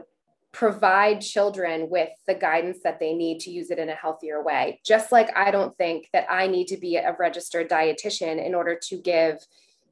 provide 0.52 1.20
children 1.20 1.88
with 1.88 2.10
the 2.26 2.34
guidance 2.34 2.78
that 2.82 2.98
they 2.98 3.14
need 3.14 3.40
to 3.40 3.50
use 3.50 3.70
it 3.70 3.78
in 3.78 3.88
a 3.88 3.94
healthier 3.94 4.42
way. 4.42 4.80
Just 4.84 5.12
like 5.12 5.36
I 5.36 5.50
don't 5.50 5.74
think 5.76 6.08
that 6.12 6.26
I 6.28 6.48
need 6.48 6.66
to 6.68 6.76
be 6.76 6.96
a 6.96 7.16
registered 7.18 7.70
dietitian 7.70 8.44
in 8.44 8.54
order 8.54 8.78
to 8.88 8.96
give 8.96 9.38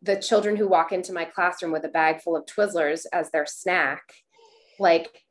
the 0.02 0.16
children 0.16 0.56
who 0.56 0.68
walk 0.68 0.92
into 0.92 1.12
my 1.12 1.24
classroom 1.24 1.72
with 1.72 1.84
a 1.84 1.88
bag 1.88 2.20
full 2.20 2.36
of 2.36 2.46
Twizzlers 2.46 3.06
as 3.12 3.30
their 3.30 3.46
snack, 3.46 4.02
like 4.78 5.24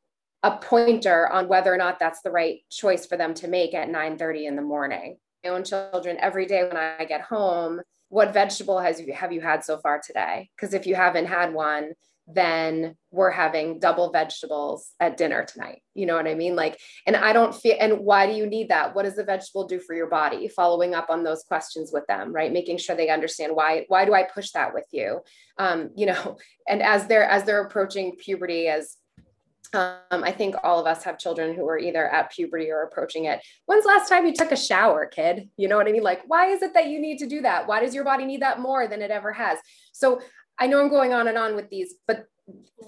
a 0.44 0.58
pointer 0.58 1.28
on 1.28 1.48
whether 1.48 1.74
or 1.74 1.78
not 1.78 2.00
that's 2.00 2.22
the 2.22 2.32
right 2.32 2.60
choice 2.70 3.06
for 3.06 3.18
them 3.18 3.34
to 3.34 3.48
make 3.48 3.74
at 3.74 3.90
9 3.90 4.18
30 4.18 4.46
in 4.46 4.56
the 4.56 4.62
morning. 4.62 5.18
My 5.44 5.52
own 5.52 5.64
children 5.64 6.18
every 6.20 6.46
day 6.46 6.64
when 6.64 6.78
I 6.78 7.06
get 7.06 7.22
home, 7.22 7.82
what 8.10 8.34
vegetable 8.34 8.80
has 8.80 9.02
you 9.02 9.14
have 9.14 9.34
you 9.34 9.42
had 9.42 9.64
so 9.64 9.78
far 9.78 10.00
today? 10.00 10.50
Because 10.56 10.74
if 10.74 10.88
you 10.88 10.96
haven't 10.96 11.26
had 11.26 11.54
one, 11.54 11.92
then 12.28 12.96
we're 13.10 13.32
having 13.32 13.80
double 13.80 14.12
vegetables 14.12 14.92
at 15.00 15.16
dinner 15.16 15.46
tonight. 15.46 15.82
You 15.96 16.06
know 16.06 16.16
what 16.16 16.28
I 16.28 16.36
mean? 16.36 16.56
Like, 16.56 16.78
and 17.06 17.16
I 17.16 17.32
don't 17.32 17.56
feel, 17.56 17.78
and 17.80 18.00
why 18.00 18.28
do 18.28 18.34
you 18.34 18.46
need 18.46 18.70
that? 18.70 18.94
What 18.94 19.04
does 19.04 19.16
the 19.16 19.24
vegetable 19.24 19.66
do 19.66 19.80
for 19.80 19.96
your 19.96 20.10
body? 20.10 20.50
Following 20.50 20.94
up 20.94 21.10
on 21.10 21.24
those 21.24 21.44
questions 21.44 21.92
with 21.94 22.06
them, 22.08 22.34
right? 22.34 22.52
Making 22.52 22.78
sure 22.78 22.98
they 22.98 23.10
understand 23.10 23.56
why, 23.56 23.86
why 23.88 24.04
do 24.04 24.14
I 24.14 24.24
push 24.24 24.52
that 24.52 24.74
with 24.74 24.86
you? 24.92 25.22
Um, 25.58 25.92
you 25.96 26.06
know, 26.06 26.38
and 26.68 26.82
as 26.84 27.08
they're, 27.08 27.24
as 27.24 27.46
they're 27.46 27.64
approaching 27.64 28.18
puberty, 28.18 28.68
as 28.68 28.98
um, 29.74 30.00
I 30.12 30.32
think 30.32 30.56
all 30.64 30.80
of 30.80 30.86
us 30.86 31.04
have 31.04 31.18
children 31.18 31.54
who 31.56 31.68
are 31.68 31.78
either 31.78 32.08
at 32.08 32.32
puberty 32.32 32.72
or 32.72 32.84
approaching 32.84 33.26
it. 33.26 33.42
When's 33.66 33.86
last 33.86 34.08
time 34.08 34.26
you 34.26 34.34
took 34.34 34.52
a 34.52 34.58
shower, 34.58 35.06
kid? 35.06 35.50
You 35.58 35.68
know 35.68 35.76
what 35.76 35.88
I 35.88 35.92
mean? 35.92 36.04
Like, 36.04 36.22
why 36.28 36.48
is 36.48 36.62
it 36.62 36.74
that 36.74 36.88
you 36.88 37.00
need 37.00 37.18
to 37.20 37.28
do 37.28 37.42
that? 37.42 37.68
Why 37.68 37.82
does 37.82 37.94
your 37.94 38.06
body 38.06 38.26
need 38.26 38.42
that 38.42 38.60
more 38.62 38.88
than 38.88 39.02
it 39.02 39.12
ever 39.12 39.34
has? 39.34 39.60
So 39.92 40.22
I 40.60 40.68
know 40.68 40.80
I'm 40.80 40.90
going 40.90 41.14
on 41.14 41.28
and 41.28 41.38
on 41.38 41.56
with 41.56 41.70
these, 41.70 41.96
but 42.08 42.26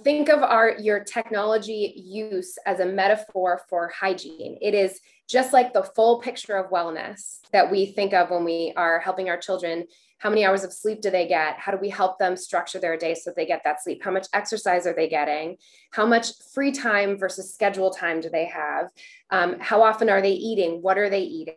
think 0.04 0.30
of 0.30 0.42
our 0.42 0.76
your 0.80 1.04
technology 1.04 1.94
use 1.96 2.58
as 2.66 2.80
a 2.80 2.86
metaphor 2.86 3.62
for 3.70 3.90
hygiene. 3.90 4.58
It 4.62 4.74
is 4.74 5.00
just 5.28 5.54
like 5.54 5.74
the 5.74 5.84
full 5.84 6.20
picture 6.20 6.56
of 6.56 6.72
wellness 6.72 7.40
that 7.52 7.70
we 7.70 7.88
think 7.88 8.14
of 8.14 8.32
when 8.32 8.44
we 8.44 8.74
are 8.76 9.00
helping 9.00 9.30
our 9.30 9.38
children. 9.38 9.86
How 10.18 10.30
many 10.30 10.44
hours 10.44 10.64
of 10.64 10.74
sleep 10.74 11.02
do 11.02 11.10
they 11.10 11.28
get? 11.28 11.60
How 11.60 11.72
do 11.72 11.78
we 11.78 11.90
help 11.90 12.18
them 12.18 12.36
structure 12.36 12.80
their 12.80 12.98
day 12.98 13.14
so 13.14 13.30
that 13.30 13.36
they 13.36 13.46
get 13.46 13.62
that 13.64 13.82
sleep? 13.82 14.04
How 14.04 14.12
much 14.12 14.28
exercise 14.34 14.86
are 14.86 14.94
they 14.94 15.08
getting? 15.08 15.58
How 15.92 16.06
much 16.06 16.32
free 16.54 16.72
time 16.72 17.18
versus 17.18 17.54
schedule 17.54 17.92
time 17.92 18.20
do 18.20 18.30
they 18.30 18.46
have? 18.46 18.90
Um, 19.30 19.58
how 19.60 19.82
often 19.84 20.10
are 20.10 20.22
they 20.22 20.34
eating? 20.34 20.82
What 20.82 20.98
are 20.98 21.10
they 21.10 21.22
eating? 21.22 21.56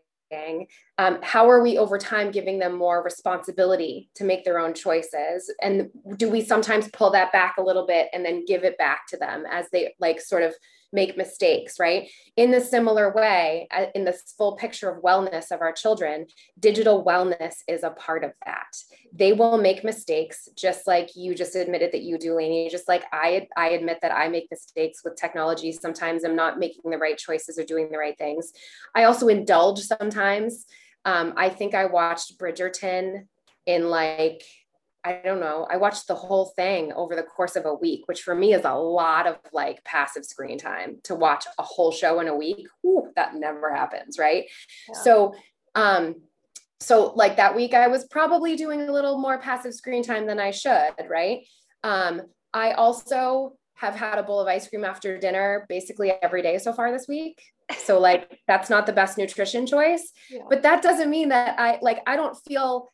Um, 0.99 1.19
how 1.23 1.49
are 1.51 1.63
we 1.63 1.79
over 1.79 1.99
time 1.99 2.31
giving 2.31 2.59
them 2.59 2.77
more 2.77 3.03
responsibility 3.03 4.11
to 4.17 4.25
make 4.25 4.45
their 4.45 4.59
own 4.59 4.75
choices? 4.75 5.53
And 5.61 5.91
do 6.17 6.29
we 6.31 6.45
sometimes 6.45 6.89
pull 6.89 7.11
that 7.13 7.33
back 7.33 7.57
a 7.59 7.63
little 7.63 7.87
bit 7.87 8.09
and 8.13 8.25
then 8.25 8.45
give 8.45 8.65
it 8.65 8.79
back 8.79 9.07
to 9.09 9.17
them 9.17 9.45
as 9.51 9.67
they 9.73 9.95
like 10.01 10.21
sort 10.21 10.43
of 10.43 10.55
make 10.93 11.17
mistakes, 11.17 11.79
right? 11.79 12.11
In 12.37 12.51
the 12.51 12.61
similar 12.61 13.13
way, 13.13 13.69
uh, 13.71 13.87
in 13.95 14.05
this 14.05 14.35
full 14.37 14.57
picture 14.57 14.91
of 14.91 15.03
wellness 15.03 15.51
of 15.51 15.61
our 15.61 15.73
children, 15.73 16.27
digital 16.59 17.05
wellness 17.05 17.57
is 17.67 17.83
a 17.83 17.91
part 17.91 18.25
of 18.25 18.33
that. 18.45 18.77
They 19.13 19.33
will 19.33 19.59
make 19.59 19.85
mistakes, 19.85 20.49
just 20.57 20.87
like 20.87 21.17
you 21.17 21.35
just 21.35 21.57
admitted 21.57 21.93
that 21.93 22.03
you 22.03 22.19
do, 22.19 22.33
Lainie. 22.33 22.71
Just 22.71 22.89
like 22.89 23.05
I, 23.13 23.49
I 23.57 23.71
admit 23.71 23.99
that 24.03 24.13
I 24.13 24.29
make 24.29 24.49
mistakes 24.51 25.01
with 25.05 25.17
technology. 25.17 25.73
Sometimes 25.73 26.25
I'm 26.25 26.37
not 26.37 26.59
making 26.59 26.91
the 26.91 26.99
right 26.99 27.19
choices 27.19 27.59
or 27.59 27.65
doing 27.65 27.91
the 27.91 27.99
right 27.99 28.19
things. 28.19 28.53
I 28.95 29.05
also 29.05 29.29
indulge 29.29 29.81
sometimes 29.81 30.67
Um, 31.05 31.35
I 31.37 31.49
think 31.49 31.75
I 31.75 31.87
watched 31.87 32.39
Bridgerton 32.39 33.27
in 33.67 33.91
like 33.91 34.45
I 35.05 35.21
don't 35.25 35.41
know. 35.41 35.67
I 35.69 35.79
watched 35.79 36.07
the 36.07 36.15
whole 36.15 36.53
thing 36.57 36.93
over 36.93 37.17
the 37.17 37.25
course 37.25 37.57
of 37.57 37.67
a 37.67 37.75
week, 37.75 38.07
which 38.07 38.23
for 38.23 38.35
me 38.35 38.55
is 38.55 38.65
a 38.65 38.75
lot 38.75 39.27
of 39.27 39.37
like 39.53 39.83
passive 39.85 40.25
screen 40.25 40.59
time 40.59 40.99
to 41.05 41.15
watch 41.15 41.45
a 41.59 41.63
whole 41.63 41.91
show 41.91 42.21
in 42.21 42.29
a 42.29 42.37
week. 42.37 42.67
Whew, 42.83 43.11
that 43.17 43.35
never 43.35 43.75
happens, 43.75 44.19
right? 44.19 44.45
Yeah. 44.89 45.01
So, 45.03 45.35
um, 45.75 46.17
so 46.79 47.13
like 47.17 47.37
that 47.37 47.57
week, 47.57 47.75
I 47.75 47.89
was 47.89 48.05
probably 48.05 48.55
doing 48.55 48.83
a 48.83 48.93
little 48.93 49.19
more 49.19 49.39
passive 49.39 49.75
screen 49.75 50.05
time 50.05 50.27
than 50.27 50.39
I 50.39 50.53
should, 50.53 50.93
right? 51.09 51.47
Um, 51.83 52.23
I 52.55 52.73
also 52.73 53.57
have 53.75 53.97
had 53.97 54.19
a 54.19 54.23
bowl 54.23 54.41
of 54.41 54.47
ice 54.47 54.69
cream 54.69 54.85
after 54.85 55.19
dinner 55.19 55.67
basically 55.69 56.13
every 56.23 56.43
day 56.43 56.59
so 56.59 56.73
far 56.73 56.93
this 56.93 57.09
week. 57.09 57.43
So 57.79 57.99
like 57.99 58.39
that's 58.47 58.69
not 58.69 58.87
the 58.87 58.93
best 58.93 59.17
nutrition 59.19 59.67
choice, 59.67 60.13
yeah. 60.31 60.43
but 60.49 60.63
that 60.63 60.83
doesn't 60.83 61.11
mean 61.11 61.31
that 61.31 61.59
I 61.59 61.79
like 61.81 62.03
I 62.07 62.17
don't 62.17 62.37
feel 62.47 62.93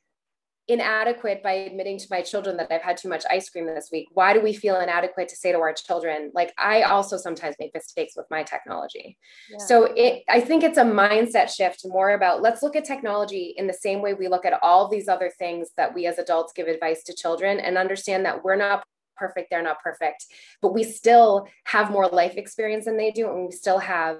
inadequate 0.69 1.43
by 1.43 1.53
admitting 1.53 1.99
to 1.99 2.07
my 2.11 2.21
children 2.21 2.57
that 2.59 2.71
I've 2.71 2.83
had 2.83 2.99
too 2.99 3.09
much 3.09 3.25
ice 3.31 3.49
cream 3.49 3.67
this 3.67 3.89
week. 3.91 4.09
Why 4.13 4.35
do 4.35 4.41
we 4.41 4.53
feel 4.53 4.79
inadequate 4.79 5.29
to 5.29 5.37
say 5.37 5.51
to 5.51 5.59
our 5.59 5.73
children, 5.73 6.31
like 6.35 6.53
I 6.59 6.83
also 6.83 7.17
sometimes 7.17 7.57
make 7.59 7.73
mistakes 7.75 8.15
with 8.17 8.27
my 8.31 8.43
technology. 8.43 9.17
Yeah. 9.51 9.59
So 9.59 9.85
it, 9.97 10.25
I 10.29 10.41
think 10.41 10.63
it's 10.63 10.77
a 10.77 10.85
mindset 10.85 11.49
shift 11.49 11.87
more 11.87 12.11
about 12.11 12.43
let's 12.43 12.63
look 12.63 12.77
at 12.77 12.85
technology 12.85 13.55
in 13.57 13.67
the 13.67 13.73
same 13.73 14.03
way 14.03 14.13
we 14.13 14.29
look 14.29 14.45
at 14.45 14.59
all 14.63 14.89
these 14.89 15.09
other 15.09 15.33
things 15.39 15.71
that 15.79 15.95
we 15.95 16.07
as 16.07 16.19
adults 16.19 16.53
give 16.53 16.69
advice 16.69 17.03
to 17.05 17.15
children 17.15 17.59
and 17.61 17.79
understand 17.79 18.27
that 18.27 18.45
we're 18.45 18.57
not 18.57 18.85
perfect, 19.17 19.51
they're 19.51 19.63
not 19.63 19.83
perfect, 19.83 20.27
but 20.61 20.75
we 20.75 20.85
still 20.85 21.49
have 21.65 21.91
more 21.91 22.07
life 22.07 22.37
experience 22.37 22.85
than 22.85 22.97
they 22.97 23.11
do. 23.11 23.29
And 23.29 23.47
we 23.47 23.53
still 23.53 23.79
have 23.79 24.19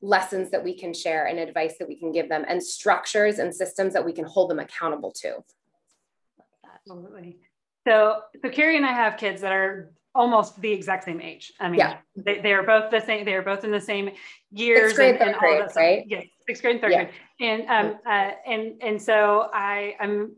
lessons 0.00 0.50
that 0.50 0.64
we 0.64 0.76
can 0.76 0.92
share 0.92 1.26
and 1.26 1.38
advice 1.38 1.76
that 1.78 1.86
we 1.86 1.96
can 1.96 2.10
give 2.10 2.28
them 2.28 2.44
and 2.48 2.60
structures 2.62 3.38
and 3.38 3.54
systems 3.54 3.92
that 3.92 4.04
we 4.04 4.12
can 4.12 4.24
hold 4.24 4.50
them 4.50 4.58
accountable 4.58 5.12
to. 5.12 5.36
Absolutely. 6.86 7.38
So, 7.86 8.20
so 8.42 8.50
Kerry 8.50 8.76
and 8.76 8.86
I 8.86 8.92
have 8.92 9.16
kids 9.16 9.40
that 9.40 9.52
are 9.52 9.92
almost 10.14 10.60
the 10.60 10.70
exact 10.70 11.04
same 11.04 11.20
age. 11.20 11.52
I 11.58 11.68
mean, 11.68 11.78
yeah. 11.78 11.98
they, 12.16 12.40
they 12.40 12.52
are 12.52 12.62
both 12.62 12.90
the 12.90 13.00
same. 13.00 13.24
They 13.24 13.34
are 13.34 13.42
both 13.42 13.64
in 13.64 13.70
the 13.70 13.80
same 13.80 14.10
years. 14.50 14.94
Sixth 14.94 14.96
grade, 14.96 15.16
and, 15.16 15.30
and 15.30 15.38
grade, 15.38 15.64
right? 15.74 16.04
Yes, 16.06 16.26
sixth 16.46 16.62
grade, 16.62 16.74
and 16.74 16.82
third 16.82 16.92
yeah. 16.92 17.04
grade. 17.04 17.14
And 17.40 17.62
um, 17.68 17.98
uh, 18.06 18.30
and 18.46 18.82
and 18.82 19.02
so 19.02 19.48
I 19.52 19.96
am 20.00 20.36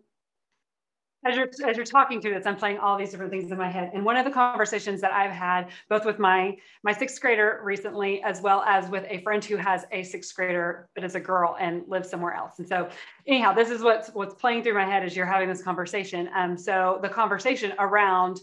as 1.24 1.36
you're 1.36 1.48
as 1.66 1.76
you're 1.76 1.86
talking 1.86 2.20
through 2.20 2.34
this, 2.34 2.46
I'm 2.46 2.56
playing 2.56 2.78
all 2.78 2.98
these 2.98 3.10
different 3.10 3.32
things 3.32 3.50
in 3.50 3.58
my 3.58 3.70
head. 3.70 3.90
And 3.94 4.04
one 4.04 4.16
of 4.16 4.24
the 4.24 4.30
conversations 4.30 5.00
that 5.00 5.12
I've 5.12 5.30
had, 5.30 5.68
both 5.88 6.04
with 6.04 6.18
my 6.18 6.56
my 6.82 6.92
sixth 6.92 7.20
grader 7.20 7.60
recently, 7.64 8.22
as 8.22 8.40
well 8.40 8.62
as 8.62 8.90
with 8.90 9.04
a 9.08 9.18
friend 9.22 9.44
who 9.44 9.56
has 9.56 9.86
a 9.92 10.02
sixth 10.02 10.34
grader 10.34 10.88
but 10.94 11.04
is 11.04 11.14
a 11.14 11.20
girl 11.20 11.56
and 11.58 11.82
lives 11.88 12.10
somewhere 12.10 12.34
else. 12.34 12.58
And 12.58 12.68
so, 12.68 12.88
anyhow, 13.26 13.52
this 13.52 13.70
is 13.70 13.82
what's 13.82 14.10
what's 14.10 14.34
playing 14.34 14.62
through 14.62 14.74
my 14.74 14.84
head 14.84 15.02
as 15.02 15.16
you're 15.16 15.26
having 15.26 15.48
this 15.48 15.62
conversation. 15.62 16.28
Um, 16.36 16.56
so 16.56 16.98
the 17.02 17.08
conversation 17.08 17.72
around 17.78 18.40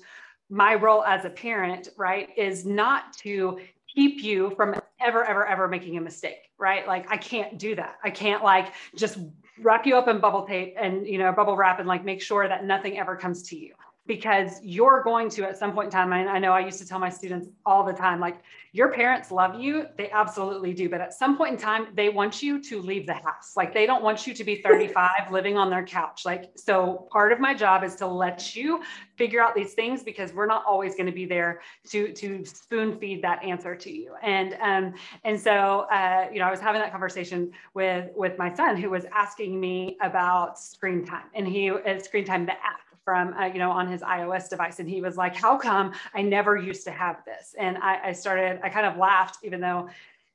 my 0.49 0.75
role 0.75 1.03
as 1.03 1.23
a 1.23 1.29
parent, 1.29 1.89
right, 1.97 2.29
is 2.35 2.65
not 2.65 3.13
to 3.17 3.59
keep 3.93 4.23
you 4.23 4.51
from 4.55 4.75
ever, 4.99 5.23
ever, 5.23 5.45
ever 5.45 5.67
making 5.67 5.97
a 5.97 6.01
mistake, 6.01 6.49
right? 6.57 6.87
Like 6.87 7.09
I 7.09 7.17
can't 7.17 7.57
do 7.57 7.75
that. 7.75 7.97
I 8.03 8.09
can't 8.09 8.43
like 8.43 8.73
just 8.95 9.17
wrap 9.61 9.85
you 9.85 9.97
up 9.97 10.07
in 10.07 10.19
bubble 10.19 10.45
tape 10.45 10.75
and 10.79 11.07
you 11.07 11.17
know 11.17 11.31
bubble 11.31 11.55
wrap 11.55 11.79
and 11.79 11.87
like 11.87 12.03
make 12.03 12.21
sure 12.21 12.47
that 12.47 12.65
nothing 12.65 12.97
ever 12.99 13.15
comes 13.15 13.43
to 13.43 13.57
you 13.57 13.73
because 14.07 14.59
you're 14.63 15.03
going 15.03 15.29
to 15.29 15.43
at 15.43 15.57
some 15.57 15.73
point 15.73 15.85
in 15.85 15.91
time 15.91 16.11
I, 16.13 16.25
I 16.27 16.39
know 16.39 16.51
i 16.51 16.59
used 16.59 16.79
to 16.79 16.87
tell 16.87 16.99
my 16.99 17.09
students 17.09 17.47
all 17.65 17.83
the 17.85 17.93
time 17.93 18.19
like 18.19 18.41
your 18.73 18.91
parents 18.91 19.31
love 19.31 19.59
you 19.59 19.87
they 19.97 20.09
absolutely 20.11 20.73
do 20.73 20.89
but 20.89 21.01
at 21.01 21.13
some 21.13 21.37
point 21.37 21.53
in 21.53 21.57
time 21.57 21.87
they 21.93 22.09
want 22.09 22.41
you 22.41 22.61
to 22.61 22.81
leave 22.81 23.05
the 23.07 23.13
house. 23.13 23.53
Like 23.55 23.73
they 23.73 23.85
don't 23.85 24.03
want 24.03 24.27
you 24.27 24.33
to 24.33 24.43
be 24.43 24.61
35 24.61 25.09
living 25.31 25.57
on 25.57 25.69
their 25.69 25.85
couch. 25.85 26.23
Like 26.25 26.51
so 26.55 27.07
part 27.11 27.31
of 27.31 27.39
my 27.39 27.53
job 27.53 27.83
is 27.83 27.95
to 27.97 28.07
let 28.07 28.55
you 28.55 28.81
figure 29.15 29.41
out 29.41 29.55
these 29.55 29.73
things 29.73 30.03
because 30.03 30.33
we're 30.33 30.47
not 30.47 30.63
always 30.65 30.95
going 30.95 31.05
to 31.05 31.11
be 31.11 31.25
there 31.25 31.61
to 31.89 32.11
to 32.13 32.43
spoon 32.45 32.97
feed 32.97 33.21
that 33.23 33.43
answer 33.43 33.75
to 33.75 33.91
you. 33.91 34.15
And 34.21 34.57
um 34.61 34.93
and 35.23 35.39
so 35.39 35.87
uh 35.91 36.27
you 36.31 36.39
know 36.39 36.45
i 36.45 36.51
was 36.51 36.59
having 36.59 36.81
that 36.81 36.91
conversation 36.91 37.51
with 37.73 38.09
with 38.15 38.37
my 38.37 38.53
son 38.53 38.77
who 38.77 38.89
was 38.89 39.05
asking 39.13 39.59
me 39.59 39.97
about 40.01 40.59
screen 40.59 41.05
time 41.05 41.25
and 41.33 41.47
he 41.47 41.69
uh, 41.69 41.99
screen 41.99 42.25
time 42.25 42.45
the 42.45 42.53
app 42.53 42.90
from 43.03 43.33
uh, 43.33 43.45
you 43.45 43.59
know 43.59 43.71
on 43.71 43.87
his 43.87 44.01
ios 44.01 44.49
device 44.49 44.79
and 44.79 44.89
he 44.89 45.01
was 45.01 45.17
like 45.17 45.35
how 45.35 45.57
come 45.57 45.93
i 46.13 46.21
never 46.21 46.57
used 46.57 46.83
to 46.83 46.91
have 46.91 47.23
this 47.25 47.55
and 47.57 47.77
i, 47.79 48.09
I 48.09 48.11
started 48.11 48.59
i 48.63 48.69
kind 48.69 48.85
of 48.85 48.97
laughed 48.97 49.37
even 49.43 49.61
though 49.61 49.89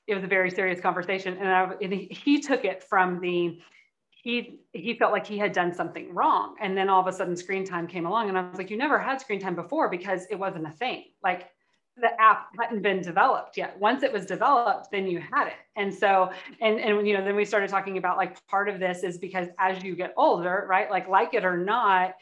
it 0.07 0.15
was 0.15 0.25
a 0.25 0.29
very 0.29 0.51
serious 0.51 0.81
conversation 0.81 1.37
and, 1.39 1.49
I, 1.49 1.73
and 1.83 1.93
he, 1.93 2.07
he 2.07 2.41
took 2.41 2.65
it 2.65 2.83
from 2.83 3.21
the 3.21 3.59
he 4.11 4.61
he 4.73 4.95
felt 4.95 5.13
like 5.13 5.27
he 5.27 5.39
had 5.39 5.53
done 5.53 5.73
something 5.73 6.13
wrong 6.15 6.57
and 6.61 6.77
then 6.77 6.89
all 6.89 7.01
of 7.01 7.07
a 7.07 7.13
sudden 7.13 7.37
screen 7.37 7.65
time 7.65 7.87
came 7.87 8.07
along 8.07 8.29
and 8.29 8.39
i 8.39 8.49
was 8.49 8.59
like 8.59 8.71
you 8.71 8.77
never 8.77 8.99
had 8.99 9.21
screen 9.21 9.41
time 9.41 9.55
before 9.55 9.89
because 9.89 10.27
it 10.31 10.39
wasn't 10.39 10.67
a 10.67 10.71
thing 10.73 11.05
like 11.23 11.51
the 11.99 12.11
app 12.21 12.49
hadn't 12.61 12.83
been 12.83 13.01
developed 13.01 13.57
yet. 13.57 13.79
Once 13.79 14.03
it 14.03 14.13
was 14.13 14.27
developed, 14.27 14.91
then 14.91 15.07
you 15.07 15.19
had 15.19 15.47
it. 15.47 15.55
And 15.77 15.93
so, 15.93 16.31
and 16.61 16.79
and 16.79 17.07
you 17.09 17.17
know, 17.17 17.25
then 17.25 17.37
we 17.37 17.45
started 17.45 17.71
talking 17.71 17.97
about 17.97 18.19
like 18.19 18.47
part 18.49 18.69
of 18.69 18.79
this 18.79 19.03
is 19.03 19.17
because 19.17 19.49
as 19.59 19.83
you 19.83 19.97
get 19.97 20.13
older, 20.17 20.67
right? 20.69 20.91
Like 20.91 21.09
like 21.09 21.33
it 21.33 21.45
or 21.45 21.57
not, 21.57 22.15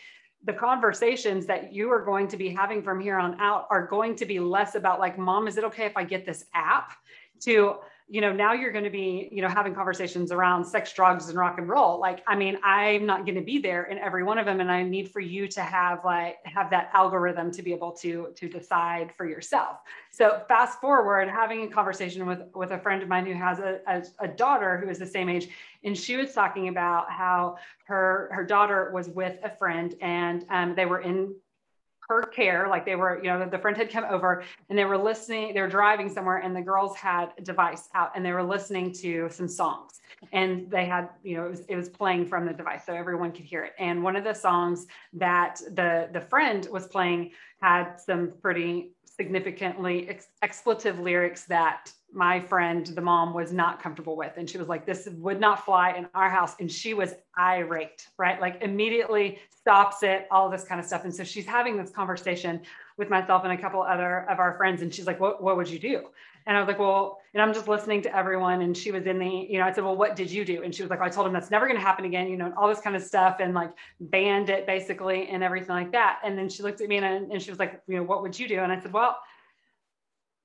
the 0.44 0.52
conversations 0.52 1.46
that 1.46 1.72
you 1.72 1.90
are 1.90 2.04
going 2.04 2.28
to 2.28 2.36
be 2.36 2.48
having 2.48 2.82
from 2.82 3.00
here 3.00 3.18
on 3.18 3.40
out 3.40 3.66
are 3.70 3.86
going 3.86 4.14
to 4.16 4.26
be 4.26 4.38
less 4.38 4.74
about 4.74 5.00
like 5.00 5.18
mom 5.18 5.48
is 5.48 5.56
it 5.56 5.64
okay 5.64 5.86
if 5.86 5.96
i 5.96 6.04
get 6.04 6.24
this 6.26 6.44
app? 6.54 6.92
to 7.40 7.74
you 8.06 8.20
know 8.20 8.32
now 8.32 8.52
you're 8.52 8.72
going 8.72 8.84
to 8.84 8.90
be 8.90 9.28
you 9.32 9.40
know 9.40 9.48
having 9.48 9.74
conversations 9.74 10.30
around 10.30 10.64
sex 10.64 10.92
drugs 10.92 11.28
and 11.28 11.38
rock 11.38 11.56
and 11.58 11.68
roll. 11.68 11.98
Like 11.98 12.22
i 12.26 12.36
mean 12.36 12.58
i'm 12.62 13.06
not 13.06 13.24
going 13.24 13.36
to 13.36 13.40
be 13.40 13.58
there 13.58 13.84
in 13.84 13.98
every 13.98 14.24
one 14.24 14.36
of 14.38 14.44
them 14.44 14.60
and 14.60 14.70
i 14.70 14.82
need 14.82 15.10
for 15.10 15.20
you 15.20 15.48
to 15.48 15.62
have 15.62 16.04
like 16.04 16.36
have 16.44 16.70
that 16.70 16.90
algorithm 16.92 17.50
to 17.52 17.62
be 17.62 17.72
able 17.72 17.92
to 17.92 18.28
to 18.36 18.48
decide 18.48 19.12
for 19.16 19.26
yourself. 19.26 19.78
So 20.10 20.42
fast 20.48 20.80
forward 20.80 21.28
having 21.28 21.64
a 21.64 21.68
conversation 21.68 22.26
with 22.26 22.40
with 22.54 22.72
a 22.72 22.78
friend 22.78 23.02
of 23.02 23.08
mine 23.08 23.26
who 23.26 23.34
has 23.34 23.58
a, 23.58 23.80
a, 23.86 24.02
a 24.20 24.28
daughter 24.28 24.78
who 24.78 24.90
is 24.90 24.98
the 24.98 25.06
same 25.06 25.28
age 25.28 25.48
and 25.82 25.96
she 25.96 26.16
was 26.16 26.32
talking 26.32 26.68
about 26.68 27.10
how 27.10 27.56
her 27.86 28.30
her 28.32 28.44
daughter 28.44 28.90
was 28.92 29.08
with 29.08 29.38
a 29.44 29.50
friend 29.50 29.94
and 30.00 30.44
um, 30.50 30.74
they 30.74 30.86
were 30.86 31.00
in 31.00 31.34
her 32.08 32.22
care 32.22 32.68
like 32.68 32.84
they 32.84 32.96
were 32.96 33.22
you 33.22 33.30
know 33.30 33.48
the 33.48 33.58
friend 33.58 33.76
had 33.76 33.90
come 33.90 34.04
over 34.08 34.42
and 34.68 34.78
they 34.78 34.84
were 34.84 34.98
listening 34.98 35.54
they 35.54 35.60
were 35.60 35.68
driving 35.68 36.08
somewhere 36.08 36.38
and 36.38 36.54
the 36.54 36.60
girls 36.60 36.96
had 36.96 37.30
a 37.38 37.42
device 37.42 37.88
out 37.94 38.12
and 38.14 38.24
they 38.24 38.32
were 38.32 38.42
listening 38.42 38.92
to 38.92 39.28
some 39.30 39.48
songs. 39.48 40.00
And 40.32 40.70
they 40.70 40.86
had 40.86 41.10
you 41.22 41.36
know 41.36 41.46
it 41.46 41.50
was, 41.50 41.60
it 41.68 41.76
was 41.76 41.88
playing 41.88 42.26
from 42.26 42.46
the 42.46 42.52
device 42.52 42.86
so 42.86 42.94
everyone 42.94 43.32
could 43.32 43.44
hear 43.44 43.64
it. 43.64 43.72
And 43.78 44.02
one 44.02 44.16
of 44.16 44.24
the 44.24 44.34
songs 44.34 44.86
that 45.14 45.60
the 45.72 46.08
the 46.12 46.20
friend 46.20 46.66
was 46.70 46.86
playing 46.86 47.32
had 47.60 47.96
some 47.96 48.32
pretty 48.40 48.92
significantly 49.04 50.08
ex- 50.08 50.28
expletive 50.42 50.98
lyrics 50.98 51.44
that 51.44 51.92
my 52.14 52.40
friend, 52.40 52.86
the 52.86 53.00
mom, 53.00 53.34
was 53.34 53.52
not 53.52 53.82
comfortable 53.82 54.16
with. 54.16 54.32
And 54.36 54.48
she 54.48 54.56
was 54.56 54.68
like, 54.68 54.86
this 54.86 55.08
would 55.18 55.40
not 55.40 55.64
fly 55.64 55.92
in 55.92 56.06
our 56.14 56.30
house. 56.30 56.54
And 56.60 56.70
she 56.70 56.94
was 56.94 57.14
irate, 57.38 58.06
right? 58.18 58.40
Like 58.40 58.62
immediately 58.62 59.38
stops 59.50 60.02
it, 60.02 60.26
all 60.30 60.48
this 60.48 60.64
kind 60.64 60.80
of 60.80 60.86
stuff. 60.86 61.04
And 61.04 61.14
so 61.14 61.24
she's 61.24 61.46
having 61.46 61.76
this 61.76 61.90
conversation 61.90 62.60
with 62.96 63.10
myself 63.10 63.44
and 63.44 63.52
a 63.52 63.58
couple 63.58 63.82
other 63.82 64.26
of 64.30 64.38
our 64.38 64.56
friends. 64.56 64.82
And 64.82 64.94
she's 64.94 65.06
like, 65.06 65.18
what, 65.18 65.42
what 65.42 65.56
would 65.56 65.68
you 65.68 65.78
do? 65.78 66.04
And 66.46 66.56
I 66.56 66.60
was 66.60 66.68
like, 66.68 66.78
well, 66.78 67.20
and 67.32 67.42
I'm 67.42 67.54
just 67.54 67.68
listening 67.68 68.02
to 68.02 68.14
everyone. 68.14 68.60
And 68.60 68.76
she 68.76 68.92
was 68.92 69.06
in 69.06 69.18
the, 69.18 69.26
you 69.26 69.58
know, 69.58 69.64
I 69.64 69.72
said, 69.72 69.82
well, 69.82 69.96
what 69.96 70.14
did 70.14 70.30
you 70.30 70.44
do? 70.44 70.62
And 70.62 70.74
she 70.74 70.82
was 70.82 70.90
like, 70.90 71.00
I 71.00 71.08
told 71.08 71.26
him 71.26 71.32
that's 71.32 71.50
never 71.50 71.66
going 71.66 71.78
to 71.78 71.84
happen 71.84 72.04
again, 72.04 72.28
you 72.28 72.36
know, 72.36 72.44
and 72.44 72.54
all 72.54 72.68
this 72.68 72.80
kind 72.80 72.94
of 72.94 73.02
stuff 73.02 73.38
and 73.40 73.54
like 73.54 73.70
banned 73.98 74.50
it 74.50 74.66
basically 74.66 75.28
and 75.28 75.42
everything 75.42 75.74
like 75.74 75.90
that. 75.92 76.20
And 76.22 76.36
then 76.36 76.50
she 76.50 76.62
looked 76.62 76.82
at 76.82 76.88
me 76.88 76.98
and, 76.98 77.32
and 77.32 77.42
she 77.42 77.50
was 77.50 77.58
like, 77.58 77.80
you 77.88 77.96
know, 77.96 78.02
what 78.02 78.20
would 78.20 78.38
you 78.38 78.46
do? 78.46 78.58
And 78.60 78.70
I 78.70 78.78
said, 78.78 78.92
well, 78.92 79.18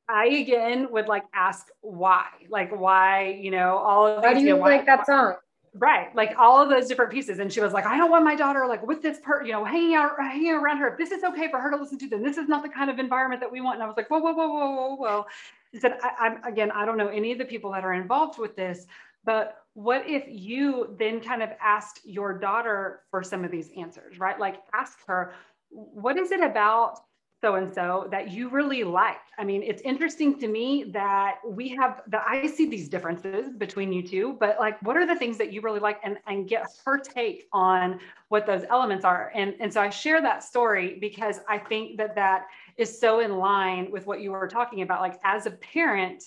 I 0.09 0.25
again 0.25 0.87
would 0.91 1.07
like 1.07 1.23
ask 1.33 1.67
why, 1.81 2.25
like 2.49 2.71
why, 2.75 3.37
you 3.39 3.51
know, 3.51 3.77
all 3.77 4.07
of 4.07 4.23
Why 4.23 4.33
do 4.33 4.41
you, 4.41 4.55
know, 4.55 4.57
like 4.57 4.85
that 4.87 5.05
song? 5.05 5.35
Right. 5.75 6.13
Like 6.15 6.33
all 6.37 6.61
of 6.61 6.69
those 6.69 6.87
different 6.87 7.11
pieces. 7.11 7.37
And 7.37 7.53
she 7.53 7.61
was 7.61 7.73
like, 7.73 7.85
I 7.85 7.95
don't 7.95 8.09
want 8.09 8.25
my 8.25 8.35
daughter 8.35 8.65
like 8.67 8.85
with 8.85 9.03
this 9.03 9.19
per, 9.21 9.45
you 9.45 9.51
know, 9.51 9.63
hanging 9.63 9.93
out, 9.93 10.11
hanging 10.19 10.51
around 10.51 10.77
her. 10.77 10.87
If 10.87 10.97
this 10.97 11.11
is 11.11 11.23
okay 11.23 11.49
for 11.51 11.59
her 11.59 11.69
to 11.69 11.77
listen 11.77 11.99
to, 11.99 12.09
then 12.09 12.23
this 12.23 12.37
is 12.37 12.49
not 12.49 12.63
the 12.63 12.69
kind 12.69 12.89
of 12.89 12.97
environment 12.97 13.39
that 13.41 13.51
we 13.51 13.61
want. 13.61 13.75
And 13.75 13.83
I 13.83 13.87
was 13.87 13.95
like, 13.95 14.09
whoa, 14.09 14.19
whoa, 14.19 14.33
whoa, 14.33 14.47
whoa, 14.47 14.71
whoa, 14.71 14.95
whoa. 14.95 15.25
She 15.71 15.79
said, 15.79 15.99
I, 16.01 16.11
I'm 16.19 16.43
again, 16.43 16.71
I 16.71 16.85
don't 16.85 16.97
know 16.97 17.09
any 17.09 17.31
of 17.31 17.37
the 17.37 17.45
people 17.45 17.71
that 17.73 17.83
are 17.83 17.93
involved 17.93 18.39
with 18.39 18.55
this, 18.55 18.87
but 19.23 19.57
what 19.75 20.09
if 20.09 20.23
you 20.27 20.95
then 20.97 21.19
kind 21.21 21.43
of 21.43 21.51
asked 21.61 22.01
your 22.03 22.33
daughter 22.37 23.01
for 23.11 23.21
some 23.21 23.45
of 23.45 23.51
these 23.51 23.69
answers, 23.77 24.17
right? 24.17 24.39
Like 24.39 24.63
ask 24.73 24.97
her, 25.05 25.33
what 25.69 26.17
is 26.17 26.31
it 26.31 26.41
about 26.41 26.99
so 27.41 27.55
and 27.55 27.73
so 27.73 28.07
that 28.11 28.31
you 28.31 28.49
really 28.49 28.83
like. 28.83 29.17
I 29.37 29.45
mean, 29.45 29.63
it's 29.63 29.81
interesting 29.83 30.37
to 30.39 30.47
me 30.47 30.85
that 30.91 31.37
we 31.47 31.69
have 31.69 32.01
that 32.07 32.25
I 32.27 32.47
see 32.47 32.69
these 32.69 32.89
differences 32.89 33.55
between 33.57 33.93
you 33.93 34.05
two, 34.05 34.35
but 34.39 34.57
like 34.59 34.81
what 34.81 34.97
are 34.97 35.07
the 35.07 35.15
things 35.15 35.37
that 35.37 35.53
you 35.53 35.61
really 35.61 35.79
like 35.79 35.99
and 36.03 36.17
and 36.27 36.47
get 36.47 36.67
her 36.85 36.99
take 36.99 37.47
on 37.53 37.99
what 38.27 38.45
those 38.45 38.63
elements 38.69 39.05
are. 39.05 39.31
And 39.33 39.55
and 39.59 39.73
so 39.73 39.81
I 39.81 39.89
share 39.89 40.21
that 40.21 40.43
story 40.43 40.97
because 40.99 41.39
I 41.47 41.57
think 41.57 41.97
that 41.97 42.15
that 42.15 42.47
is 42.77 42.99
so 42.99 43.19
in 43.19 43.37
line 43.37 43.89
with 43.91 44.05
what 44.05 44.21
you 44.21 44.31
were 44.31 44.47
talking 44.47 44.81
about 44.81 45.01
like 45.01 45.19
as 45.23 45.45
a 45.45 45.51
parent 45.51 46.23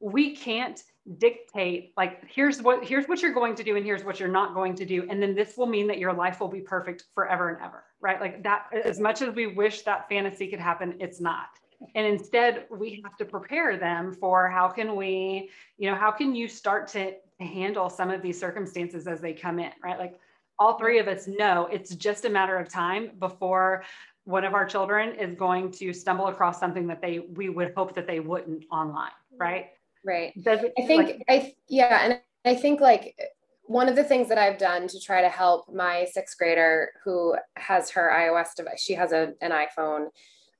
we 0.00 0.36
can't 0.36 0.82
dictate 1.16 1.92
like 1.96 2.22
here's 2.30 2.62
what 2.62 2.84
here's 2.84 3.08
what 3.08 3.22
you're 3.22 3.32
going 3.32 3.54
to 3.54 3.64
do 3.64 3.76
and 3.76 3.84
here's 3.84 4.04
what 4.04 4.20
you're 4.20 4.28
not 4.28 4.54
going 4.54 4.74
to 4.74 4.84
do 4.84 5.06
and 5.08 5.22
then 5.22 5.34
this 5.34 5.56
will 5.56 5.66
mean 5.66 5.86
that 5.86 5.98
your 5.98 6.12
life 6.12 6.38
will 6.38 6.48
be 6.48 6.60
perfect 6.60 7.04
forever 7.14 7.48
and 7.48 7.64
ever 7.64 7.84
right? 8.00 8.20
Like 8.20 8.42
that 8.44 8.66
as 8.72 9.00
much 9.00 9.22
as 9.22 9.34
we 9.34 9.46
wish 9.46 9.82
that 9.82 10.08
fantasy 10.08 10.48
could 10.48 10.60
happen 10.60 10.94
it's 11.00 11.20
not. 11.20 11.48
And 11.94 12.06
instead 12.06 12.66
we 12.70 13.00
have 13.04 13.16
to 13.18 13.24
prepare 13.24 13.76
them 13.76 14.12
for 14.12 14.48
how 14.48 14.68
can 14.68 14.96
we 14.96 15.50
you 15.76 15.90
know 15.90 15.96
how 15.96 16.10
can 16.10 16.34
you 16.34 16.48
start 16.48 16.88
to 16.88 17.14
handle 17.40 17.88
some 17.88 18.10
of 18.10 18.20
these 18.20 18.38
circumstances 18.38 19.06
as 19.06 19.20
they 19.20 19.32
come 19.32 19.58
in 19.58 19.72
right? 19.82 19.98
Like 19.98 20.18
all 20.58 20.76
three 20.76 20.98
of 20.98 21.06
us 21.06 21.28
know 21.28 21.68
it's 21.70 21.94
just 21.94 22.24
a 22.24 22.30
matter 22.30 22.56
of 22.56 22.68
time 22.68 23.12
before 23.18 23.84
one 24.24 24.44
of 24.44 24.54
our 24.54 24.66
children 24.66 25.14
is 25.14 25.34
going 25.34 25.70
to 25.70 25.92
stumble 25.92 26.26
across 26.26 26.58
something 26.60 26.86
that 26.88 27.00
they 27.00 27.20
we 27.20 27.48
would 27.48 27.72
hope 27.76 27.94
that 27.94 28.06
they 28.06 28.20
wouldn't 28.20 28.64
online 28.70 29.12
right? 29.38 29.66
Right. 30.04 30.32
It, 30.36 30.72
I 30.78 30.86
think 30.86 31.06
like- 31.06 31.24
I 31.28 31.54
yeah, 31.68 32.00
and 32.04 32.20
I 32.44 32.54
think 32.54 32.80
like 32.80 33.16
one 33.68 33.88
of 33.88 33.96
the 33.96 34.04
things 34.04 34.28
that 34.28 34.38
I've 34.38 34.58
done 34.58 34.88
to 34.88 35.00
try 35.00 35.22
to 35.22 35.28
help 35.28 35.72
my 35.72 36.06
sixth 36.12 36.36
grader 36.38 36.90
who 37.04 37.36
has 37.56 37.90
her 37.90 38.10
iOS 38.12 38.54
device, 38.56 38.82
she 38.82 38.94
has 38.94 39.12
a, 39.12 39.34
an 39.40 39.52
iPhone. 39.52 40.08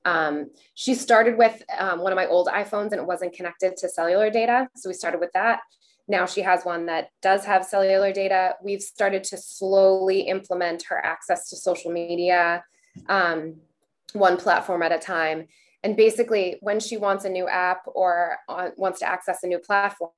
Um, 0.05 0.51
she 0.75 0.95
started 0.95 1.37
with 1.37 1.61
um, 1.77 1.99
one 1.99 2.11
of 2.11 2.15
my 2.15 2.27
old 2.27 2.47
iPhones 2.47 2.91
and 2.91 3.01
it 3.01 3.05
wasn't 3.05 3.33
connected 3.33 3.75
to 3.77 3.89
cellular 3.89 4.29
data. 4.29 4.67
So 4.75 4.89
we 4.89 4.93
started 4.93 5.19
with 5.19 5.33
that. 5.33 5.59
Now 6.07 6.25
she 6.25 6.41
has 6.41 6.63
one 6.63 6.85
that 6.85 7.09
does 7.21 7.45
have 7.45 7.65
cellular 7.65 8.13
data. 8.13 8.55
We've 8.63 8.81
started 8.81 9.23
to 9.25 9.37
slowly 9.37 10.21
implement 10.21 10.83
her 10.89 11.03
access 11.03 11.49
to 11.49 11.57
social 11.57 11.91
media, 11.91 12.63
um, 13.07 13.55
one 14.13 14.37
platform 14.37 14.81
at 14.81 14.91
a 14.91 14.99
time 14.99 15.47
and 15.83 15.95
basically, 15.95 16.57
when 16.61 16.79
she 16.79 16.97
wants 16.97 17.25
a 17.25 17.29
new 17.29 17.47
app 17.47 17.83
or 17.87 18.37
uh, 18.49 18.69
wants 18.75 18.99
to 18.99 19.07
access 19.07 19.43
a 19.43 19.47
new 19.47 19.59
platform, 19.59 20.11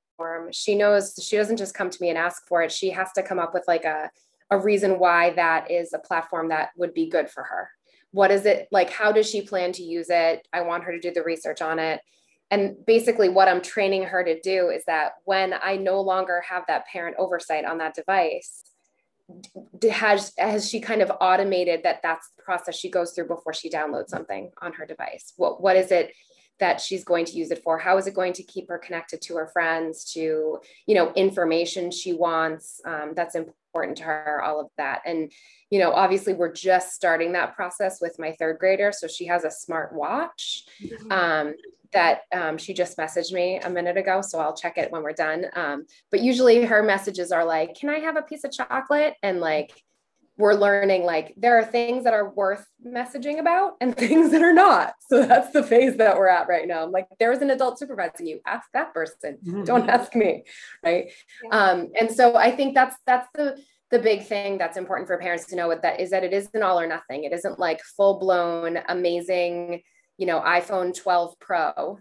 she 0.52 0.74
knows 0.74 1.14
she 1.22 1.36
doesn't 1.36 1.56
just 1.56 1.74
come 1.74 1.90
to 1.90 1.98
me 2.00 2.08
and 2.08 2.18
ask 2.18 2.46
for 2.46 2.62
it. 2.62 2.72
She 2.72 2.90
has 2.90 3.12
to 3.12 3.22
come 3.22 3.38
up 3.38 3.54
with 3.54 3.64
like 3.66 3.84
a, 3.84 4.10
a 4.50 4.58
reason 4.58 4.98
why 4.98 5.30
that 5.34 5.70
is 5.70 5.92
a 5.92 5.98
platform 5.98 6.48
that 6.48 6.70
would 6.76 6.94
be 6.94 7.08
good 7.08 7.30
for 7.30 7.42
her. 7.44 7.70
What 8.10 8.30
is 8.30 8.44
it 8.44 8.68
like? 8.70 8.90
How 8.90 9.12
does 9.12 9.28
she 9.28 9.42
plan 9.42 9.72
to 9.72 9.82
use 9.82 10.08
it? 10.10 10.46
I 10.52 10.62
want 10.62 10.84
her 10.84 10.92
to 10.92 11.00
do 11.00 11.12
the 11.12 11.22
research 11.22 11.62
on 11.62 11.78
it. 11.78 12.00
And 12.50 12.76
basically, 12.86 13.30
what 13.30 13.48
I'm 13.48 13.62
training 13.62 14.02
her 14.04 14.22
to 14.22 14.38
do 14.40 14.68
is 14.68 14.84
that 14.86 15.12
when 15.24 15.54
I 15.62 15.76
no 15.76 16.02
longer 16.02 16.42
have 16.46 16.64
that 16.68 16.86
parent 16.86 17.16
oversight 17.18 17.64
on 17.64 17.78
that 17.78 17.94
device, 17.94 18.62
has 19.90 20.32
has 20.38 20.68
she 20.68 20.80
kind 20.80 21.02
of 21.02 21.10
automated 21.20 21.82
that 21.84 22.00
that's 22.02 22.28
the 22.36 22.42
process 22.42 22.76
she 22.76 22.90
goes 22.90 23.12
through 23.12 23.26
before 23.26 23.52
she 23.52 23.70
downloads 23.70 24.08
something 24.08 24.50
on 24.60 24.72
her 24.72 24.86
device 24.86 25.32
what 25.36 25.62
what 25.62 25.76
is 25.76 25.90
it 25.90 26.12
that 26.62 26.80
she's 26.80 27.02
going 27.02 27.24
to 27.24 27.32
use 27.32 27.50
it 27.50 27.60
for 27.64 27.76
how 27.76 27.98
is 27.98 28.06
it 28.06 28.14
going 28.14 28.32
to 28.32 28.44
keep 28.44 28.68
her 28.68 28.78
connected 28.78 29.20
to 29.20 29.34
her 29.34 29.48
friends 29.48 30.04
to 30.12 30.60
you 30.86 30.94
know 30.94 31.12
information 31.14 31.90
she 31.90 32.12
wants 32.12 32.80
um, 32.86 33.14
that's 33.16 33.34
important 33.34 33.96
to 33.98 34.04
her 34.04 34.40
all 34.44 34.60
of 34.60 34.68
that 34.78 35.02
and 35.04 35.32
you 35.70 35.80
know 35.80 35.90
obviously 35.92 36.34
we're 36.34 36.52
just 36.52 36.94
starting 36.94 37.32
that 37.32 37.56
process 37.56 38.00
with 38.00 38.14
my 38.16 38.30
third 38.38 38.58
grader 38.60 38.92
so 38.92 39.08
she 39.08 39.26
has 39.26 39.42
a 39.42 39.50
smart 39.50 39.92
watch 39.92 40.62
mm-hmm. 40.80 41.10
um, 41.10 41.54
that 41.92 42.20
um, 42.32 42.56
she 42.58 42.72
just 42.72 42.96
messaged 42.96 43.32
me 43.32 43.58
a 43.58 43.68
minute 43.68 43.98
ago, 43.98 44.22
so 44.22 44.38
I'll 44.40 44.56
check 44.56 44.78
it 44.78 44.90
when 44.90 45.02
we're 45.02 45.12
done. 45.12 45.44
Um, 45.54 45.84
but 46.10 46.20
usually 46.20 46.64
her 46.64 46.82
messages 46.82 47.32
are 47.32 47.44
like, 47.44 47.74
"Can 47.74 47.90
I 47.90 47.98
have 47.98 48.16
a 48.16 48.22
piece 48.22 48.44
of 48.44 48.50
chocolate?" 48.50 49.14
and 49.22 49.40
like 49.40 49.72
we're 50.38 50.54
learning 50.54 51.04
like 51.04 51.34
there 51.36 51.58
are 51.58 51.64
things 51.64 52.04
that 52.04 52.14
are 52.14 52.30
worth 52.30 52.66
messaging 52.86 53.38
about 53.38 53.74
and 53.80 53.96
things 54.04 54.30
that 54.32 54.42
are 54.42 54.52
not. 54.52 54.94
So 55.08 55.26
that's 55.26 55.52
the 55.52 55.62
phase 55.62 55.96
that 55.98 56.16
we're 56.16 56.28
at 56.28 56.48
right 56.48 56.66
now. 56.66 56.84
I'm 56.84 56.90
like, 56.90 57.06
there's 57.18 57.38
an 57.38 57.50
adult 57.50 57.78
supervising 57.78 58.26
you. 58.26 58.40
Ask 58.46 58.68
that 58.72 58.94
person. 58.94 59.38
Mm-hmm. 59.44 59.64
Don't 59.64 59.88
ask 59.88 60.14
me, 60.14 60.44
right? 60.82 61.10
Yeah. 61.44 61.50
Um, 61.50 61.90
and 61.98 62.10
so 62.10 62.36
I 62.36 62.50
think 62.50 62.74
that's 62.74 62.96
that's 63.06 63.28
the 63.34 63.58
the 63.90 63.98
big 63.98 64.24
thing 64.24 64.56
that's 64.56 64.78
important 64.78 65.06
for 65.06 65.18
parents 65.18 65.44
to 65.46 65.56
know 65.56 65.68
with 65.68 65.82
that 65.82 66.00
is 66.00 66.10
that 66.10 66.24
it 66.24 66.32
isn't 66.32 66.62
all 66.62 66.80
or 66.80 66.86
nothing. 66.86 67.24
It 67.24 67.32
isn't 67.32 67.58
like 67.58 67.82
full 67.82 68.18
blown 68.18 68.78
amazing 68.88 69.82
you 70.22 70.26
know, 70.26 70.40
iPhone 70.40 70.94
12 70.94 71.38
Pro 71.40 71.98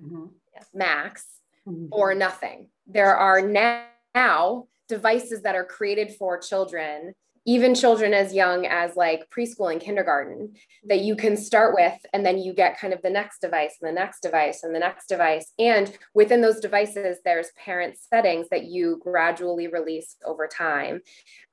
mm-hmm. 0.00 0.26
Max 0.74 1.26
mm-hmm. 1.66 1.86
or 1.92 2.14
nothing. 2.14 2.68
There 2.86 3.14
are 3.14 3.42
now 3.42 4.66
devices 4.88 5.42
that 5.42 5.54
are 5.54 5.64
created 5.64 6.14
for 6.14 6.38
children, 6.38 7.14
even 7.48 7.74
children 7.74 8.12
as 8.12 8.34
young 8.34 8.66
as 8.66 8.94
like 8.94 9.30
preschool 9.30 9.72
and 9.72 9.80
kindergarten, 9.80 10.52
that 10.84 11.00
you 11.00 11.16
can 11.16 11.34
start 11.34 11.74
with, 11.74 11.98
and 12.12 12.24
then 12.24 12.36
you 12.36 12.52
get 12.52 12.78
kind 12.78 12.92
of 12.92 13.00
the 13.00 13.08
next 13.08 13.40
device 13.40 13.78
and 13.80 13.88
the 13.88 14.00
next 14.00 14.20
device 14.20 14.64
and 14.64 14.74
the 14.74 14.78
next 14.78 15.06
device. 15.06 15.50
And 15.58 15.90
within 16.12 16.42
those 16.42 16.60
devices, 16.60 17.16
there's 17.24 17.48
parent 17.56 17.96
settings 17.96 18.50
that 18.50 18.64
you 18.64 19.00
gradually 19.02 19.66
release 19.66 20.16
over 20.26 20.46
time. 20.46 21.00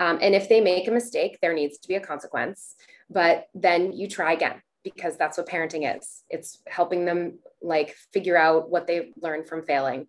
Um, 0.02 0.20
and 0.22 0.36
if 0.36 0.50
they 0.50 0.60
make 0.60 0.86
a 0.90 0.92
mistake, 0.92 1.38
there 1.42 1.54
needs 1.54 1.78
to 1.78 1.88
be 1.88 1.96
a 1.96 2.02
consequence, 2.02 2.76
but 3.10 3.46
then 3.54 3.94
you 3.94 4.10
try 4.10 4.34
again 4.34 4.62
because 4.84 5.16
that's 5.16 5.38
what 5.38 5.48
parenting 5.48 5.98
is. 5.98 6.24
It's 6.30 6.62
helping 6.68 7.06
them 7.06 7.40
like 7.62 7.96
figure 8.12 8.36
out 8.36 8.70
what 8.70 8.86
they 8.86 9.14
learned 9.22 9.48
from 9.48 9.66
failing. 9.66 10.08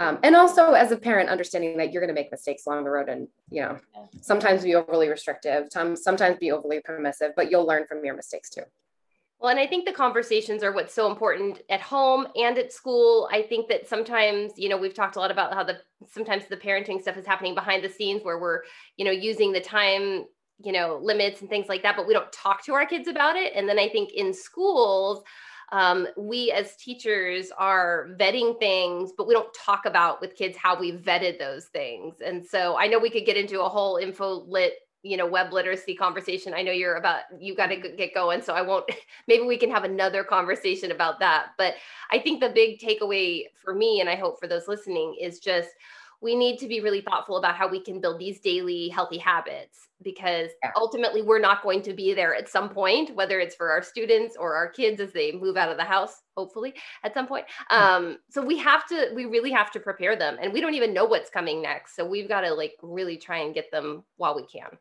Um, 0.00 0.18
and 0.22 0.36
also 0.36 0.72
as 0.72 0.92
a 0.92 0.96
parent, 0.96 1.28
understanding 1.28 1.76
that 1.78 1.92
you're 1.92 2.00
going 2.00 2.14
to 2.14 2.20
make 2.20 2.30
mistakes 2.30 2.66
along 2.66 2.84
the 2.84 2.90
road 2.90 3.08
and, 3.08 3.26
you 3.50 3.62
know, 3.62 3.78
sometimes 4.20 4.62
be 4.62 4.74
overly 4.74 5.08
restrictive, 5.08 5.68
sometimes 5.72 6.38
be 6.38 6.52
overly 6.52 6.80
permissive, 6.80 7.32
but 7.34 7.50
you'll 7.50 7.66
learn 7.66 7.86
from 7.86 8.04
your 8.04 8.14
mistakes 8.14 8.48
too. 8.48 8.62
Well, 9.40 9.50
and 9.50 9.60
I 9.60 9.66
think 9.66 9.86
the 9.86 9.92
conversations 9.92 10.62
are 10.64 10.72
what's 10.72 10.94
so 10.94 11.10
important 11.10 11.62
at 11.70 11.80
home 11.80 12.26
and 12.36 12.58
at 12.58 12.72
school. 12.72 13.28
I 13.32 13.42
think 13.42 13.68
that 13.68 13.88
sometimes, 13.88 14.52
you 14.56 14.68
know, 14.68 14.76
we've 14.76 14.94
talked 14.94 15.16
a 15.16 15.20
lot 15.20 15.30
about 15.30 15.54
how 15.54 15.62
the 15.62 15.78
sometimes 16.08 16.44
the 16.46 16.56
parenting 16.56 17.00
stuff 17.00 17.16
is 17.16 17.26
happening 17.26 17.54
behind 17.54 17.84
the 17.84 17.88
scenes 17.88 18.24
where 18.24 18.38
we're, 18.38 18.62
you 18.96 19.04
know, 19.04 19.12
using 19.12 19.52
the 19.52 19.60
time 19.60 20.24
you 20.60 20.72
know 20.72 20.98
limits 21.00 21.40
and 21.40 21.48
things 21.48 21.68
like 21.68 21.82
that 21.82 21.96
but 21.96 22.06
we 22.06 22.12
don't 22.12 22.32
talk 22.32 22.64
to 22.64 22.74
our 22.74 22.84
kids 22.84 23.06
about 23.06 23.36
it 23.36 23.52
and 23.54 23.68
then 23.68 23.78
i 23.78 23.88
think 23.88 24.12
in 24.12 24.34
schools 24.34 25.22
um, 25.72 26.08
we 26.16 26.50
as 26.50 26.76
teachers 26.76 27.50
are 27.56 28.08
vetting 28.18 28.58
things 28.58 29.12
but 29.16 29.26
we 29.26 29.34
don't 29.34 29.52
talk 29.54 29.84
about 29.84 30.20
with 30.20 30.34
kids 30.34 30.56
how 30.56 30.78
we 30.78 30.92
vetted 30.92 31.38
those 31.38 31.66
things. 31.66 32.16
And 32.24 32.44
so 32.44 32.76
i 32.78 32.86
know 32.86 32.98
we 32.98 33.10
could 33.10 33.26
get 33.26 33.36
into 33.36 33.62
a 33.62 33.68
whole 33.68 33.96
info 33.96 34.44
lit 34.46 34.74
you 35.02 35.16
know 35.16 35.26
web 35.26 35.52
literacy 35.52 35.94
conversation. 35.94 36.52
I 36.54 36.62
know 36.62 36.72
you're 36.72 36.96
about 36.96 37.20
you 37.38 37.54
got 37.54 37.68
to 37.68 37.76
get 37.76 38.14
going 38.14 38.42
so 38.42 38.54
i 38.54 38.62
won't 38.62 38.90
maybe 39.28 39.44
we 39.44 39.56
can 39.56 39.70
have 39.70 39.84
another 39.84 40.24
conversation 40.24 40.90
about 40.90 41.20
that. 41.20 41.50
But 41.56 41.74
i 42.10 42.18
think 42.18 42.40
the 42.40 42.50
big 42.50 42.80
takeaway 42.80 43.44
for 43.62 43.74
me 43.74 44.00
and 44.00 44.08
i 44.08 44.16
hope 44.16 44.40
for 44.40 44.48
those 44.48 44.68
listening 44.68 45.16
is 45.20 45.38
just 45.38 45.70
we 46.20 46.34
need 46.34 46.58
to 46.58 46.66
be 46.66 46.80
really 46.80 47.00
thoughtful 47.00 47.36
about 47.36 47.54
how 47.54 47.68
we 47.68 47.80
can 47.80 48.00
build 48.00 48.18
these 48.18 48.40
daily 48.40 48.88
healthy 48.88 49.18
habits 49.18 49.88
because 50.02 50.50
yeah. 50.62 50.70
ultimately 50.76 51.22
we're 51.22 51.38
not 51.38 51.62
going 51.62 51.82
to 51.82 51.92
be 51.92 52.14
there 52.14 52.34
at 52.34 52.48
some 52.48 52.68
point 52.68 53.14
whether 53.14 53.40
it's 53.40 53.54
for 53.54 53.70
our 53.70 53.82
students 53.82 54.36
or 54.38 54.54
our 54.54 54.68
kids 54.68 55.00
as 55.00 55.12
they 55.12 55.32
move 55.32 55.56
out 55.56 55.70
of 55.70 55.76
the 55.76 55.84
house 55.84 56.22
hopefully 56.36 56.72
at 57.02 57.14
some 57.14 57.26
point. 57.26 57.44
Um, 57.70 58.18
so 58.30 58.40
we 58.42 58.58
have 58.58 58.86
to 58.86 59.10
we 59.14 59.24
really 59.24 59.50
have 59.50 59.70
to 59.72 59.80
prepare 59.80 60.16
them 60.16 60.36
and 60.40 60.52
we 60.52 60.60
don't 60.60 60.74
even 60.74 60.94
know 60.94 61.04
what's 61.04 61.30
coming 61.30 61.60
next. 61.62 61.96
So 61.96 62.06
we've 62.06 62.28
got 62.28 62.42
to 62.42 62.54
like 62.54 62.74
really 62.82 63.16
try 63.16 63.38
and 63.38 63.54
get 63.54 63.70
them 63.70 64.04
while 64.16 64.36
we 64.36 64.46
can 64.46 64.78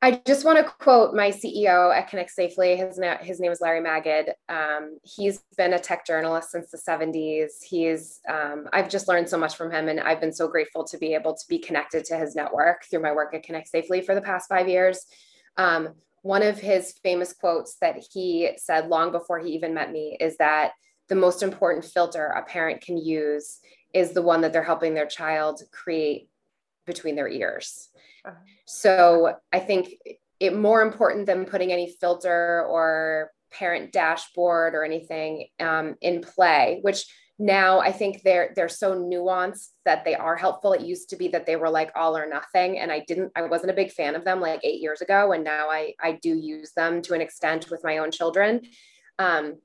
I 0.00 0.22
just 0.24 0.44
want 0.44 0.58
to 0.58 0.72
quote 0.78 1.12
my 1.12 1.30
CEO 1.30 1.92
at 1.92 2.08
ConnectSafely. 2.08 2.76
His, 2.76 2.98
na- 2.98 3.18
his 3.18 3.40
name 3.40 3.50
is 3.50 3.60
Larry 3.60 3.80
Magid. 3.80 4.30
Um, 4.48 4.98
he's 5.02 5.40
been 5.56 5.72
a 5.72 5.78
tech 5.78 6.06
journalist 6.06 6.52
since 6.52 6.70
the 6.70 6.78
70s. 6.78 7.64
He's, 7.68 8.20
um, 8.28 8.68
I've 8.72 8.88
just 8.88 9.08
learned 9.08 9.28
so 9.28 9.36
much 9.36 9.56
from 9.56 9.72
him, 9.72 9.88
and 9.88 9.98
I've 9.98 10.20
been 10.20 10.32
so 10.32 10.46
grateful 10.46 10.84
to 10.84 10.98
be 10.98 11.14
able 11.14 11.34
to 11.34 11.44
be 11.48 11.58
connected 11.58 12.04
to 12.06 12.16
his 12.16 12.36
network 12.36 12.84
through 12.84 13.02
my 13.02 13.10
work 13.10 13.34
at 13.34 13.44
ConnectSafely 13.44 14.06
for 14.06 14.14
the 14.14 14.20
past 14.20 14.48
five 14.48 14.68
years. 14.68 15.04
Um, 15.56 15.94
one 16.22 16.44
of 16.44 16.60
his 16.60 16.94
famous 17.02 17.32
quotes 17.32 17.76
that 17.80 17.96
he 18.12 18.50
said 18.56 18.88
long 18.88 19.10
before 19.10 19.40
he 19.40 19.50
even 19.50 19.74
met 19.74 19.90
me 19.90 20.16
is 20.20 20.36
that 20.36 20.72
the 21.08 21.16
most 21.16 21.42
important 21.42 21.84
filter 21.84 22.26
a 22.26 22.44
parent 22.44 22.82
can 22.82 22.98
use 22.98 23.58
is 23.94 24.12
the 24.12 24.22
one 24.22 24.42
that 24.42 24.52
they're 24.52 24.62
helping 24.62 24.94
their 24.94 25.06
child 25.06 25.62
create 25.72 26.28
between 26.88 27.14
their 27.14 27.28
ears. 27.28 27.88
Uh-huh. 28.24 28.36
So 28.66 29.34
I 29.52 29.60
think 29.60 29.94
it 30.40 30.56
more 30.56 30.82
important 30.82 31.26
than 31.26 31.44
putting 31.44 31.72
any 31.72 31.94
filter 32.00 32.64
or 32.68 33.30
parent 33.50 33.92
dashboard 33.92 34.74
or 34.74 34.84
anything 34.84 35.46
um, 35.60 35.94
in 36.00 36.20
play, 36.20 36.80
which 36.82 37.06
now 37.38 37.78
I 37.78 37.92
think 37.92 38.22
they're 38.22 38.52
they're 38.56 38.68
so 38.68 38.98
nuanced 38.98 39.68
that 39.84 40.04
they 40.04 40.16
are 40.16 40.36
helpful. 40.36 40.72
It 40.72 40.80
used 40.80 41.10
to 41.10 41.16
be 41.16 41.28
that 41.28 41.46
they 41.46 41.54
were 41.54 41.70
like 41.70 41.92
all 41.94 42.16
or 42.16 42.28
nothing, 42.28 42.80
and 42.80 42.90
I 42.90 43.04
didn't 43.06 43.30
I 43.36 43.42
wasn't 43.42 43.70
a 43.70 43.76
big 43.76 43.92
fan 43.92 44.16
of 44.16 44.24
them 44.24 44.40
like 44.40 44.60
eight 44.64 44.80
years 44.80 45.00
ago, 45.00 45.32
and 45.32 45.44
now 45.44 45.70
I 45.70 45.94
I 46.00 46.18
do 46.20 46.30
use 46.36 46.72
them 46.72 47.00
to 47.02 47.14
an 47.14 47.20
extent 47.20 47.70
with 47.70 47.84
my 47.84 47.98
own 47.98 48.10
children. 48.10 48.62
Um, 49.20 49.58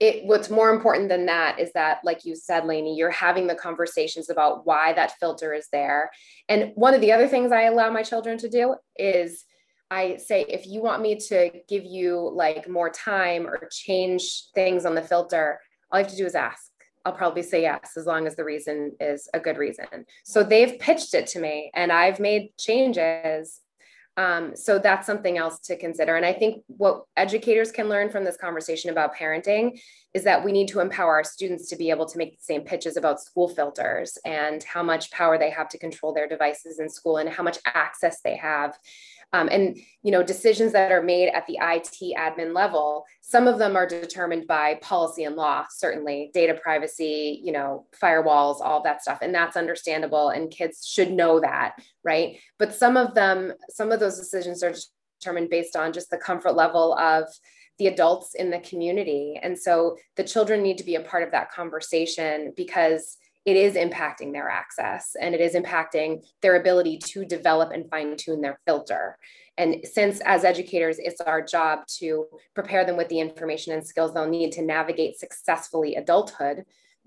it 0.00 0.26
what's 0.26 0.50
more 0.50 0.70
important 0.70 1.08
than 1.08 1.26
that 1.26 1.58
is 1.58 1.72
that 1.72 1.98
like 2.04 2.24
you 2.24 2.36
said 2.36 2.64
Lainie 2.64 2.96
you're 2.96 3.10
having 3.10 3.46
the 3.46 3.54
conversations 3.54 4.28
about 4.28 4.66
why 4.66 4.92
that 4.92 5.18
filter 5.18 5.54
is 5.54 5.68
there 5.72 6.10
and 6.48 6.72
one 6.74 6.94
of 6.94 7.00
the 7.00 7.12
other 7.12 7.28
things 7.28 7.52
I 7.52 7.62
allow 7.62 7.90
my 7.90 8.02
children 8.02 8.38
to 8.38 8.48
do 8.48 8.74
is 8.96 9.44
I 9.90 10.16
say 10.16 10.44
if 10.48 10.66
you 10.66 10.82
want 10.82 11.02
me 11.02 11.18
to 11.28 11.50
give 11.68 11.84
you 11.84 12.30
like 12.34 12.68
more 12.68 12.90
time 12.90 13.46
or 13.46 13.68
change 13.70 14.44
things 14.54 14.84
on 14.84 14.94
the 14.94 15.02
filter 15.02 15.60
all 15.90 16.00
you 16.00 16.04
have 16.04 16.12
to 16.12 16.18
do 16.18 16.26
is 16.26 16.34
ask 16.34 16.70
I'll 17.06 17.12
probably 17.12 17.44
say 17.44 17.62
yes, 17.62 17.92
as 17.96 18.04
long 18.04 18.26
as 18.26 18.34
the 18.34 18.42
reason 18.42 18.96
is 18.98 19.28
a 19.32 19.38
good 19.38 19.58
reason. 19.58 19.86
So 20.24 20.42
they've 20.42 20.76
pitched 20.80 21.14
it 21.14 21.28
to 21.28 21.38
me 21.38 21.70
and 21.72 21.92
I've 21.92 22.18
made 22.18 22.50
changes. 22.58 23.60
Um, 24.16 24.56
so 24.56 24.78
that's 24.78 25.06
something 25.06 25.36
else 25.36 25.58
to 25.60 25.76
consider. 25.76 26.16
And 26.16 26.24
I 26.24 26.32
think 26.32 26.64
what 26.68 27.04
educators 27.16 27.70
can 27.70 27.88
learn 27.88 28.10
from 28.10 28.24
this 28.24 28.36
conversation 28.36 28.90
about 28.90 29.14
parenting 29.14 29.78
is 30.14 30.24
that 30.24 30.42
we 30.42 30.52
need 30.52 30.68
to 30.68 30.80
empower 30.80 31.12
our 31.12 31.24
students 31.24 31.68
to 31.68 31.76
be 31.76 31.90
able 31.90 32.06
to 32.06 32.16
make 32.16 32.32
the 32.38 32.42
same 32.42 32.62
pitches 32.62 32.96
about 32.96 33.20
school 33.20 33.48
filters 33.48 34.16
and 34.24 34.62
how 34.62 34.82
much 34.82 35.10
power 35.10 35.36
they 35.36 35.50
have 35.50 35.68
to 35.68 35.78
control 35.78 36.14
their 36.14 36.26
devices 36.26 36.78
in 36.78 36.88
school 36.88 37.18
and 37.18 37.28
how 37.28 37.42
much 37.42 37.58
access 37.66 38.22
they 38.22 38.36
have 38.36 38.78
um, 39.32 39.48
and 39.50 39.76
you 40.02 40.12
know 40.12 40.22
decisions 40.22 40.72
that 40.72 40.92
are 40.92 41.02
made 41.02 41.28
at 41.28 41.46
the 41.46 41.58
IT 41.60 42.16
admin 42.16 42.54
level, 42.54 43.04
some 43.20 43.48
of 43.48 43.58
them 43.58 43.76
are 43.76 43.86
determined 43.86 44.46
by 44.46 44.76
policy 44.76 45.24
and 45.24 45.36
law, 45.36 45.64
certainly 45.70 46.30
data 46.32 46.54
privacy, 46.54 47.40
you 47.42 47.52
know, 47.52 47.86
firewalls, 48.00 48.60
all 48.60 48.82
that 48.82 49.02
stuff, 49.02 49.18
and 49.22 49.34
that's 49.34 49.56
understandable. 49.56 50.30
And 50.30 50.50
kids 50.50 50.86
should 50.86 51.12
know 51.12 51.40
that, 51.40 51.76
right? 52.04 52.38
But 52.58 52.74
some 52.74 52.96
of 52.96 53.14
them, 53.14 53.52
some 53.70 53.92
of 53.92 54.00
those 54.00 54.18
decisions 54.18 54.62
are 54.62 54.74
determined 55.20 55.50
based 55.50 55.76
on 55.76 55.92
just 55.92 56.10
the 56.10 56.18
comfort 56.18 56.54
level 56.54 56.94
of 56.94 57.24
the 57.78 57.88
adults 57.88 58.34
in 58.34 58.50
the 58.50 58.60
community. 58.60 59.38
And 59.42 59.58
so 59.58 59.96
the 60.16 60.24
children 60.24 60.62
need 60.62 60.78
to 60.78 60.84
be 60.84 60.94
a 60.94 61.00
part 61.00 61.22
of 61.22 61.32
that 61.32 61.50
conversation 61.50 62.52
because 62.56 63.18
it 63.46 63.56
is 63.56 63.74
impacting 63.74 64.32
their 64.32 64.48
access 64.48 65.14
and 65.20 65.34
it 65.34 65.40
is 65.40 65.54
impacting 65.54 66.26
their 66.42 66.56
ability 66.56 66.98
to 66.98 67.24
develop 67.24 67.70
and 67.70 67.88
fine 67.88 68.16
tune 68.16 68.40
their 68.40 68.58
filter. 68.66 69.16
And 69.56 69.76
since 69.84 70.20
as 70.22 70.44
educators, 70.44 70.98
it's 70.98 71.20
our 71.20 71.40
job 71.40 71.86
to 71.98 72.26
prepare 72.54 72.84
them 72.84 72.96
with 72.96 73.08
the 73.08 73.20
information 73.20 73.72
and 73.72 73.86
skills 73.86 74.12
they'll 74.12 74.28
need 74.28 74.52
to 74.52 74.62
navigate 74.62 75.18
successfully 75.18 75.94
adulthood, 75.94 76.64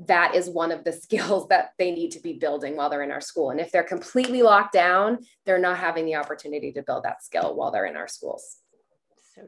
that 0.08 0.34
is 0.34 0.50
one 0.50 0.72
of 0.72 0.86
the 0.86 0.94
skills 1.04 1.50
that 1.50 1.72
they 1.78 1.92
need 1.92 2.12
to 2.12 2.22
be 2.22 2.34
building 2.34 2.78
while 2.78 2.90
they're 2.90 3.04
in 3.04 3.12
our 3.12 3.22
school. 3.22 3.50
And 3.50 3.60
if 3.60 3.72
they're 3.72 3.84
completely 3.84 4.42
locked 4.42 4.74
down, 4.74 5.20
they're 5.46 5.60
not 5.60 5.78
having 5.78 6.06
the 6.06 6.16
opportunity 6.16 6.72
to 6.72 6.84
build 6.84 7.04
that 7.04 7.22
skill 7.22 7.54
while 7.54 7.70
they're 7.70 7.86
in 7.86 7.98
our 7.98 8.08
schools. 8.08 8.58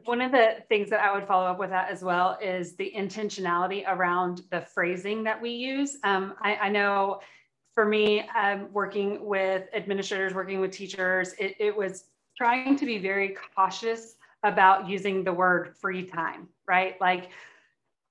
One 0.04 0.20
of 0.20 0.32
the 0.32 0.56
things 0.68 0.90
that 0.90 1.00
I 1.00 1.14
would 1.14 1.26
follow 1.26 1.46
up 1.46 1.58
with 1.58 1.70
that 1.70 1.90
as 1.90 2.02
well 2.02 2.38
is 2.42 2.76
the 2.76 2.92
intentionality 2.96 3.84
around 3.86 4.42
the 4.50 4.60
phrasing 4.60 5.24
that 5.24 5.40
we 5.40 5.50
use. 5.50 5.96
Um, 6.04 6.34
I, 6.40 6.56
I, 6.56 6.68
know 6.68 7.20
for 7.74 7.84
me, 7.84 8.28
um, 8.36 8.72
working 8.72 9.24
with 9.24 9.68
administrators, 9.74 10.34
working 10.34 10.60
with 10.60 10.72
teachers, 10.72 11.34
it, 11.38 11.56
it 11.58 11.76
was 11.76 12.04
trying 12.36 12.76
to 12.76 12.86
be 12.86 12.98
very 12.98 13.36
cautious 13.54 14.16
about 14.42 14.88
using 14.88 15.24
the 15.24 15.32
word 15.32 15.76
free 15.80 16.04
time, 16.04 16.48
right? 16.66 17.00
Like 17.00 17.30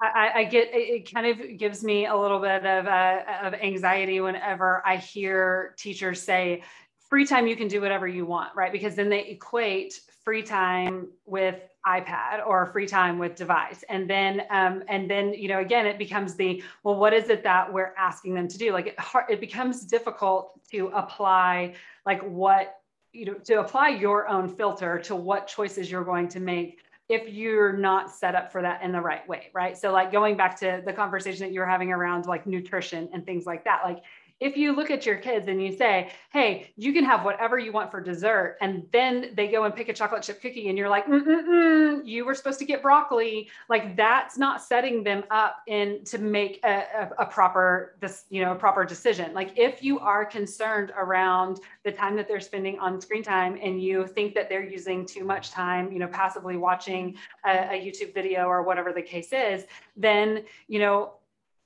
I, 0.02 0.32
I, 0.36 0.44
get 0.46 0.70
it 0.72 1.14
kind 1.14 1.28
of 1.28 1.58
gives 1.58 1.84
me 1.84 2.08
a 2.08 2.16
little 2.16 2.40
bit 2.40 2.66
of, 2.66 2.88
uh, 2.88 3.20
of 3.44 3.54
anxiety 3.54 4.20
whenever 4.20 4.82
I 4.86 4.98
hear 4.98 5.76
teachers 5.78 6.22
say, 6.22 6.64
free 7.10 7.26
time, 7.26 7.46
you 7.46 7.56
can 7.56 7.68
do 7.68 7.82
whatever 7.82 8.08
you 8.08 8.26
want, 8.26 8.56
right? 8.56 8.72
Because 8.72 8.96
then 8.96 9.10
they 9.10 9.26
equate 9.26 10.00
free 10.24 10.44
time 10.44 11.08
with 11.26 11.56
iPad 11.88 12.46
or 12.46 12.68
free 12.68 12.86
time 12.86 13.18
with 13.18 13.36
device. 13.36 13.84
And 13.90 14.10
then, 14.10 14.44
um, 14.52 14.84
and 14.88 15.10
then, 15.10 15.34
you 15.34 15.48
know, 15.48 15.60
again, 15.60 15.86
it 15.86 15.98
becomes 15.98 16.36
the, 16.36 16.62
well, 16.84 16.96
what 16.96 17.14
is 17.14 17.30
it 17.30 17.44
that 17.44 17.72
we're 17.72 17.94
asking 17.98 18.36
them 18.36 18.48
to 18.48 18.58
do? 18.58 18.72
Like 18.72 18.88
it, 18.88 18.96
it 19.30 19.40
becomes 19.40 19.86
difficult 19.86 20.60
to 20.72 20.88
apply 20.94 21.74
like 22.06 22.22
what, 22.22 22.82
you 23.14 23.26
know, 23.26 23.34
to 23.34 23.60
apply 23.60 23.90
your 23.90 24.28
own 24.28 24.48
filter 24.48 25.00
to 25.00 25.16
what 25.16 25.48
choices 25.48 25.90
you're 25.90 26.06
going 26.06 26.28
to 26.30 26.40
make 26.40 26.80
if 27.10 27.28
you're 27.28 27.74
not 27.74 28.10
set 28.10 28.36
up 28.36 28.52
for 28.52 28.62
that 28.62 28.82
in 28.84 28.94
the 28.94 29.02
right 29.02 29.28
way, 29.28 29.50
right? 29.54 29.78
So 29.78 29.92
like 29.92 30.14
going 30.14 30.38
back 30.38 30.58
to 30.62 30.82
the 30.86 30.94
conversation 30.94 31.46
that 31.46 31.52
you 31.52 31.60
were 31.60 31.66
having 31.66 31.92
around 31.92 32.26
like 32.26 32.48
nutrition 32.48 33.10
and 33.12 33.26
things 33.26 33.46
like 33.46 33.66
that, 33.66 33.82
like 33.84 34.02
if 34.42 34.58
you 34.58 34.76
look 34.76 34.90
at 34.90 35.06
your 35.06 35.18
kids 35.18 35.48
and 35.48 35.64
you 35.64 35.72
say, 35.72 36.12
hey, 36.34 36.74
you 36.76 36.92
can 36.92 37.06
have 37.06 37.24
whatever 37.24 37.60
you 37.60 37.72
want 37.72 37.92
for 37.92 38.02
dessert, 38.02 38.58
and 38.60 38.84
then 38.92 39.32
they 39.36 39.48
go 39.48 39.64
and 39.64 39.76
pick 39.76 39.88
a 39.88 39.94
chocolate 39.94 40.24
chip 40.24 40.42
cookie, 40.42 40.68
and 40.68 40.78
you're 40.78 40.90
like, 40.90 41.06
Mm-mm-mm, 41.06 42.02
you 42.04 42.26
were 42.26 42.34
supposed 42.34 42.58
to 42.60 42.66
get 42.66 42.82
broccoli, 42.82 43.50
like 43.70 43.96
that's 43.96 44.40
not 44.40 44.62
setting 44.62 45.04
them 45.04 45.24
up 45.30 45.58
in 45.68 46.04
to 46.06 46.18
make 46.18 46.60
a, 46.64 46.84
a, 46.96 47.10
a 47.20 47.26
proper 47.26 47.96
this 48.00 48.26
you 48.30 48.44
know 48.44 48.52
a 48.52 48.56
proper 48.56 48.84
decision. 48.84 49.34
Like 49.34 49.58
if 49.58 49.84
you 49.84 50.00
are 50.00 50.26
concerned 50.26 50.92
around 50.98 51.60
the 51.84 51.92
time 51.92 52.16
that 52.16 52.28
they're 52.28 52.40
spending 52.40 52.80
on 52.80 53.00
screen 53.00 53.24
time, 53.24 53.60
and 53.62 53.82
you 53.82 54.08
think 54.08 54.34
that 54.34 54.50
they're 54.50 54.64
using 54.64 55.06
too 55.06 55.24
much 55.24 55.52
time, 55.52 55.92
you 55.92 56.00
know, 56.00 56.08
passively 56.08 56.58
watching 56.58 57.16
a, 57.46 57.76
a 57.76 57.86
YouTube 57.86 58.14
video 58.16 58.46
or 58.46 58.64
whatever 58.64 58.92
the 58.92 59.04
case 59.04 59.32
is, 59.32 59.66
then 59.96 60.44
you 60.68 60.80
know 60.80 61.14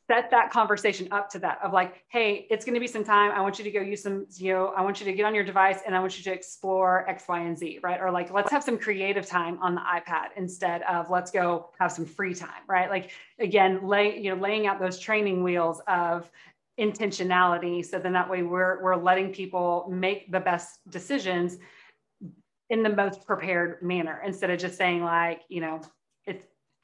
set 0.08 0.30
that 0.32 0.52
conversation 0.52 1.08
up 1.12 1.30
to 1.32 1.40
that 1.40 1.60
of 1.64 1.74
like, 1.74 2.04
hey, 2.10 2.46
it's 2.50 2.64
going 2.64 2.76
to 2.76 2.80
be 2.80 2.88
some 2.88 3.04
time. 3.04 3.32
I 3.32 3.42
want 3.42 3.58
you 3.58 3.64
to 3.64 3.72
go 3.72 3.82
use 3.82 4.04
some, 4.04 4.28
you 4.36 4.54
know, 4.54 4.68
I 4.78 4.82
want 4.82 5.00
you 5.00 5.06
to 5.06 5.14
get 5.14 5.26
on 5.26 5.34
your 5.34 5.44
device 5.44 5.80
and 5.86 5.96
I 5.96 6.00
want 6.00 6.18
you 6.18 6.24
to 6.26 6.32
explore 6.32 7.10
X, 7.10 7.24
Y, 7.28 7.40
and 7.40 7.58
Z, 7.58 7.80
right? 7.82 8.00
Or 8.00 8.12
like, 8.12 8.32
let's 8.32 8.52
have 8.52 8.64
some 8.64 8.78
creative 8.78 9.26
time 9.26 9.58
on 9.62 9.74
the 9.74 9.82
iPad 9.82 10.28
instead 10.38 10.84
of 10.84 11.10
let's 11.10 11.32
go 11.32 11.72
have 11.80 11.92
some 11.92 12.06
free 12.06 12.36
time, 12.36 12.62
right? 12.68 12.90
Like 12.90 13.12
again, 13.40 13.88
lay, 13.88 14.20
you 14.20 14.36
know, 14.36 14.42
laying 14.42 14.68
out 14.68 14.80
those 14.80 15.00
training 15.00 15.44
wheels 15.44 15.82
of 15.88 16.30
intentionality. 16.80 17.84
So 17.86 18.00
then 18.00 18.14
that 18.14 18.30
way 18.30 18.44
we're 18.44 18.82
we're 18.84 18.96
letting 18.96 19.32
people 19.32 19.88
make 19.90 20.32
the 20.32 20.40
best 20.40 20.80
decisions 20.90 21.58
in 22.70 22.84
the 22.84 22.90
most 22.90 23.26
prepared 23.26 23.82
manner 23.82 24.22
instead 24.26 24.50
of 24.50 24.60
just 24.60 24.78
saying 24.78 25.04
like, 25.04 25.42
you 25.50 25.62
know, 25.62 25.82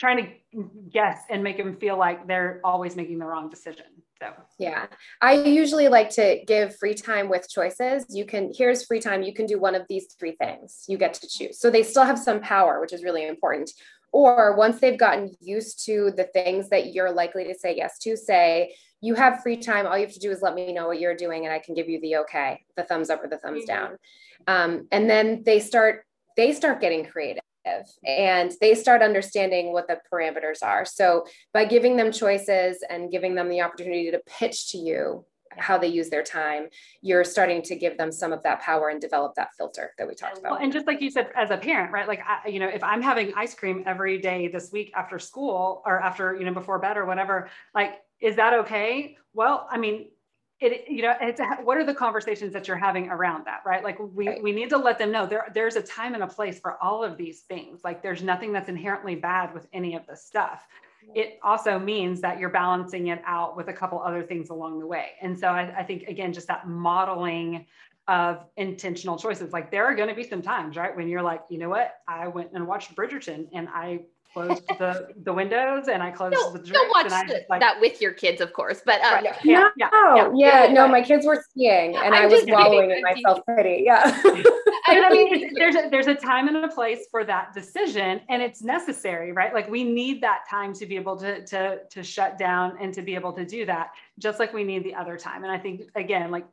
trying 0.02 0.18
to 0.54 0.64
guess 0.91 1.22
and 1.30 1.43
make 1.43 1.58
them 1.58 1.78
feel 1.78 1.95
like 1.95 2.28
they're 2.28 2.60
always 2.64 2.95
making 2.95 3.20
the 3.20 3.26
wrong 3.26 3.49
decision. 3.49 3.86
So, 4.20 4.32
yeah, 4.58 4.88
I 5.22 5.34
usually 5.34 5.89
like 5.89 6.10
to 6.12 6.43
give 6.47 6.76
free 6.78 6.95
time 6.95 7.30
with 7.30 7.47
choices. 7.47 8.08
You 8.10 8.26
can, 8.26 8.52
here's 8.56 8.84
free 8.84 8.99
time. 8.99 9.22
You 9.22 9.32
can 9.32 9.45
do 9.45 9.60
one 9.60 9.76
of 9.76 9.84
these 9.88 10.16
three 10.20 10.32
things. 10.32 10.86
You 10.88 10.97
get 10.97 11.14
to 11.16 11.28
choose. 11.28 11.60
So 11.60 11.70
they 11.70 11.84
still 11.84 12.04
have 12.04 12.18
some 12.18 12.39
power, 12.39 12.82
which 12.82 12.93
is 12.93 13.04
really 13.04 13.28
important. 13.28 13.70
Or 14.12 14.56
once 14.56 14.80
they've 14.80 14.97
gotten 14.97 15.36
used 15.39 15.86
to 15.86 16.12
the 16.18 16.24
things 16.26 16.70
that 16.70 16.93
you're 16.93 17.12
likely 17.12 17.43
to 17.45 17.54
say 17.54 17.76
yes 17.76 17.99
to, 17.99 18.18
say, 18.18 18.74
you 19.02 19.14
have 19.14 19.43
free 19.43 19.58
time. 19.58 19.86
All 19.86 19.97
you 19.97 20.06
have 20.06 20.14
to 20.14 20.20
do 20.20 20.32
is 20.32 20.41
let 20.41 20.56
me 20.56 20.74
know 20.74 20.88
what 20.88 20.99
you're 20.99 21.16
doing, 21.16 21.45
and 21.45 21.54
I 21.54 21.60
can 21.60 21.74
give 21.74 21.89
you 21.89 21.99
the 22.02 22.18
okay, 22.18 22.64
the 22.76 22.84
thumbs 22.84 23.10
up 23.10 23.24
or 23.24 23.28
the 23.28 23.38
thumbs 23.38 23.66
mm-hmm. 23.68 23.74
down. 23.74 23.97
Um, 24.47 24.88
and 24.91 25.10
then 25.10 25.43
they 25.43 25.60
start 25.60 26.06
they 26.38 26.54
start 26.54 26.82
getting 26.82 27.06
creative 27.06 27.43
and 28.05 28.51
they 28.62 28.76
start 28.76 29.01
understanding 29.01 29.74
what 29.74 29.88
the 29.88 29.99
parameters 30.12 30.64
are. 30.64 30.86
So 30.86 31.26
by 31.53 31.66
giving 31.66 31.95
them 31.95 32.12
choices 32.12 32.84
and 32.89 33.12
giving 33.12 33.36
them 33.36 33.49
the 33.49 33.62
opportunity 33.62 34.12
to 34.12 34.22
pitch 34.28 34.72
to 34.72 34.78
you 34.78 35.26
how 35.57 35.78
they 35.78 35.88
use 35.88 36.09
their 36.09 36.24
time, 36.24 36.68
you're 37.01 37.24
starting 37.24 37.62
to 37.62 37.76
give 37.76 37.97
them 37.97 38.12
some 38.12 38.32
of 38.32 38.41
that 38.43 38.62
power 38.62 38.89
and 38.89 39.01
develop 39.01 39.36
that 39.36 39.49
filter 39.57 39.93
that 39.97 40.07
we 40.07 40.16
talked 40.16 40.38
about. 40.38 40.53
Well, 40.53 40.62
and 40.62 40.72
just 40.72 40.88
like 40.88 41.01
you 41.01 41.12
said, 41.12 41.30
as 41.36 41.51
a 41.51 41.57
parent, 41.57 41.91
right? 41.91 42.07
Like, 42.07 42.22
I, 42.26 42.47
you 42.47 42.59
know, 42.59 42.70
if 42.70 42.84
I'm 42.84 43.01
having 43.01 43.34
ice 43.36 43.53
cream 43.53 43.84
every 43.86 44.18
day 44.20 44.47
this 44.47 44.72
week 44.72 44.93
after 44.95 45.20
school 45.20 45.82
or 45.86 45.99
after, 45.99 46.36
you 46.36 46.45
know, 46.45 46.53
before 46.53 46.80
bed 46.80 46.97
or 46.97 47.05
whatever, 47.05 47.49
like, 47.76 47.95
is 48.22 48.38
that 48.38 48.53
okay? 48.53 49.18
Well, 49.34 49.68
I 49.70 49.78
mean, 49.78 50.07
it, 50.62 50.86
you 50.88 51.01
know, 51.01 51.16
it's 51.20 51.41
what 51.64 51.78
are 51.78 51.84
the 51.84 51.93
conversations 51.93 52.53
that 52.53 52.68
you're 52.68 52.78
having 52.78 53.09
around 53.09 53.45
that, 53.45 53.64
right? 53.66 53.84
Like 53.84 53.97
we, 53.99 54.28
right. 54.28 54.43
we 54.43 54.51
need 54.51 54.70
to 54.70 54.78
let 54.78 54.99
them 54.99 55.12
know 55.12 55.26
there, 55.26 55.47
there's 55.53 55.76
a 55.76 55.82
time 55.82 56.14
and 56.14 56.22
a 56.22 56.28
place 56.28 56.59
for 56.59 56.82
all 56.84 57.03
of 57.03 57.18
these 57.18 57.41
things. 57.41 57.82
Like 57.84 58.03
there's 58.03 58.22
nothing 58.22 58.53
that's 58.53 58.70
inherently 58.70 59.16
bad 59.16 59.53
with 59.55 59.68
any 59.74 59.95
of 59.95 60.05
this 60.05 60.24
stuff. 60.24 60.68
It 61.16 61.39
also 61.41 61.80
means 61.80 62.22
that 62.22 62.39
you're 62.39 62.49
balancing 62.51 63.07
it 63.07 63.24
out 63.26 63.57
with 63.57 63.70
a 63.70 63.74
couple 63.74 63.99
other 63.99 64.22
things 64.22 64.51
along 64.51 64.80
the 64.80 64.86
way. 64.86 65.14
And 65.20 65.38
so 65.38 65.47
I, 65.47 65.80
I 65.80 65.84
think 65.84 66.03
again, 66.03 66.32
just 66.32 66.47
that 66.47 66.68
modeling 66.68 67.66
of 68.07 68.45
intentional 68.57 69.18
choices. 69.18 69.51
Like 69.51 69.72
there 69.72 69.86
are 69.86 69.95
going 69.95 70.09
to 70.09 70.16
be 70.16 70.24
some 70.24 70.43
times, 70.43 70.76
right, 70.78 70.95
when 70.95 71.07
you're 71.07 71.24
like, 71.24 71.41
you 71.49 71.57
know 71.57 71.70
what, 71.70 71.95
I 72.07 72.28
went 72.28 72.51
and 72.53 72.68
watched 72.68 72.95
Bridgerton 72.95 73.47
and 73.51 73.68
I 73.70 74.01
closed 74.34 74.68
the, 74.80 75.10
the 75.24 75.34
windows 75.34 75.88
and 75.88 76.02
I 76.02 76.12
closed 76.12 76.34
no, 76.34 76.52
the 76.52 76.60
drinks. 76.60 76.72
Don't 76.72 76.90
watch 76.90 77.28
the, 77.28 77.46
like, 77.50 77.60
that 77.60 77.80
with 77.80 78.02
your 78.02 78.14
kids, 78.14 78.42
of 78.42 78.54
course. 78.54 78.82
But 78.86 79.02
um, 79.02 79.14
right. 79.14 79.24
yeah, 79.24 79.38
yeah, 79.44 79.70
yeah, 79.78 80.32
yeah, 80.34 80.64
yeah, 80.66 80.74
no, 80.74 80.88
my 80.88 81.02
kids 81.02 81.26
were 81.26 81.44
skiing 81.50 81.96
and 81.96 82.14
I'm 82.16 82.24
i 82.24 82.26
was 82.28 82.44
wallowing 82.48 82.92
in 82.92 83.02
my 83.02 83.16
self 83.22 83.40
pity. 83.46 83.84
Yeah. 83.86 84.22
I 84.88 85.10
mean, 85.10 85.54
there's 85.56 85.76
a, 85.76 85.90
there's 85.90 86.08
a 86.08 86.16
time 86.16 86.48
and 86.48 86.58
a 86.58 86.68
place 86.68 87.06
for 87.10 87.24
that 87.26 87.54
decision, 87.54 88.22
and 88.30 88.42
it's 88.42 88.62
necessary, 88.62 89.32
right? 89.32 89.54
Like 89.54 89.70
we 89.70 89.84
need 89.84 90.22
that 90.22 90.42
time 90.50 90.74
to 90.74 90.86
be 90.86 90.96
able 90.96 91.16
to 91.18 91.46
to 91.46 91.80
to 91.90 92.04
shut 92.04 92.38
down 92.38 92.78
and 92.82 92.94
to 92.94 93.02
be 93.02 93.16
able 93.16 93.34
to 93.34 93.46
do 93.46 93.66
that, 93.66 93.92
just 94.20 94.40
like 94.40 94.54
we 94.54 94.64
need 94.64 94.84
the 94.84 94.96
other 94.96 95.18
time. 95.18 95.44
And 95.44 95.52
I 95.52 95.58
think 95.58 95.84
again, 95.96 96.32
like 96.32 96.46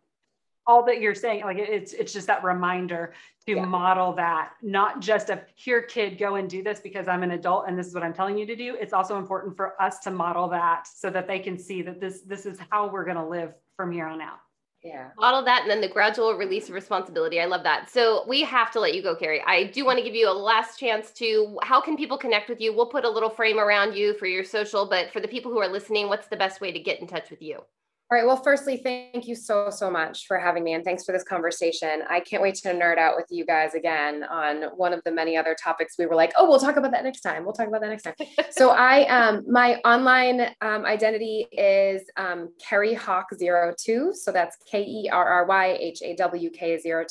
all 0.68 0.84
that 0.84 1.00
you're 1.00 1.14
saying 1.14 1.42
like 1.42 1.56
it's 1.58 1.94
it's 1.94 2.12
just 2.12 2.26
that 2.26 2.44
reminder 2.44 3.14
to 3.46 3.56
yeah. 3.56 3.64
model 3.64 4.12
that 4.12 4.50
not 4.62 5.00
just 5.00 5.30
a 5.30 5.40
here 5.56 5.82
kid 5.82 6.18
go 6.18 6.36
and 6.36 6.48
do 6.48 6.62
this 6.62 6.78
because 6.78 7.08
i'm 7.08 7.22
an 7.22 7.32
adult 7.32 7.64
and 7.66 7.76
this 7.76 7.86
is 7.86 7.94
what 7.94 8.02
i'm 8.02 8.12
telling 8.12 8.36
you 8.38 8.46
to 8.46 8.54
do 8.54 8.76
it's 8.78 8.92
also 8.92 9.16
important 9.16 9.56
for 9.56 9.80
us 9.82 9.98
to 10.00 10.10
model 10.10 10.46
that 10.46 10.86
so 10.86 11.08
that 11.08 11.26
they 11.26 11.38
can 11.38 11.58
see 11.58 11.80
that 11.80 11.98
this 11.98 12.20
this 12.20 12.44
is 12.44 12.58
how 12.70 12.86
we're 12.86 13.04
going 13.04 13.16
to 13.16 13.26
live 13.26 13.54
from 13.76 13.90
here 13.90 14.06
on 14.06 14.20
out 14.20 14.40
Yeah. 14.82 15.08
Model 15.18 15.42
that 15.44 15.62
and 15.62 15.70
then 15.70 15.80
the 15.80 15.88
gradual 15.88 16.34
release 16.34 16.68
of 16.68 16.74
responsibility. 16.74 17.40
I 17.40 17.46
love 17.46 17.64
that. 17.64 17.90
So 17.90 18.24
we 18.28 18.42
have 18.42 18.70
to 18.72 18.80
let 18.80 18.94
you 18.94 19.02
go, 19.02 19.16
Kerry. 19.16 19.42
I 19.44 19.64
do 19.64 19.84
want 19.84 19.98
to 19.98 20.04
give 20.04 20.14
you 20.14 20.28
a 20.30 20.32
last 20.32 20.78
chance 20.78 21.10
to 21.12 21.58
how 21.62 21.80
can 21.80 21.96
people 21.96 22.16
connect 22.18 22.48
with 22.48 22.60
you? 22.60 22.72
We'll 22.72 22.86
put 22.86 23.04
a 23.04 23.10
little 23.10 23.30
frame 23.30 23.58
around 23.58 23.96
you 23.96 24.14
for 24.14 24.26
your 24.26 24.44
social, 24.44 24.86
but 24.86 25.10
for 25.12 25.20
the 25.20 25.26
people 25.28 25.50
who 25.50 25.58
are 25.58 25.68
listening, 25.68 26.08
what's 26.08 26.28
the 26.28 26.36
best 26.36 26.60
way 26.60 26.70
to 26.70 26.78
get 26.78 27.00
in 27.00 27.06
touch 27.08 27.28
with 27.30 27.42
you? 27.42 27.58
All 28.11 28.16
right. 28.16 28.26
Well, 28.26 28.42
firstly, 28.42 28.78
thank 28.78 29.28
you 29.28 29.34
so, 29.34 29.68
so 29.68 29.90
much 29.90 30.26
for 30.26 30.38
having 30.38 30.64
me 30.64 30.72
and 30.72 30.82
thanks 30.82 31.04
for 31.04 31.12
this 31.12 31.24
conversation. 31.24 32.04
I 32.09 32.20
can't 32.20 32.42
wait 32.42 32.54
to 32.54 32.68
nerd 32.68 32.96
out 32.96 33.16
with 33.16 33.26
you 33.28 33.44
guys 33.44 33.74
again 33.74 34.24
on 34.24 34.62
one 34.78 34.94
of 34.94 35.04
the 35.04 35.12
many 35.12 35.36
other 35.36 35.54
topics 35.62 35.96
we 35.98 36.06
were 36.06 36.14
like, 36.14 36.32
oh, 36.38 36.48
we'll 36.48 36.59
talk 36.59 36.76
about 36.76 36.92
that 36.92 37.04
next 37.04 37.20
time. 37.20 37.44
We'll 37.44 37.52
talk 37.52 37.68
about 37.68 37.82
that 37.82 37.90
next 37.90 38.04
time. 38.04 38.14
so 38.50 38.70
I, 38.70 39.04
um, 39.09 39.44
my 39.46 39.74
online 39.84 40.40
um, 40.62 40.86
identity 40.86 41.48
is 41.52 42.04
um, 42.16 42.48
Kerry 42.59 42.94
Hawk02. 42.94 44.14
So 44.14 44.32
that's 44.32 44.56
K-E-R-R-Y-H-A-W-K 44.70 45.22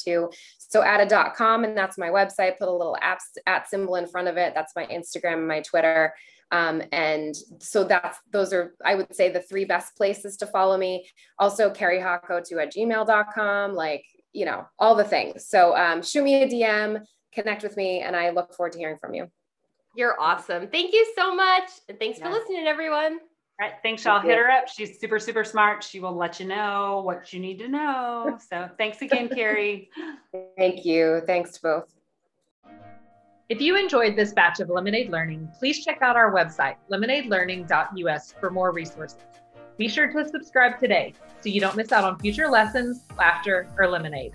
02. 0.03 0.31
So 0.57 0.81
add 0.81 0.99
a 0.99 1.05
dot 1.05 1.35
com 1.35 1.63
and 1.63 1.77
that's 1.77 1.99
my 1.99 2.09
website. 2.09 2.57
Put 2.57 2.69
a 2.69 2.71
little 2.71 2.97
at, 3.03 3.19
at 3.45 3.69
symbol 3.69 3.97
in 3.97 4.07
front 4.07 4.29
of 4.29 4.37
it. 4.37 4.55
That's 4.55 4.73
my 4.75 4.87
Instagram 4.87 5.33
and 5.33 5.47
my 5.47 5.61
Twitter. 5.61 6.15
Um, 6.51 6.81
and 6.91 7.35
so 7.59 7.83
that's 7.83 8.17
those 8.31 8.53
are 8.53 8.73
I 8.85 8.95
would 8.95 9.13
say 9.13 9.29
the 9.29 9.41
three 9.41 9.65
best 9.65 9.95
places 9.97 10.37
to 10.37 10.47
follow 10.47 10.77
me. 10.77 11.07
Also 11.39 11.69
kerryhawk02 11.69 12.61
at 12.61 12.73
gmail.com, 12.73 13.73
like 13.73 14.05
you 14.33 14.45
know, 14.45 14.65
all 14.79 14.95
the 14.95 15.03
things. 15.03 15.47
So 15.47 15.75
um, 15.75 16.01
shoot 16.01 16.23
me 16.23 16.43
a 16.43 16.47
DM, 16.47 17.03
connect 17.33 17.63
with 17.63 17.75
me, 17.75 18.01
and 18.01 18.15
I 18.15 18.29
look 18.29 18.53
forward 18.53 18.73
to 18.73 18.79
hearing 18.79 18.97
from 18.97 19.13
you. 19.13 19.29
You're 19.95 20.19
awesome. 20.19 20.67
Thank 20.67 20.93
you 20.93 21.11
so 21.17 21.33
much. 21.33 21.69
And 21.89 21.97
thanks 21.97 22.19
for 22.19 22.29
listening, 22.29 22.67
everyone. 22.67 23.19
All 23.59 23.67
right. 23.67 23.73
Thanks, 23.81 24.05
y'all. 24.05 24.21
Hit 24.21 24.37
her 24.37 24.51
up. 24.51 24.67
She's 24.67 24.99
super, 24.99 25.17
super 25.17 25.43
smart. 25.43 25.83
She 25.83 25.99
will 25.99 26.15
let 26.15 26.39
you 26.39 26.45
know 26.45 27.01
what 27.03 27.33
you 27.33 27.39
need 27.39 27.57
to 27.57 27.67
know. 27.67 28.37
So 28.47 28.69
thanks 28.77 29.01
again, 29.01 29.29
Kerry. 29.29 29.89
Thank 30.57 30.85
you. 30.85 31.23
Thanks 31.25 31.53
to 31.53 31.61
both. 31.63 31.96
If 33.49 33.61
you 33.61 33.77
enjoyed 33.77 34.17
this 34.17 34.33
batch 34.33 34.59
of 34.59 34.67
Lemonade 34.67 35.09
Learning, 35.09 35.49
please 35.57 35.85
check 35.85 36.01
out 36.01 36.17
our 36.17 36.33
website, 36.33 36.75
lemonadelearning.us, 36.91 38.33
for 38.41 38.49
more 38.49 38.73
resources. 38.73 39.19
Be 39.77 39.87
sure 39.87 40.11
to 40.11 40.27
subscribe 40.27 40.77
today 40.81 41.13
so 41.39 41.47
you 41.47 41.61
don't 41.61 41.77
miss 41.77 41.93
out 41.93 42.03
on 42.03 42.19
future 42.19 42.49
lessons, 42.49 43.03
laughter, 43.17 43.69
or 43.77 43.87
lemonade. 43.87 44.33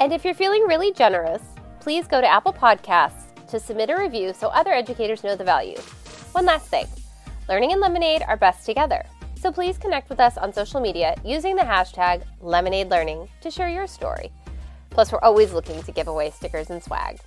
And 0.00 0.12
if 0.12 0.22
you're 0.22 0.34
feeling 0.34 0.64
really 0.64 0.92
generous, 0.92 1.40
please 1.80 2.06
go 2.06 2.20
to 2.20 2.26
Apple 2.26 2.52
Podcasts 2.52 3.34
to 3.46 3.58
submit 3.58 3.88
a 3.88 3.96
review 3.96 4.34
so 4.34 4.48
other 4.48 4.72
educators 4.72 5.24
know 5.24 5.34
the 5.34 5.42
value. 5.42 5.78
One 6.32 6.44
last 6.44 6.66
thing 6.66 6.86
learning 7.48 7.72
and 7.72 7.80
lemonade 7.80 8.22
are 8.28 8.36
best 8.36 8.66
together. 8.66 9.02
So 9.40 9.50
please 9.50 9.78
connect 9.78 10.10
with 10.10 10.20
us 10.20 10.36
on 10.36 10.52
social 10.52 10.80
media 10.80 11.14
using 11.24 11.56
the 11.56 11.62
hashtag 11.62 12.22
Lemonade 12.42 12.90
Learning 12.90 13.28
to 13.40 13.50
share 13.50 13.70
your 13.70 13.86
story. 13.86 14.30
Plus, 14.90 15.10
we're 15.10 15.20
always 15.20 15.54
looking 15.54 15.82
to 15.84 15.92
give 15.92 16.08
away 16.08 16.30
stickers 16.30 16.68
and 16.68 16.82
swag. 16.82 17.18